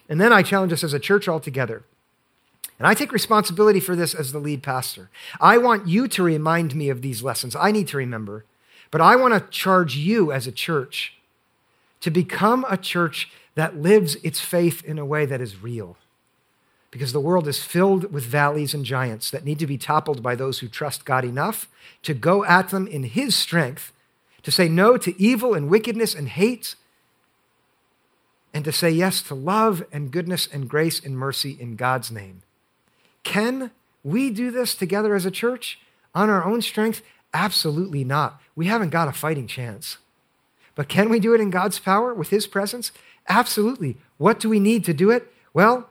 And 0.10 0.20
then 0.20 0.34
I 0.34 0.42
challenge 0.42 0.74
us 0.74 0.84
as 0.84 0.94
a 0.94 1.00
church 1.00 1.28
altogether. 1.28 1.84
And 2.78 2.88
I 2.88 2.94
take 2.94 3.12
responsibility 3.12 3.80
for 3.80 3.96
this 3.96 4.14
as 4.14 4.32
the 4.32 4.40
lead 4.40 4.64
pastor. 4.64 5.10
I 5.40 5.58
want 5.58 5.88
you 5.88 6.08
to 6.08 6.24
remind 6.24 6.76
me 6.76 6.90
of 6.90 7.02
these 7.02 7.22
lessons. 7.22 7.56
I 7.56 7.72
need 7.72 7.88
to 7.90 7.98
remember. 7.98 8.46
But 8.90 9.02
I 9.02 9.16
want 9.16 9.34
to 9.34 9.50
charge 9.52 9.96
you 9.96 10.32
as 10.32 10.48
a 10.48 10.52
church 10.52 11.14
to 12.02 12.10
become 12.10 12.66
a 12.70 12.78
church 12.78 13.30
that 13.56 13.78
lives 13.78 14.16
its 14.24 14.40
faith 14.40 14.84
in 14.84 14.98
a 14.98 15.06
way 15.06 15.26
that 15.26 15.42
is 15.42 15.62
real. 15.62 15.96
Because 16.92 17.14
the 17.14 17.22
world 17.22 17.48
is 17.48 17.64
filled 17.64 18.12
with 18.12 18.26
valleys 18.26 18.74
and 18.74 18.84
giants 18.84 19.32
that 19.32 19.46
need 19.46 19.60
to 19.60 19.68
be 19.68 19.78
toppled 19.78 20.22
by 20.22 20.36
those 20.36 20.60
who 20.60 20.68
trust 20.68 21.06
God 21.06 21.24
enough 21.24 21.70
to 22.04 22.14
go 22.14 22.44
at 22.44 22.70
them 22.70 22.86
in 22.86 23.04
His 23.04 23.34
strength, 23.34 23.94
to 24.44 24.52
say 24.52 24.68
no 24.68 24.98
to 24.98 25.20
evil 25.20 25.54
and 25.54 25.70
wickedness 25.70 26.14
and 26.14 26.28
hate, 26.28 26.76
and 28.54 28.66
to 28.66 28.72
say 28.72 28.90
yes 28.90 29.22
to 29.22 29.36
love 29.36 29.84
and 29.92 30.12
goodness 30.12 30.48
and 30.52 30.70
grace 30.70 31.04
and 31.04 31.18
mercy 31.18 31.56
in 31.60 31.78
God's 31.78 32.12
name. 32.12 32.42
Can 33.24 33.72
we 34.04 34.30
do 34.30 34.52
this 34.52 34.76
together 34.76 35.16
as 35.16 35.26
a 35.26 35.32
church 35.32 35.80
on 36.14 36.30
our 36.30 36.44
own 36.44 36.62
strength? 36.62 37.02
Absolutely 37.34 38.04
not. 38.04 38.42
We 38.56 38.66
haven't 38.66 38.90
got 38.90 39.08
a 39.08 39.14
fighting 39.14 39.48
chance. 39.48 39.98
But 40.76 40.90
can 40.90 41.10
we 41.10 41.20
do 41.20 41.34
it 41.34 41.40
in 41.40 41.50
God's 41.50 41.80
power 41.80 42.14
with 42.14 42.30
His 42.30 42.48
presence? 42.48 42.92
Absolutely. 43.30 43.98
What 44.18 44.40
do 44.40 44.50
we 44.50 44.60
need 44.60 44.84
to 44.86 44.94
do 44.94 45.10
it? 45.10 45.32
Well, 45.54 45.88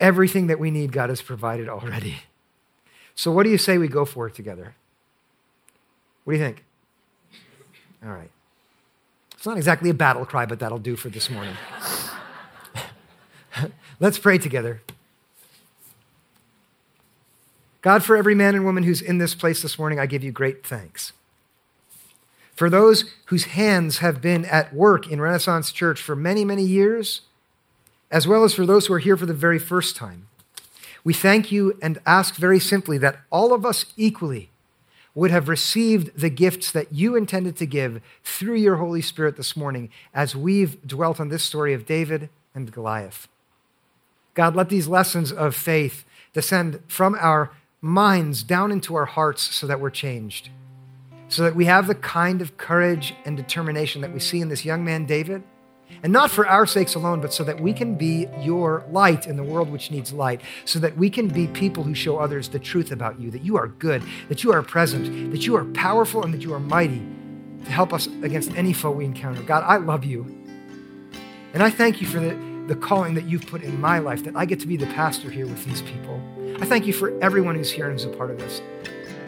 everything 0.00 0.46
that 0.46 0.58
we 0.58 0.70
need, 0.70 0.92
God 0.92 1.10
has 1.10 1.22
provided 1.22 1.68
already. 1.68 2.16
So, 3.14 3.32
what 3.32 3.42
do 3.42 3.50
you 3.50 3.58
say 3.58 3.78
we 3.78 3.88
go 3.88 4.04
for 4.04 4.26
it 4.26 4.34
together? 4.34 4.74
What 6.24 6.34
do 6.34 6.38
you 6.38 6.44
think? 6.44 6.64
All 8.04 8.10
right. 8.10 8.30
It's 9.32 9.46
not 9.46 9.56
exactly 9.56 9.90
a 9.90 9.94
battle 9.94 10.24
cry, 10.24 10.46
but 10.46 10.58
that'll 10.58 10.78
do 10.78 10.96
for 10.96 11.08
this 11.08 11.30
morning. 11.30 11.54
Let's 14.00 14.18
pray 14.18 14.38
together. 14.38 14.82
God, 17.80 18.02
for 18.02 18.16
every 18.16 18.34
man 18.34 18.54
and 18.54 18.64
woman 18.64 18.82
who's 18.82 19.00
in 19.00 19.18
this 19.18 19.34
place 19.34 19.62
this 19.62 19.78
morning, 19.78 19.98
I 19.98 20.06
give 20.06 20.24
you 20.24 20.32
great 20.32 20.66
thanks. 20.66 21.12
For 22.54 22.68
those 22.68 23.04
whose 23.26 23.44
hands 23.44 23.98
have 23.98 24.20
been 24.20 24.44
at 24.44 24.74
work 24.74 25.08
in 25.08 25.20
Renaissance 25.20 25.70
Church 25.70 26.02
for 26.02 26.16
many, 26.16 26.44
many 26.44 26.64
years, 26.64 27.20
as 28.10 28.26
well 28.26 28.44
as 28.44 28.54
for 28.54 28.66
those 28.66 28.86
who 28.86 28.94
are 28.94 28.98
here 28.98 29.16
for 29.16 29.26
the 29.26 29.34
very 29.34 29.58
first 29.58 29.96
time, 29.96 30.28
we 31.04 31.14
thank 31.14 31.52
you 31.52 31.78
and 31.80 31.98
ask 32.06 32.34
very 32.34 32.60
simply 32.60 32.98
that 32.98 33.20
all 33.30 33.52
of 33.52 33.64
us 33.64 33.86
equally 33.96 34.50
would 35.14 35.30
have 35.30 35.48
received 35.48 36.16
the 36.16 36.30
gifts 36.30 36.70
that 36.70 36.92
you 36.92 37.16
intended 37.16 37.56
to 37.56 37.66
give 37.66 38.00
through 38.22 38.54
your 38.54 38.76
Holy 38.76 39.02
Spirit 39.02 39.36
this 39.36 39.56
morning 39.56 39.90
as 40.14 40.36
we've 40.36 40.80
dwelt 40.86 41.18
on 41.18 41.28
this 41.28 41.42
story 41.42 41.74
of 41.74 41.86
David 41.86 42.28
and 42.54 42.70
Goliath. 42.70 43.26
God, 44.34 44.54
let 44.54 44.68
these 44.68 44.86
lessons 44.86 45.32
of 45.32 45.56
faith 45.56 46.04
descend 46.32 46.80
from 46.86 47.16
our 47.18 47.50
minds 47.80 48.42
down 48.42 48.70
into 48.70 48.94
our 48.94 49.06
hearts 49.06 49.42
so 49.54 49.66
that 49.66 49.80
we're 49.80 49.90
changed, 49.90 50.50
so 51.28 51.42
that 51.42 51.56
we 51.56 51.64
have 51.64 51.86
the 51.86 51.94
kind 51.94 52.40
of 52.40 52.56
courage 52.56 53.14
and 53.24 53.36
determination 53.36 54.00
that 54.02 54.12
we 54.12 54.20
see 54.20 54.40
in 54.40 54.48
this 54.48 54.64
young 54.64 54.84
man, 54.84 55.06
David. 55.06 55.42
And 56.02 56.12
not 56.12 56.30
for 56.30 56.46
our 56.46 56.66
sakes 56.66 56.94
alone, 56.94 57.20
but 57.20 57.32
so 57.32 57.42
that 57.44 57.60
we 57.60 57.72
can 57.72 57.96
be 57.96 58.28
your 58.40 58.84
light 58.90 59.26
in 59.26 59.36
the 59.36 59.42
world 59.42 59.70
which 59.70 59.90
needs 59.90 60.12
light, 60.12 60.40
so 60.64 60.78
that 60.78 60.96
we 60.96 61.10
can 61.10 61.28
be 61.28 61.48
people 61.48 61.82
who 61.82 61.94
show 61.94 62.18
others 62.18 62.48
the 62.48 62.58
truth 62.58 62.92
about 62.92 63.20
you, 63.20 63.30
that 63.30 63.42
you 63.42 63.56
are 63.56 63.68
good, 63.68 64.02
that 64.28 64.44
you 64.44 64.52
are 64.52 64.62
present, 64.62 65.32
that 65.32 65.46
you 65.46 65.56
are 65.56 65.64
powerful, 65.64 66.22
and 66.22 66.32
that 66.32 66.42
you 66.42 66.54
are 66.54 66.60
mighty 66.60 67.02
to 67.64 67.70
help 67.70 67.92
us 67.92 68.06
against 68.22 68.54
any 68.56 68.72
foe 68.72 68.90
we 68.90 69.04
encounter. 69.04 69.42
God, 69.42 69.64
I 69.66 69.78
love 69.78 70.04
you. 70.04 70.22
And 71.52 71.62
I 71.62 71.70
thank 71.70 72.00
you 72.00 72.06
for 72.06 72.20
the, 72.20 72.36
the 72.68 72.76
calling 72.76 73.14
that 73.14 73.24
you've 73.24 73.46
put 73.46 73.62
in 73.62 73.80
my 73.80 73.98
life, 73.98 74.22
that 74.24 74.36
I 74.36 74.44
get 74.44 74.60
to 74.60 74.66
be 74.66 74.76
the 74.76 74.86
pastor 74.86 75.30
here 75.30 75.46
with 75.46 75.64
these 75.64 75.82
people. 75.82 76.20
I 76.60 76.66
thank 76.66 76.86
you 76.86 76.92
for 76.92 77.18
everyone 77.20 77.56
who's 77.56 77.70
here 77.70 77.88
and 77.88 77.94
who's 77.94 78.04
a 78.04 78.16
part 78.16 78.30
of 78.30 78.38
this. 78.38 78.60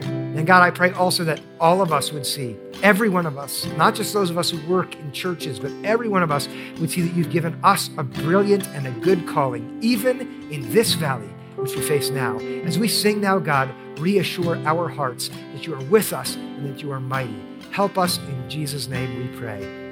And 0.02 0.46
God, 0.46 0.62
I 0.62 0.70
pray 0.70 0.92
also 0.92 1.24
that 1.24 1.40
all 1.58 1.82
of 1.82 1.92
us 1.92 2.12
would 2.12 2.24
see, 2.24 2.56
every 2.82 3.08
one 3.08 3.26
of 3.26 3.36
us, 3.36 3.66
not 3.76 3.94
just 3.94 4.12
those 4.12 4.30
of 4.30 4.38
us 4.38 4.50
who 4.50 4.66
work 4.70 4.94
in 4.96 5.12
churches, 5.12 5.58
but 5.58 5.72
every 5.84 6.08
one 6.08 6.22
of 6.22 6.30
us 6.30 6.48
would 6.78 6.90
see 6.90 7.02
that 7.02 7.14
you've 7.14 7.30
given 7.30 7.58
us 7.64 7.90
a 7.98 8.04
brilliant 8.04 8.66
and 8.68 8.86
a 8.86 8.90
good 9.00 9.26
calling, 9.26 9.78
even 9.82 10.20
in 10.50 10.72
this 10.72 10.94
valley 10.94 11.28
which 11.56 11.74
we 11.74 11.82
face 11.82 12.10
now. 12.10 12.38
As 12.38 12.78
we 12.78 12.88
sing 12.88 13.20
now, 13.20 13.38
God, 13.38 13.70
reassure 13.98 14.56
our 14.66 14.88
hearts 14.88 15.28
that 15.28 15.66
you 15.66 15.74
are 15.74 15.84
with 15.84 16.12
us 16.12 16.36
and 16.36 16.66
that 16.66 16.82
you 16.82 16.90
are 16.90 17.00
mighty. 17.00 17.38
Help 17.70 17.98
us 17.98 18.18
in 18.18 18.48
Jesus' 18.48 18.88
name, 18.88 19.18
we 19.18 19.38
pray. 19.38 19.89